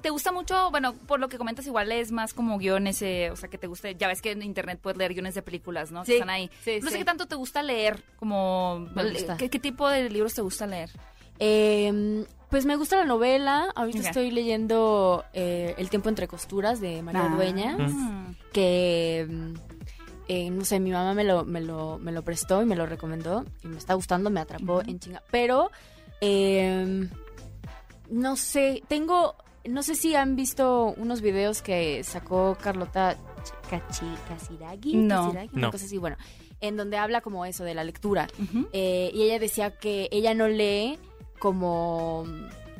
¿te 0.00 0.10
gusta 0.10 0.32
mucho? 0.32 0.70
Bueno, 0.70 0.94
por 0.94 1.20
lo 1.20 1.28
que 1.28 1.38
comentas, 1.38 1.66
igual 1.66 1.92
es 1.92 2.12
más 2.12 2.34
como 2.34 2.58
guiones, 2.58 3.00
eh, 3.02 3.30
o 3.32 3.36
sea, 3.36 3.48
que 3.48 3.58
te 3.58 3.66
guste. 3.66 3.94
Ya 3.96 4.08
ves 4.08 4.22
que 4.22 4.32
en 4.32 4.42
internet 4.42 4.78
puedes 4.82 4.96
leer 4.98 5.12
guiones 5.14 5.34
de 5.34 5.42
películas, 5.42 5.90
¿no? 5.92 6.00
Que 6.02 6.06
Sí, 6.06 6.12
están 6.14 6.30
ahí. 6.30 6.50
sí, 6.64 6.78
no 6.82 6.90
sé 6.90 6.98
qué 6.98 7.04
tanto 7.04 7.26
te 7.26 7.34
gusta 7.34 7.62
leer, 7.62 8.02
como. 8.18 8.86
Gusta. 8.94 9.36
¿qué, 9.36 9.50
qué 9.50 9.58
tipo 9.58 9.88
de 9.88 10.08
libros 10.10 10.34
te 10.34 10.42
gusta 10.42 10.66
leer? 10.66 10.90
Eh, 11.38 12.24
pues 12.50 12.64
me 12.64 12.76
gusta 12.76 12.96
la 12.96 13.04
novela. 13.04 13.68
Ahorita 13.74 13.98
estoy 13.98 14.30
leyendo 14.30 15.24
eh, 15.32 15.74
El 15.78 15.90
tiempo 15.90 16.08
entre 16.08 16.28
costuras 16.28 16.80
de 16.80 17.02
María 17.02 17.24
Ah. 17.26 17.34
Dueñas, 17.34 17.92
que 18.52 19.26
mm, 19.28 19.52
eh, 20.28 20.50
no 20.50 20.64
sé, 20.64 20.80
mi 20.80 20.90
mamá 20.92 21.12
me 21.14 21.24
lo, 21.24 21.44
me 21.44 21.60
lo, 21.60 21.98
me 21.98 22.12
lo 22.12 22.22
prestó 22.22 22.62
y 22.62 22.64
me 22.64 22.74
lo 22.76 22.86
recomendó 22.86 23.44
y 23.62 23.68
me 23.68 23.76
está 23.78 23.94
gustando, 23.94 24.30
me 24.30 24.40
atrapó 24.40 24.80
en 24.82 24.98
chinga. 24.98 25.22
Pero 25.30 25.70
eh, 26.20 27.08
no 28.10 28.36
sé, 28.36 28.82
tengo, 28.88 29.34
no 29.64 29.82
sé 29.82 29.94
si 29.94 30.14
han 30.14 30.36
visto 30.36 30.94
unos 30.96 31.20
videos 31.20 31.62
que 31.62 32.02
sacó 32.04 32.56
Carlota 32.60 33.16
Cachi, 33.70 34.06
Casiraghi, 34.28 34.96
No. 34.96 35.24
Casiraghi, 35.26 35.50
una 35.54 35.62
No. 35.66 35.70
cosa 35.72 35.84
así, 35.86 35.98
bueno, 35.98 36.16
en 36.60 36.76
donde 36.76 36.96
habla 36.96 37.20
como 37.20 37.44
eso 37.44 37.64
de 37.64 37.74
la 37.74 37.84
lectura. 37.84 38.28
Eh, 38.72 39.10
y 39.12 39.22
ella 39.22 39.38
decía 39.38 39.70
que 39.72 40.08
ella 40.12 40.34
no 40.34 40.48
lee 40.48 40.98
como, 41.38 42.24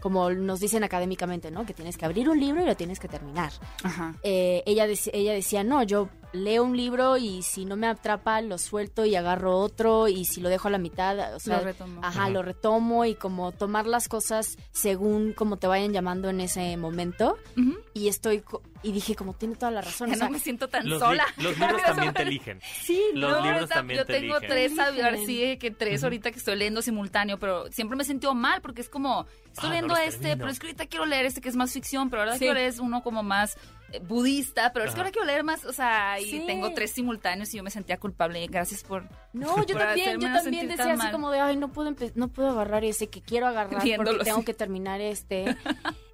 como 0.01 0.31
nos 0.31 0.61
dicen 0.61 0.83
académicamente, 0.85 1.51
¿no? 1.51 1.67
Que 1.67 1.75
tienes 1.75 1.97
que 1.99 2.05
abrir 2.07 2.29
un 2.29 2.41
libro 2.41 2.63
y 2.63 2.67
lo 2.67 2.77
tienes 2.77 2.99
que 3.01 3.09
terminar. 3.09 3.53
Ajá. 3.83 4.15
Eh, 4.23 4.63
ella, 4.67 4.87
ella 5.13 5.33
decía, 5.33 5.63
no, 5.63 5.83
yo 5.83 6.09
leo 6.33 6.65
un 6.65 6.77
libro 6.77 7.17
y 7.17 7.43
si 7.43 7.65
no 7.65 7.77
me 7.77 7.87
atrapa 7.87 8.41
lo 8.41 8.59
suelto 8.59 9.05
y 9.05 9.15
agarro 9.17 9.57
otro 9.59 10.09
y 10.09 10.25
si 10.25 10.41
lo 10.41 10.49
dejo 10.49 10.69
a 10.69 10.71
la 10.71 10.79
mitad, 10.79 11.35
o 11.35 11.41
sea, 11.41 11.59
Lo 11.59 11.65
retomo. 11.65 12.01
ajá, 12.03 12.21
Ajá. 12.23 12.31
lo 12.31 12.43
retomo 12.43 13.05
y 13.05 13.15
como 13.15 13.53
tomar 13.53 13.87
las 13.87 14.09
cosas 14.09 14.57
según 14.73 15.33
como 15.33 15.57
te 15.57 15.67
vayan 15.67 15.93
llamando 15.93 16.29
en 16.29 16.41
ese 16.41 16.77
momento. 16.77 17.37
Y 17.95 18.09
estoy, 18.09 18.41
co- 18.43 18.63
y 18.83 18.93
dije 18.93 19.15
como, 19.17 19.33
tiene 19.33 19.57
toda 19.57 19.71
la 19.71 19.81
razón. 19.81 20.09
Ya 20.11 20.15
o 20.15 20.19
sea, 20.19 20.27
no 20.29 20.33
me 20.33 20.39
siento 20.39 20.69
tan 20.69 20.87
Los, 20.89 21.01
sola. 21.01 21.25
li- 21.39 21.45
los 21.45 21.59
libros 21.59 21.83
también 21.85 22.13
te 22.15 22.23
eligen. 22.23 22.61
sí, 22.83 23.03
los 23.15 23.31
No, 23.39 23.43
libros 23.45 23.69
también 23.71 23.99
yo 24.01 24.05
te 24.07 24.13
tengo 24.21 24.37
eligen. 24.37 24.49
tres, 24.75 24.79
a 24.79 24.91
ver, 24.91 25.19
sí, 25.25 25.57
que 25.59 25.71
tres 25.71 26.05
ahorita 26.05 26.31
que 26.31 26.39
estoy 26.39 26.57
leyendo 26.57 26.83
simultáneo, 26.83 27.39
pero 27.39 27.71
siempre 27.73 27.97
me 27.97 28.03
he 28.03 28.07
sentido 28.07 28.35
mal 28.35 28.61
porque 28.61 28.83
es 28.83 28.89
como, 28.91 29.27
estoy 29.47 29.69
Ah, 29.69 29.69
leyendo 29.71 29.95
los 29.95 29.99
este, 30.05 30.19
termino. 30.21 30.37
pero 30.39 30.51
es 30.51 30.59
que 30.59 30.67
ahorita 30.67 30.87
quiero 30.87 31.07
leer 31.07 31.25
este 31.27 31.41
que 31.41 31.49
es 31.49 31.57
más 31.57 31.73
ficción, 31.73 32.11
pero 32.11 32.23
ahora 32.23 32.35
Sí. 32.35 32.41
quiero 32.41 32.55
leer 32.55 32.69
es 32.69 32.79
uno 32.79 33.03
como 33.03 33.23
más 33.23 33.57
budista, 34.09 34.73
pero 34.73 34.85
es 34.85 34.93
que 34.93 34.99
ahora 35.01 35.11
quiero 35.11 35.27
leer 35.27 35.45
más, 35.45 35.65
o 35.65 35.73
sea, 35.73 36.19
y 36.21 36.25
Sí. 36.31 36.43
tengo 36.47 36.73
tres 36.75 36.91
simultáneos 36.91 37.53
y 37.55 37.57
yo 37.59 37.63
me 37.63 37.71
sentía 37.71 37.99
culpable. 37.99 38.47
Gracias 38.49 38.83
por... 38.83 39.05
No, 39.33 39.57
yo 39.67 39.75
Por 39.75 39.79
también, 39.85 40.21
yo 40.21 40.33
también 40.33 40.69
decía 40.69 40.93
así 40.93 40.99
mal. 40.99 41.13
como 41.13 41.31
de, 41.31 41.41
ay, 41.41 41.57
no 41.57 41.73
puedo, 41.73 41.95
no 42.15 42.29
puedo 42.29 42.51
agarrar 42.51 42.85
ese 42.85 43.09
que 43.09 43.23
quiero 43.23 43.47
agarrar 43.47 43.83
Viéndolo, 43.83 44.11
porque 44.13 44.25
tengo 44.25 44.41
sí. 44.41 44.45
que 44.45 44.55
terminar 44.55 45.01
este. 45.01 45.57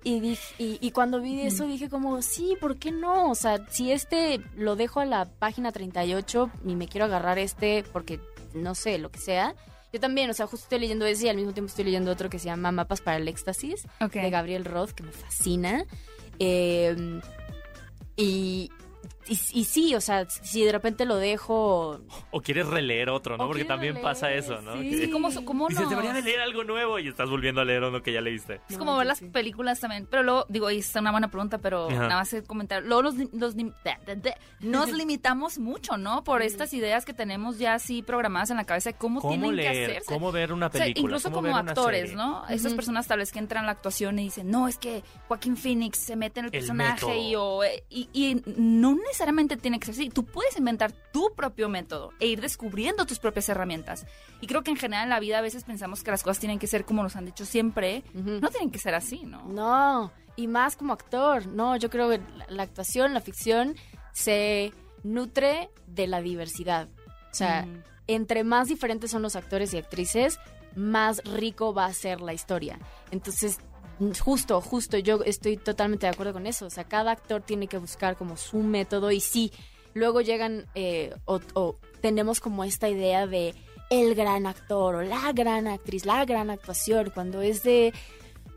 Y, 0.04 0.20
dije- 0.20 0.54
y, 0.58 0.78
y 0.80 0.90
cuando 0.90 1.20
vi 1.20 1.40
eso 1.42 1.66
dije 1.66 1.88
como, 1.88 2.22
sí, 2.22 2.56
¿por 2.60 2.76
qué 2.76 2.90
no? 2.90 3.30
O 3.30 3.34
sea, 3.34 3.64
si 3.68 3.92
este 3.92 4.40
lo 4.56 4.76
dejo 4.76 5.00
a 5.00 5.04
la 5.04 5.24
página 5.26 5.72
38 5.72 6.50
y 6.66 6.74
me 6.76 6.88
quiero 6.88 7.04
agarrar 7.06 7.38
este 7.38 7.84
porque, 7.92 8.20
no 8.54 8.74
sé, 8.74 8.98
lo 8.98 9.10
que 9.10 9.18
sea. 9.20 9.54
Yo 9.92 10.00
también, 10.00 10.28
o 10.30 10.32
sea, 10.34 10.46
justo 10.46 10.64
estoy 10.64 10.80
leyendo 10.80 11.04
ese 11.06 11.26
y 11.26 11.28
al 11.28 11.36
mismo 11.36 11.52
tiempo 11.52 11.68
estoy 11.68 11.84
leyendo 11.84 12.10
otro 12.10 12.30
que 12.30 12.38
se 12.38 12.46
llama 12.46 12.72
Mapas 12.72 13.00
para 13.02 13.18
el 13.18 13.28
Éxtasis 13.28 13.86
Ok. 14.00 14.14
de 14.14 14.30
Gabriel 14.30 14.64
Roth, 14.64 14.90
que 14.92 15.02
me 15.02 15.12
fascina. 15.12 15.84
Eh, 16.38 17.20
y, 18.16 18.70
y, 19.28 19.38
y 19.60 19.64
sí, 19.64 19.94
o 19.94 20.00
sea, 20.00 20.28
si 20.28 20.64
de 20.64 20.72
repente 20.72 21.04
lo 21.04 21.16
dejo... 21.16 22.00
O 22.30 22.40
quieres 22.40 22.66
releer 22.66 23.08
otro, 23.10 23.36
¿no? 23.36 23.44
O 23.44 23.46
Porque 23.48 23.64
también 23.64 24.00
pasa 24.00 24.32
eso, 24.32 24.60
¿no? 24.60 24.74
sí. 24.74 24.90
Que 25.00 25.10
¿cómo, 25.10 25.28
cómo 25.44 25.68
dices, 25.68 25.84
no? 25.84 25.90
debería 25.90 26.12
de 26.12 26.22
leer 26.22 26.40
algo 26.40 26.64
nuevo 26.64 26.98
y 26.98 27.08
estás 27.08 27.28
volviendo 27.30 27.60
a 27.60 27.64
leer 27.64 27.82
uno 27.84 28.02
que 28.02 28.12
ya 28.12 28.20
leíste. 28.20 28.60
Es 28.68 28.72
No, 28.72 28.78
como 28.80 28.96
ver 28.96 29.04
sí, 29.06 29.08
las 29.08 29.18
sí. 29.18 29.26
películas 29.26 29.80
también. 29.80 30.06
Pero 30.10 30.22
luego, 30.22 30.46
digo, 30.48 30.66
ahí 30.66 30.78
está 30.78 31.00
una 31.00 31.10
buena 31.12 31.28
pregunta, 31.28 31.58
pero 31.58 31.86
Ajá. 31.88 31.94
nada 32.02 32.16
más 32.16 32.32
el 32.32 32.44
comentario. 32.44 32.88
Luego 32.88 33.12
de- 33.12 33.26
de- 33.26 34.34
nos 34.60 34.92
limitamos 34.92 35.58
mucho, 35.58 35.96
¿no? 35.96 36.24
Por 36.24 36.42
estas 36.42 36.72
ideas 36.72 37.04
que 37.04 37.14
tenemos 37.14 37.58
ya 37.58 37.74
así 37.74 38.02
programadas 38.02 38.50
en 38.50 38.56
la 38.56 38.64
cabeza 38.64 38.90
de 38.90 38.96
cómo, 38.96 39.20
¿Cómo 39.20 39.32
tienen 39.34 39.56
que 39.56 39.68
hacerse. 39.68 40.06
¿Cómo 40.06 40.32
ver 40.32 40.52
una 40.52 40.66
O 40.66 40.70
sea, 40.72 40.80
película? 40.82 41.02
incluso 41.04 41.28
¿Cómo 41.30 41.36
como 41.42 41.54
ver 41.54 41.62
una 41.62 41.70
actores, 41.72 42.00
serie? 42.10 42.16
¿no? 42.16 42.42
Estas 42.48 42.66
Ujú. 42.72 42.76
personas 42.76 43.06
tal 43.06 43.18
vez 43.18 43.32
que 43.32 43.38
entran 43.38 43.64
a 43.64 43.66
la 43.66 43.72
actuación 43.72 44.18
y 44.18 44.24
dicen, 44.24 44.50
no, 44.50 44.68
es 44.68 44.78
que 44.78 45.02
Joaquín 45.28 45.56
Phoenix 45.56 45.98
se 45.98 46.16
mete 46.16 46.40
en 46.40 46.46
el 46.46 46.54
El 46.54 46.60
personaje 46.60 47.06
método. 47.06 47.14
y, 47.28 47.34
o, 47.36 47.64
eh, 47.64 47.84
y, 47.90 48.08
y 48.12 48.42
no 48.56 48.94
necesariamente 48.94 49.11
tiene 49.60 49.78
que 49.78 49.86
ser 49.86 49.94
así. 49.94 50.10
Tú 50.10 50.24
puedes 50.24 50.56
inventar 50.56 50.92
tu 51.12 51.32
propio 51.34 51.68
método 51.68 52.10
e 52.20 52.26
ir 52.26 52.40
descubriendo 52.40 53.06
tus 53.06 53.18
propias 53.18 53.48
herramientas. 53.48 54.06
Y 54.40 54.46
creo 54.46 54.62
que 54.62 54.70
en 54.70 54.76
general 54.76 55.04
en 55.04 55.10
la 55.10 55.20
vida 55.20 55.38
a 55.38 55.42
veces 55.42 55.64
pensamos 55.64 56.02
que 56.02 56.10
las 56.10 56.22
cosas 56.22 56.38
tienen 56.38 56.58
que 56.58 56.66
ser 56.66 56.84
como 56.84 57.02
nos 57.02 57.16
han 57.16 57.24
dicho 57.26 57.44
siempre. 57.44 58.02
No 58.14 58.48
tienen 58.50 58.70
que 58.70 58.78
ser 58.78 58.94
así, 58.94 59.22
¿no? 59.24 59.42
No, 59.44 60.12
y 60.36 60.46
más 60.46 60.76
como 60.76 60.92
actor. 60.92 61.46
No, 61.46 61.76
yo 61.76 61.90
creo 61.90 62.08
que 62.10 62.18
la, 62.36 62.46
la 62.48 62.62
actuación, 62.64 63.14
la 63.14 63.20
ficción, 63.20 63.76
se 64.12 64.72
nutre 65.02 65.70
de 65.86 66.06
la 66.06 66.20
diversidad. 66.20 66.88
O 67.30 67.34
sea, 67.34 67.64
Mm. 67.66 67.82
entre 68.08 68.44
más 68.44 68.68
diferentes 68.68 69.10
son 69.10 69.22
los 69.22 69.36
actores 69.36 69.72
y 69.74 69.78
actrices, 69.78 70.38
más 70.74 71.22
rico 71.24 71.74
va 71.74 71.86
a 71.86 71.92
ser 71.92 72.20
la 72.20 72.32
historia. 72.34 72.78
Entonces, 73.10 73.58
justo, 74.22 74.60
justo, 74.60 74.98
yo 74.98 75.22
estoy 75.24 75.56
totalmente 75.56 76.06
de 76.06 76.12
acuerdo 76.12 76.32
con 76.32 76.46
eso. 76.46 76.66
O 76.66 76.70
sea, 76.70 76.84
cada 76.84 77.12
actor 77.12 77.42
tiene 77.42 77.66
que 77.66 77.78
buscar 77.78 78.16
como 78.16 78.36
su 78.36 78.58
método 78.58 79.10
y 79.10 79.20
sí, 79.20 79.52
luego 79.94 80.20
llegan 80.20 80.66
eh, 80.74 81.14
o, 81.24 81.40
o 81.54 81.76
tenemos 82.00 82.40
como 82.40 82.64
esta 82.64 82.88
idea 82.88 83.26
de 83.26 83.54
el 83.90 84.14
gran 84.14 84.46
actor 84.46 84.94
o 84.94 85.02
la 85.02 85.32
gran 85.32 85.66
actriz, 85.68 86.06
la 86.06 86.24
gran 86.24 86.50
actuación, 86.50 87.10
cuando 87.14 87.42
es 87.42 87.62
de 87.62 87.92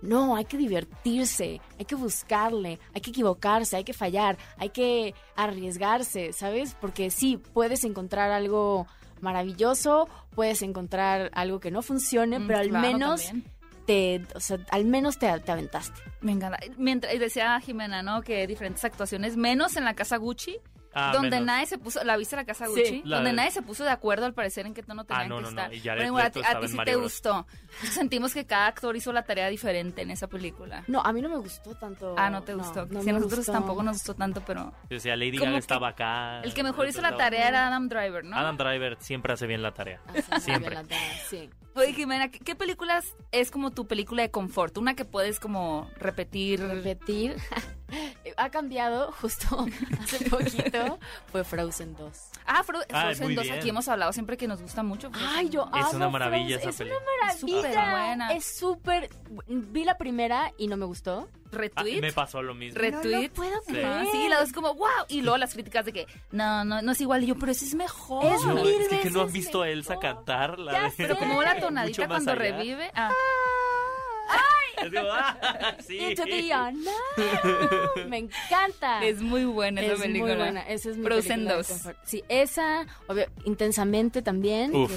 no, 0.01 0.35
hay 0.35 0.45
que 0.45 0.57
divertirse, 0.57 1.59
hay 1.77 1.85
que 1.85 1.95
buscarle, 1.95 2.79
hay 2.93 3.01
que 3.01 3.09
equivocarse, 3.09 3.75
hay 3.75 3.83
que 3.83 3.93
fallar, 3.93 4.37
hay 4.57 4.69
que 4.69 5.13
arriesgarse, 5.35 6.31
¿sabes? 6.31 6.75
Porque 6.79 7.09
sí, 7.09 7.37
puedes 7.53 7.83
encontrar 7.83 8.31
algo 8.31 8.87
maravilloso, 9.21 10.07
puedes 10.35 10.61
encontrar 10.61 11.31
algo 11.33 11.59
que 11.59 11.71
no 11.71 11.81
funcione, 11.81 12.39
Mm, 12.39 12.47
pero 12.47 12.59
al 12.59 12.69
claro, 12.69 12.87
menos 12.87 13.25
también. 13.25 13.51
Te, 13.85 14.23
o 14.35 14.39
sea, 14.39 14.57
al 14.69 14.85
menos 14.85 15.17
te, 15.19 15.39
te 15.39 15.51
aventaste. 15.51 15.99
Me 16.21 16.31
encanta. 16.31 16.57
Mientras, 16.77 17.17
decía 17.19 17.59
Jimena, 17.59 18.01
¿no? 18.03 18.21
Que 18.21 18.47
diferentes 18.47 18.83
actuaciones, 18.83 19.37
menos 19.37 19.75
en 19.77 19.85
la 19.85 19.93
casa 19.93 20.17
Gucci, 20.17 20.59
Ah, 20.95 21.11
donde 21.13 21.29
menos. 21.29 21.45
nadie 21.45 21.65
se 21.67 21.77
puso, 21.77 22.03
¿la 22.03 22.15
viste 22.17 22.35
la 22.37 22.45
casa 22.45 22.65
Sí. 22.67 22.71
Gucci? 22.71 23.01
La 23.03 23.17
donde 23.17 23.31
de- 23.31 23.35
nadie 23.35 23.51
se 23.51 23.61
puso 23.61 23.83
de 23.83 23.89
acuerdo 23.89 24.25
al 24.25 24.33
parecer 24.33 24.65
en 24.65 24.73
qué 24.73 24.81
tono 24.81 25.03
tenían 25.03 25.25
Ah, 25.25 25.27
no, 25.27 25.35
que 25.37 25.41
no, 25.43 25.51
no, 25.51 25.61
estar. 25.61 25.73
y 25.73 25.79
Jared 25.81 25.97
Pero 25.99 26.07
igual, 26.07 26.25
a 26.25 26.29
ti, 26.29 26.39
a 26.39 26.67
sí 26.67 26.73
Mario 26.75 26.93
te 26.93 26.97
Bros. 26.97 27.11
gustó. 27.11 27.47
Sentimos 27.91 28.33
que 28.33 28.45
cada 28.45 28.67
actor 28.67 28.95
hizo 28.95 29.11
la 29.11 29.23
tarea 29.23 29.49
diferente 29.49 30.01
en 30.01 30.11
esa 30.11 30.27
película. 30.27 30.83
No, 30.87 31.01
a 31.01 31.11
mí 31.13 31.21
no 31.21 31.29
me 31.29 31.37
gustó 31.37 31.75
tanto. 31.75 32.15
Ah, 32.17 32.29
no 32.29 32.43
te 32.43 32.53
gustó. 32.53 32.85
no 32.85 33.01
sí, 33.03 33.09
a 33.09 33.13
nosotros 33.13 33.39
gustó. 33.39 33.51
tampoco 33.51 33.83
nos 33.83 33.97
gustó 33.97 34.13
tanto, 34.15 34.41
pero 34.45 34.73
O 34.89 34.99
sea, 34.99 35.15
Lady 35.17 35.37
Gaga 35.37 35.51
que 35.51 35.57
estaba 35.57 35.89
acá. 35.89 36.41
el 36.41 36.53
que 36.53 36.63
mejor 36.63 36.87
hizo 36.87 37.01
la 37.01 37.17
tarea 37.17 37.47
era 37.49 37.67
Adam 37.67 37.89
Driver, 37.89 38.23
¿no? 38.23 38.37
Adam 38.37 38.55
Driver 38.57 38.97
siempre 39.01 39.33
hace 39.33 39.47
bien 39.47 39.61
la 39.61 39.73
tarea. 39.73 39.99
Ah, 40.31 40.39
Siempre. 40.39 40.69
bien 40.69 40.83
la 40.83 40.87
tarea, 40.89 41.17
sí. 41.29 41.49
Oye, 41.75 41.91
Jimena, 41.93 42.29
¿qué, 42.31 42.39
qué 42.39 42.55
películas 42.55 43.15
es 43.33 43.51
como 43.51 43.71
tu 43.71 43.85
película 43.85 44.21
de 44.21 44.31
confort? 44.31 44.77
Una 44.77 44.95
que 44.95 45.03
puedes 45.03 45.41
como 45.41 45.89
repetir. 45.97 46.61
Repetir. 46.61 47.35
ha 48.37 48.49
cambiado 48.49 49.11
justo 49.21 49.65
hace 50.01 50.29
poquito. 50.29 50.99
Fue 51.31 51.43
Frozen 51.43 51.95
2. 51.95 52.29
Ah, 52.45 52.63
Fro- 52.63 52.85
Ah, 52.91 53.05
Frozen 53.05 53.25
muy 53.25 53.35
2, 53.35 53.43
bien. 53.45 53.55
aquí 53.57 53.69
hemos 53.69 53.87
hablado 53.87 54.13
siempre 54.13 54.37
que 54.37 54.47
nos 54.47 54.61
gusta 54.61 54.83
mucho. 54.83 55.09
Frozen 55.11 55.29
Ay, 55.29 55.49
yo 55.49 55.65
2. 55.65 55.79
Es 55.79 55.85
amo 55.87 55.95
una 55.97 56.09
maravilla 56.09 56.59
Frozen, 56.59 56.69
esa 56.69 56.69
es 56.69 56.75
peli. 56.77 56.91
una 56.91 57.31
Es 57.31 57.39
súper 57.39 57.75
maravilla. 57.75 57.91
buena. 58.07 58.33
Es 58.33 58.57
súper. 58.57 59.09
Vi 59.47 59.83
la 59.83 59.97
primera 59.97 60.51
y 60.57 60.67
no 60.67 60.77
me 60.77 60.85
gustó. 60.85 61.27
Ah, 61.31 61.57
Retweet. 61.57 62.01
me 62.01 62.11
pasó 62.11 62.41
lo 62.41 62.53
mismo. 62.53 62.81
Re- 62.81 62.91
No 62.91 63.01
Retweet. 63.01 63.27
lo 63.29 63.33
puedo 63.33 63.61
creer. 63.65 64.07
sí, 64.11 64.27
la 64.27 64.41
dos 64.41 64.51
como, 64.51 64.73
wow. 64.75 64.87
Y 65.07 65.21
luego 65.21 65.37
las 65.37 65.53
críticas 65.53 65.85
de 65.85 65.93
que, 65.93 66.07
no, 66.31 66.65
no, 66.65 66.81
no 66.81 66.91
es 66.91 66.99
igual. 66.99 67.23
Y 67.23 67.27
yo, 67.27 67.35
pero 67.37 67.51
eso 67.53 67.63
es 67.63 67.75
mejor. 67.75 68.25
Es 68.25 68.43
No, 68.43 68.55
mil 68.55 68.67
es 68.81 68.87
que, 68.89 68.99
que 68.99 69.09
no 69.11 69.21
han 69.21 69.31
visto 69.31 69.61
a 69.61 69.69
Elsa 69.69 69.91
mejor. 69.95 70.03
cantar. 70.15 70.59
La 70.59 70.71
Ya 70.73 70.81
de- 70.83 70.89
sé. 70.91 70.95
Pero 71.07 71.17
como 71.17 71.41
la 71.41 71.57
tonadita 71.59 72.07
cuando 72.07 72.31
allá. 72.31 72.39
revive. 72.41 72.91
Ah, 72.93 73.09
Es 74.93 74.93
como, 74.93 75.09
ah, 75.11 75.75
sí. 75.85 75.97
Into 75.97 76.23
the 76.25 76.51
unknown. 76.53 78.09
Me 78.09 78.17
encanta. 78.19 79.03
es 79.05 79.21
muy 79.21 79.45
buena 79.45 79.81
esa 79.81 79.93
Es 80.05 80.09
muy 80.09 80.19
buena. 80.21 80.61
Esa 80.61 80.89
es 80.91 80.97
mi 80.97 81.03
Frozen 81.05 81.27
película 81.45 81.51
de 81.51 81.57
2. 81.57 81.67
confort. 81.67 81.97
Sí, 82.05 82.23
esa, 82.29 82.85
obvio, 83.07 83.25
intensamente 83.45 84.21
también. 84.21 84.75
Uf. 84.75 84.91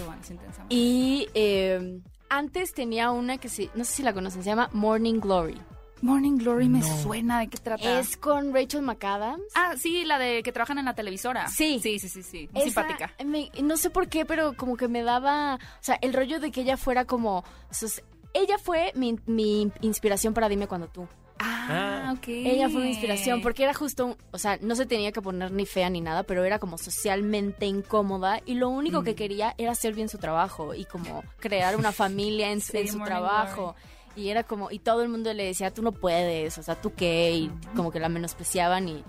Y 0.68 1.29
eh, 1.35 2.01
antes 2.29 2.74
tenía 2.74 3.11
una 3.11 3.38
que 3.38 3.48
sí, 3.48 3.70
no 3.74 3.85
sé 3.85 3.92
si 3.92 4.03
la 4.03 4.12
conocen, 4.12 4.42
se 4.42 4.51
llama 4.51 4.68
Morning 4.72 5.20
Glory. 5.20 5.59
Morning 6.01 6.37
Glory 6.38 6.68
me 6.68 6.81
suena. 7.03 7.40
¿De 7.40 7.48
qué 7.48 7.59
trata? 7.59 7.98
Es 7.98 8.16
con 8.16 8.55
Rachel 8.55 8.83
McAdams. 8.83 9.42
Ah, 9.57 9.74
sí, 9.77 10.05
la 10.05 10.18
de 10.20 10.44
que 10.44 10.53
trabajan 10.53 10.79
en 10.79 10.85
la 10.85 10.94
televisora. 10.94 11.48
Sí. 11.48 11.81
Sí, 11.83 11.98
sí, 11.98 12.09
sí, 12.09 12.22
sí. 12.22 12.48
Muy 12.53 12.62
Esa 12.62 12.83
simpática. 12.83 13.12
me- 13.24 13.51
no 13.62 13.77
sé 13.77 13.90
por 13.90 14.09
qué, 14.09 14.24
pero 14.24 14.55
como 14.55 14.77
que 14.77 14.87
me 14.87 15.03
daba, 15.03 15.57
o 15.57 15.59
sea, 15.83 15.98
el 16.01 16.12
rollo 16.12 16.38
de 16.38 16.53
que 16.53 16.61
ella 16.61 16.77
fuera 16.77 17.05
como, 17.05 17.38
o 17.38 17.44
sea, 17.72 17.88
ella 18.35 18.59
fue 18.59 18.93
mi, 18.95 19.19
mi 19.27 19.71
inspiración 19.81 20.35
para 20.35 20.49
Dime 20.49 20.67
Cuando 20.67 20.88
Tú. 20.88 21.07
Ah, 21.41 22.14
ok. 22.17 22.29
Ella 22.29 22.69
fue 22.69 22.83
mi 22.83 22.88
inspiración 22.88 23.43
porque 23.43 23.62
era 23.62 23.73
justo, 23.75 24.07
un- 24.07 24.17
o 24.33 24.38
sea, 24.38 24.59
no 24.61 24.75
se 24.75 24.87
tenía 24.87 25.12
que 25.12 25.23
poner 25.23 25.53
ni 25.53 25.67
fea 25.67 25.88
ni 25.91 26.01
nada, 26.01 26.23
pero 26.25 26.45
era 26.45 26.59
como 26.59 26.79
socialmente 26.79 27.67
incómoda 27.67 28.41
y 28.45 28.55
lo 28.55 28.69
único 28.71 29.03
Mm. 29.03 29.05
que 29.05 29.14
quería 29.14 29.55
era 29.59 29.73
hacer 29.73 29.95
bien 29.95 30.09
su 30.09 30.19
trabajo 30.19 30.75
y 30.75 30.85
como 30.85 31.23
crear 31.38 31.77
una 31.77 31.93
familia 31.93 32.51
en, 32.51 32.61
Sí, 32.61 32.77
en 32.79 32.88
su 32.88 32.99
Morning 32.99 33.07
trabajo. 33.14 33.77
Y 34.17 34.31
era 34.31 34.43
como, 34.43 34.71
y 34.73 34.81
todo 34.81 35.03
el 35.03 35.09
mundo 35.11 35.33
le 35.33 35.45
decía, 35.45 35.73
tú 35.73 35.81
no 35.83 35.93
puedes, 35.93 36.59
o 36.59 36.62
sea, 36.64 36.75
tú 36.75 36.93
qué, 36.95 37.31
y 37.33 37.51
como 37.77 37.93
que 37.93 38.01
la 38.01 38.09
menospreciaban 38.09 38.88
y, 38.88 39.05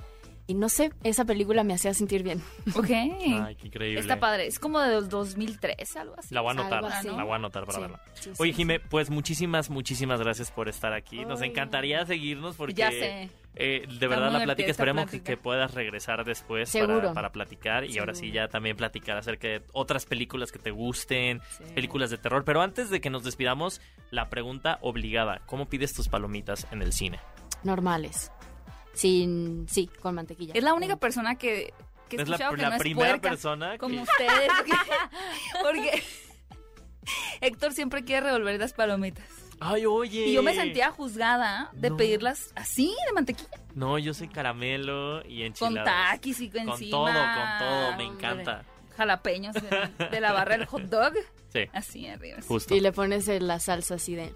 y 0.49 0.55
no 0.55 0.67
sé, 0.67 0.91
esa 1.03 1.23
película 1.25 1.63
me 1.63 1.73
hacía 1.75 1.93
sentir 1.93 2.23
bien. 2.23 2.41
Ok. 2.75 2.89
Ay, 2.89 3.55
qué 3.55 3.67
increíble. 3.67 3.99
Está 4.01 4.19
padre. 4.19 4.47
Es 4.47 4.59
como 4.59 4.79
de 4.81 4.99
2003, 5.01 5.95
algo 5.95 6.15
así. 6.17 6.33
La 6.33 6.41
voy 6.41 6.49
a 6.49 6.51
anotar, 6.51 6.81
la 6.83 7.23
voy 7.23 7.33
a 7.33 7.35
anotar 7.35 7.65
para 7.65 7.75
Sí, 7.77 7.81
verla. 7.81 8.01
sí, 8.15 8.29
Oye, 8.39 8.51
sí. 8.51 8.57
Jime, 8.57 8.79
pues 8.79 9.09
muchísimas, 9.09 9.69
muchísimas 9.69 10.19
gracias 10.19 10.51
por 10.51 10.67
estar 10.67 10.91
aquí. 10.93 11.23
Nos 11.23 11.41
encantaría 11.41 12.05
seguirnos 12.05 12.55
porque 12.55 12.73
Ya 12.73 12.89
sé. 12.89 13.29
eh, 13.55 13.85
de 13.87 13.93
Está 13.93 14.07
verdad 14.07 14.31
la 14.31 14.43
plática 14.43 14.71
esperemos 14.71 15.03
que, 15.05 15.17
plática. 15.17 15.31
que 15.31 15.37
puedas 15.37 15.73
regresar 15.75 16.25
después 16.25 16.69
Seguro. 16.69 16.99
para, 16.99 17.13
para 17.13 17.31
platicar 17.31 17.85
y 17.85 17.97
ahora 17.99 18.15
sí 18.15 18.31
ya 18.31 18.47
también 18.47 18.75
platicar 18.75 19.17
acerca 19.17 19.47
de 19.47 19.61
otras 19.73 20.05
películas 20.05 20.51
que 20.51 20.59
te 20.59 20.71
gusten, 20.71 21.41
Sí. 21.57 21.63
películas 21.75 22.09
de 22.09 22.17
terror. 22.17 22.43
Pero 22.43 22.61
antes 22.61 22.89
de 22.89 22.99
que 23.01 23.09
nos 23.11 23.23
despidamos, 23.23 23.81
la 24.11 24.29
pregunta 24.29 24.79
obligada, 24.81 25.41
¿cómo 25.45 25.69
pides 25.69 25.93
tus 25.93 26.09
palomitas 26.09 26.65
en 26.71 26.81
el 26.81 26.91
cine? 26.91 27.19
Normales. 27.63 28.31
Sin, 28.99 29.67
sí, 29.69 29.89
con 30.01 30.15
mantequilla. 30.15 30.53
Es 30.55 30.63
la 30.63 30.73
única 30.73 30.97
persona 30.97 31.35
que, 31.35 31.73
que 32.09 32.17
he 32.17 32.21
es 32.21 32.27
la, 32.27 32.35
escuchado 32.35 32.55
que 32.55 32.61
la 32.61 32.69
no 32.69 32.75
es 32.75 32.81
primera 32.81 33.09
puerca, 33.11 33.29
persona 33.29 33.77
como 33.77 33.95
que... 33.95 34.01
ustedes. 34.11 34.49
Porque, 34.57 35.63
porque 35.63 36.03
Héctor 37.41 37.73
siempre 37.73 38.03
quiere 38.03 38.27
revolver 38.27 38.59
las 38.59 38.73
palomitas. 38.73 39.25
Ay, 39.61 39.85
oye. 39.85 40.27
Y 40.27 40.33
yo 40.33 40.43
me 40.43 40.53
sentía 40.53 40.91
juzgada 40.91 41.69
de 41.73 41.89
No. 41.89 41.97
pedirlas 41.97 42.51
así, 42.55 42.93
de 43.07 43.13
mantequilla. 43.13 43.49
No, 43.75 43.97
yo 43.97 44.13
soy 44.13 44.27
caramelo 44.29 45.21
y 45.25 45.37
Con 45.39 45.45
enchiladas. 45.69 46.11
taquis 46.11 46.39
y 46.39 46.49
Con 46.49 46.69
encima. 46.69 46.91
todo, 46.91 47.05
con 47.05 47.57
todo, 47.59 47.81
me 47.81 47.87
hombre, 47.89 48.05
encanta. 48.05 48.63
Jalapeños 48.95 49.53
de, 49.55 50.07
de 50.11 50.21
la 50.21 50.31
barra 50.33 50.57
del 50.57 50.65
hot 50.67 50.83
dog. 50.83 51.13
Sí, 51.51 51.61
Así 51.73 52.05
arriba. 52.07 52.37
así. 52.37 52.47
justo. 52.47 52.75
Y 52.75 52.79
le 52.79 52.91
pones 52.91 53.27
la 53.41 53.59
salsa 53.59 53.95
así 53.95 54.13
de... 54.13 54.35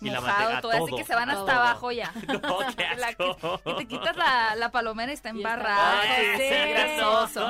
Y 0.00 0.10
la 0.10 0.20
Mojado, 0.20 0.50
manteca- 0.50 0.60
todo, 0.60 0.84
así 0.84 0.96
que 0.96 1.04
se 1.04 1.14
van 1.14 1.30
hasta 1.30 1.40
todo. 1.46 1.50
abajo 1.56 1.92
ya. 1.92 2.12
No, 2.28 2.58
qué 2.76 2.86
La 2.98 3.14
que- 3.14 3.74
te 3.78 3.86
quitas 3.86 4.16
la, 4.16 4.54
la 4.56 4.70
palomera 4.70 5.10
y 5.10 5.14
está 5.14 5.30
embarrada. 5.30 6.00
Ay, 6.02 6.26
sí, 6.36 6.70
grasoso. 6.70 7.48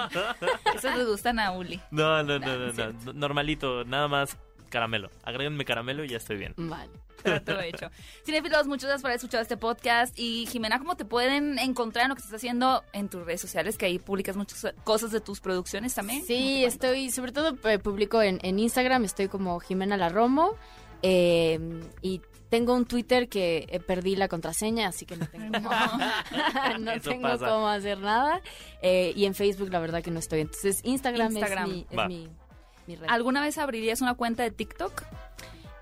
Eso 0.74 0.90
le 0.96 1.04
gustan 1.04 1.38
a 1.40 1.52
Uli. 1.52 1.80
No, 1.90 2.22
no, 2.22 2.38
no, 2.38 2.56
No, 2.56 2.72
no. 2.92 3.12
Normalito, 3.14 3.85
nada 3.85 4.06
más 4.09 4.37
caramelo. 4.70 5.11
Agréguenme 5.24 5.64
caramelo 5.64 6.04
y 6.04 6.09
ya 6.09 6.16
estoy 6.18 6.37
bien. 6.37 6.54
Vale. 6.56 6.90
Trato 7.22 7.59
hecho. 7.61 7.90
Cinefilos, 8.24 8.66
muchas 8.68 8.85
gracias 8.85 9.02
por 9.02 9.09
haber 9.11 9.16
escuchado 9.16 9.42
este 9.42 9.56
podcast. 9.56 10.16
Y 10.16 10.46
Jimena, 10.46 10.78
¿cómo 10.78 10.96
te 10.96 11.04
pueden 11.04 11.59
encontrar 11.59 12.04
en 12.04 12.11
lo 12.11 12.14
que 12.14 12.20
estás 12.20 12.35
haciendo 12.37 12.85
en 12.92 13.09
tus 13.09 13.24
redes 13.24 13.40
sociales? 13.40 13.76
Que 13.78 13.87
ahí 13.87 13.98
publicas 13.98 14.37
muchas 14.37 14.72
cosas 14.85 15.11
de 15.11 15.20
tus 15.20 15.40
producciones 15.40 15.94
también. 15.94 16.24
Sí, 16.24 16.64
estoy, 16.64 17.11
sobre 17.11 17.32
todo 17.32 17.56
eh, 17.68 17.78
publico 17.80 18.22
en, 18.22 18.38
en 18.42 18.59
Instagram, 18.61 19.04
estoy 19.04 19.26
como 19.28 19.59
Jimena 19.59 19.96
La 19.96 20.09
Romo. 20.09 20.54
eh, 21.02 21.59
y 22.02 22.20
tengo 22.48 22.74
un 22.74 22.87
Twitter 22.87 23.28
que 23.28 23.66
eh, 23.68 23.80
perdí 23.80 24.16
la 24.16 24.28
contraseña, 24.28 24.88
así 24.88 25.06
que 25.06 25.16
no 25.16 25.26
tengo 25.26 25.52
cómo, 25.62 26.78
no 26.80 27.00
tengo 27.00 27.38
cómo 27.38 27.68
hacer 27.68 27.98
nada. 27.98 28.40
Eh, 28.82 29.12
y 29.16 29.26
en 29.26 29.35
Facebook, 29.35 29.70
la 29.70 29.80
verdad 29.80 30.02
que 30.02 30.11
no 30.11 30.18
estoy. 30.18 30.40
Entonces, 30.40 30.80
Instagram, 30.85 31.32
Instagram. 31.32 31.70
es, 31.70 31.74
mi, 31.74 31.87
es 31.90 32.09
mi, 32.09 32.28
mi 32.87 32.96
red. 32.96 33.09
¿Alguna 33.11 33.40
vez 33.40 33.59
abrirías 33.59 34.00
una 34.00 34.14
cuenta 34.14 34.42
de 34.42 34.50
TikTok? 34.50 35.02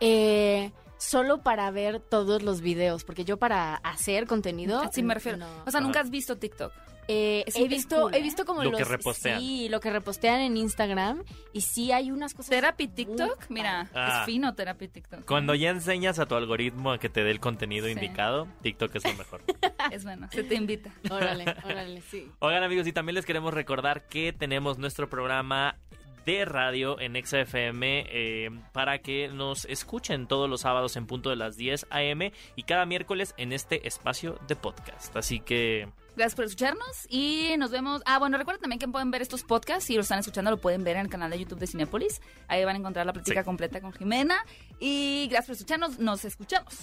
Eh, 0.00 0.72
solo 0.98 1.42
para 1.42 1.70
ver 1.70 2.00
todos 2.00 2.42
los 2.42 2.60
videos, 2.60 3.04
porque 3.04 3.24
yo 3.24 3.36
para 3.36 3.76
hacer 3.76 4.26
contenido. 4.26 4.82
Sí, 4.92 5.02
me 5.02 5.14
refiero. 5.14 5.38
no. 5.38 5.46
O 5.66 5.70
sea, 5.70 5.80
nunca 5.80 6.00
Ajá. 6.00 6.06
has 6.06 6.10
visto 6.10 6.36
TikTok. 6.36 6.72
Eh, 7.08 7.44
he 7.54 7.68
visto, 7.68 8.02
cool, 8.02 8.14
he 8.14 8.22
visto 8.22 8.44
como 8.46 8.62
Lo 8.64 8.70
los 8.70 8.78
que 8.78 8.84
repostean. 8.84 9.40
sí, 9.40 9.68
lo 9.68 9.80
que 9.80 9.90
repostean 9.90 10.40
en 10.40 10.56
Instagram 10.56 11.22
y 11.52 11.60
sí 11.60 11.92
hay 11.92 12.10
unas 12.10 12.32
cosas. 12.34 12.50
Therapy 12.50 12.88
TikTok, 12.88 13.46
mira, 13.50 13.90
Ah. 13.94 14.20
es 14.20 14.26
fino 14.26 14.54
Therapy 14.54 14.88
TikTok. 14.88 15.24
Cuando 15.26 15.54
ya 15.54 15.70
enseñas 15.70 16.18
a 16.18 16.26
tu 16.26 16.34
algoritmo 16.34 16.92
a 16.92 16.98
que 16.98 17.08
te 17.08 17.22
dé 17.24 17.30
el 17.30 17.40
contenido 17.40 17.86
Sí. 17.86 17.92
indicado, 17.92 18.48
TikTok 18.62 18.94
es 18.96 19.04
lo 19.04 19.14
mejor. 19.14 19.42
Es 19.92 20.02
bueno, 20.04 20.28
se 20.32 20.42
te 20.44 20.54
invita. 20.54 20.90
Órale, 21.10 21.44
órale, 21.64 22.00
sí. 22.10 22.26
Oigan 22.38 22.62
amigos, 22.62 22.86
y 22.86 22.92
también 22.92 23.14
les 23.16 23.26
queremos 23.26 23.52
recordar 23.52 24.06
que 24.08 24.32
tenemos 24.32 24.78
nuestro 24.78 25.10
programa 25.10 25.76
de 26.24 26.46
radio 26.46 26.98
en 27.00 27.16
XFM 27.22 28.06
eh, 28.08 28.48
para 28.72 29.00
que 29.00 29.28
nos 29.28 29.66
escuchen 29.66 30.26
todos 30.26 30.48
los 30.48 30.62
sábados 30.62 30.96
en 30.96 31.06
punto 31.06 31.28
de 31.28 31.36
las 31.36 31.58
10 31.58 31.86
a.m. 31.90 32.32
y 32.56 32.62
cada 32.62 32.86
miércoles 32.86 33.34
en 33.36 33.52
este 33.52 33.86
espacio 33.86 34.38
de 34.48 34.56
podcast. 34.56 35.14
Así 35.16 35.40
que 35.40 35.88
Gracias 36.16 36.34
por 36.34 36.44
escucharnos 36.44 37.06
y 37.08 37.54
nos 37.58 37.70
vemos. 37.70 38.02
Ah, 38.06 38.18
bueno, 38.18 38.38
recuerden 38.38 38.60
también 38.62 38.78
que 38.78 38.86
pueden 38.88 39.10
ver 39.10 39.22
estos 39.22 39.42
podcasts. 39.42 39.84
Si 39.86 39.94
lo 39.94 40.02
están 40.02 40.20
escuchando, 40.20 40.50
lo 40.50 40.58
pueden 40.60 40.84
ver 40.84 40.96
en 40.96 41.02
el 41.02 41.08
canal 41.08 41.30
de 41.30 41.38
YouTube 41.40 41.58
de 41.58 41.66
Cinepolis. 41.66 42.20
Ahí 42.48 42.64
van 42.64 42.76
a 42.76 42.78
encontrar 42.78 43.04
la 43.06 43.12
plática 43.12 43.40
Sí. 43.40 43.44
completa 43.44 43.80
con 43.80 43.92
Jimena. 43.92 44.36
Y 44.78 45.26
gracias 45.28 45.46
por 45.46 45.52
escucharnos. 45.54 45.98
Nos 45.98 46.24
escuchamos 46.24 46.74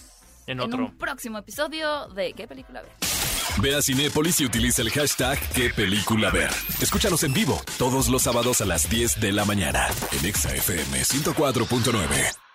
En 0.48 0.60
otro. 0.60 0.86
un 0.86 0.98
próximo 0.98 1.38
episodio 1.38 2.08
de 2.10 2.34
¿Qué 2.34 2.48
película 2.48 2.82
ver? 2.82 2.92
Ve 3.62 3.76
a 3.76 3.82
Cinépolis 3.82 4.40
y 4.42 4.46
utiliza 4.46 4.82
el 4.82 4.90
hashtag 4.92 5.38
qué 5.54 5.70
película 5.72 6.30
ver. 6.30 6.50
Escúchanos 6.82 7.24
en 7.24 7.34
vivo 7.34 7.62
todos 7.78 8.08
los 8.10 8.22
sábados 8.24 8.62
a 8.62 8.66
las 8.66 8.90
10 8.90 9.20
de 9.20 9.32
la 9.34 9.44
mañana 9.46 9.88
en 10.18 10.26
Exa 10.26 10.54
FM 10.56 11.04
104.9. 11.04 12.51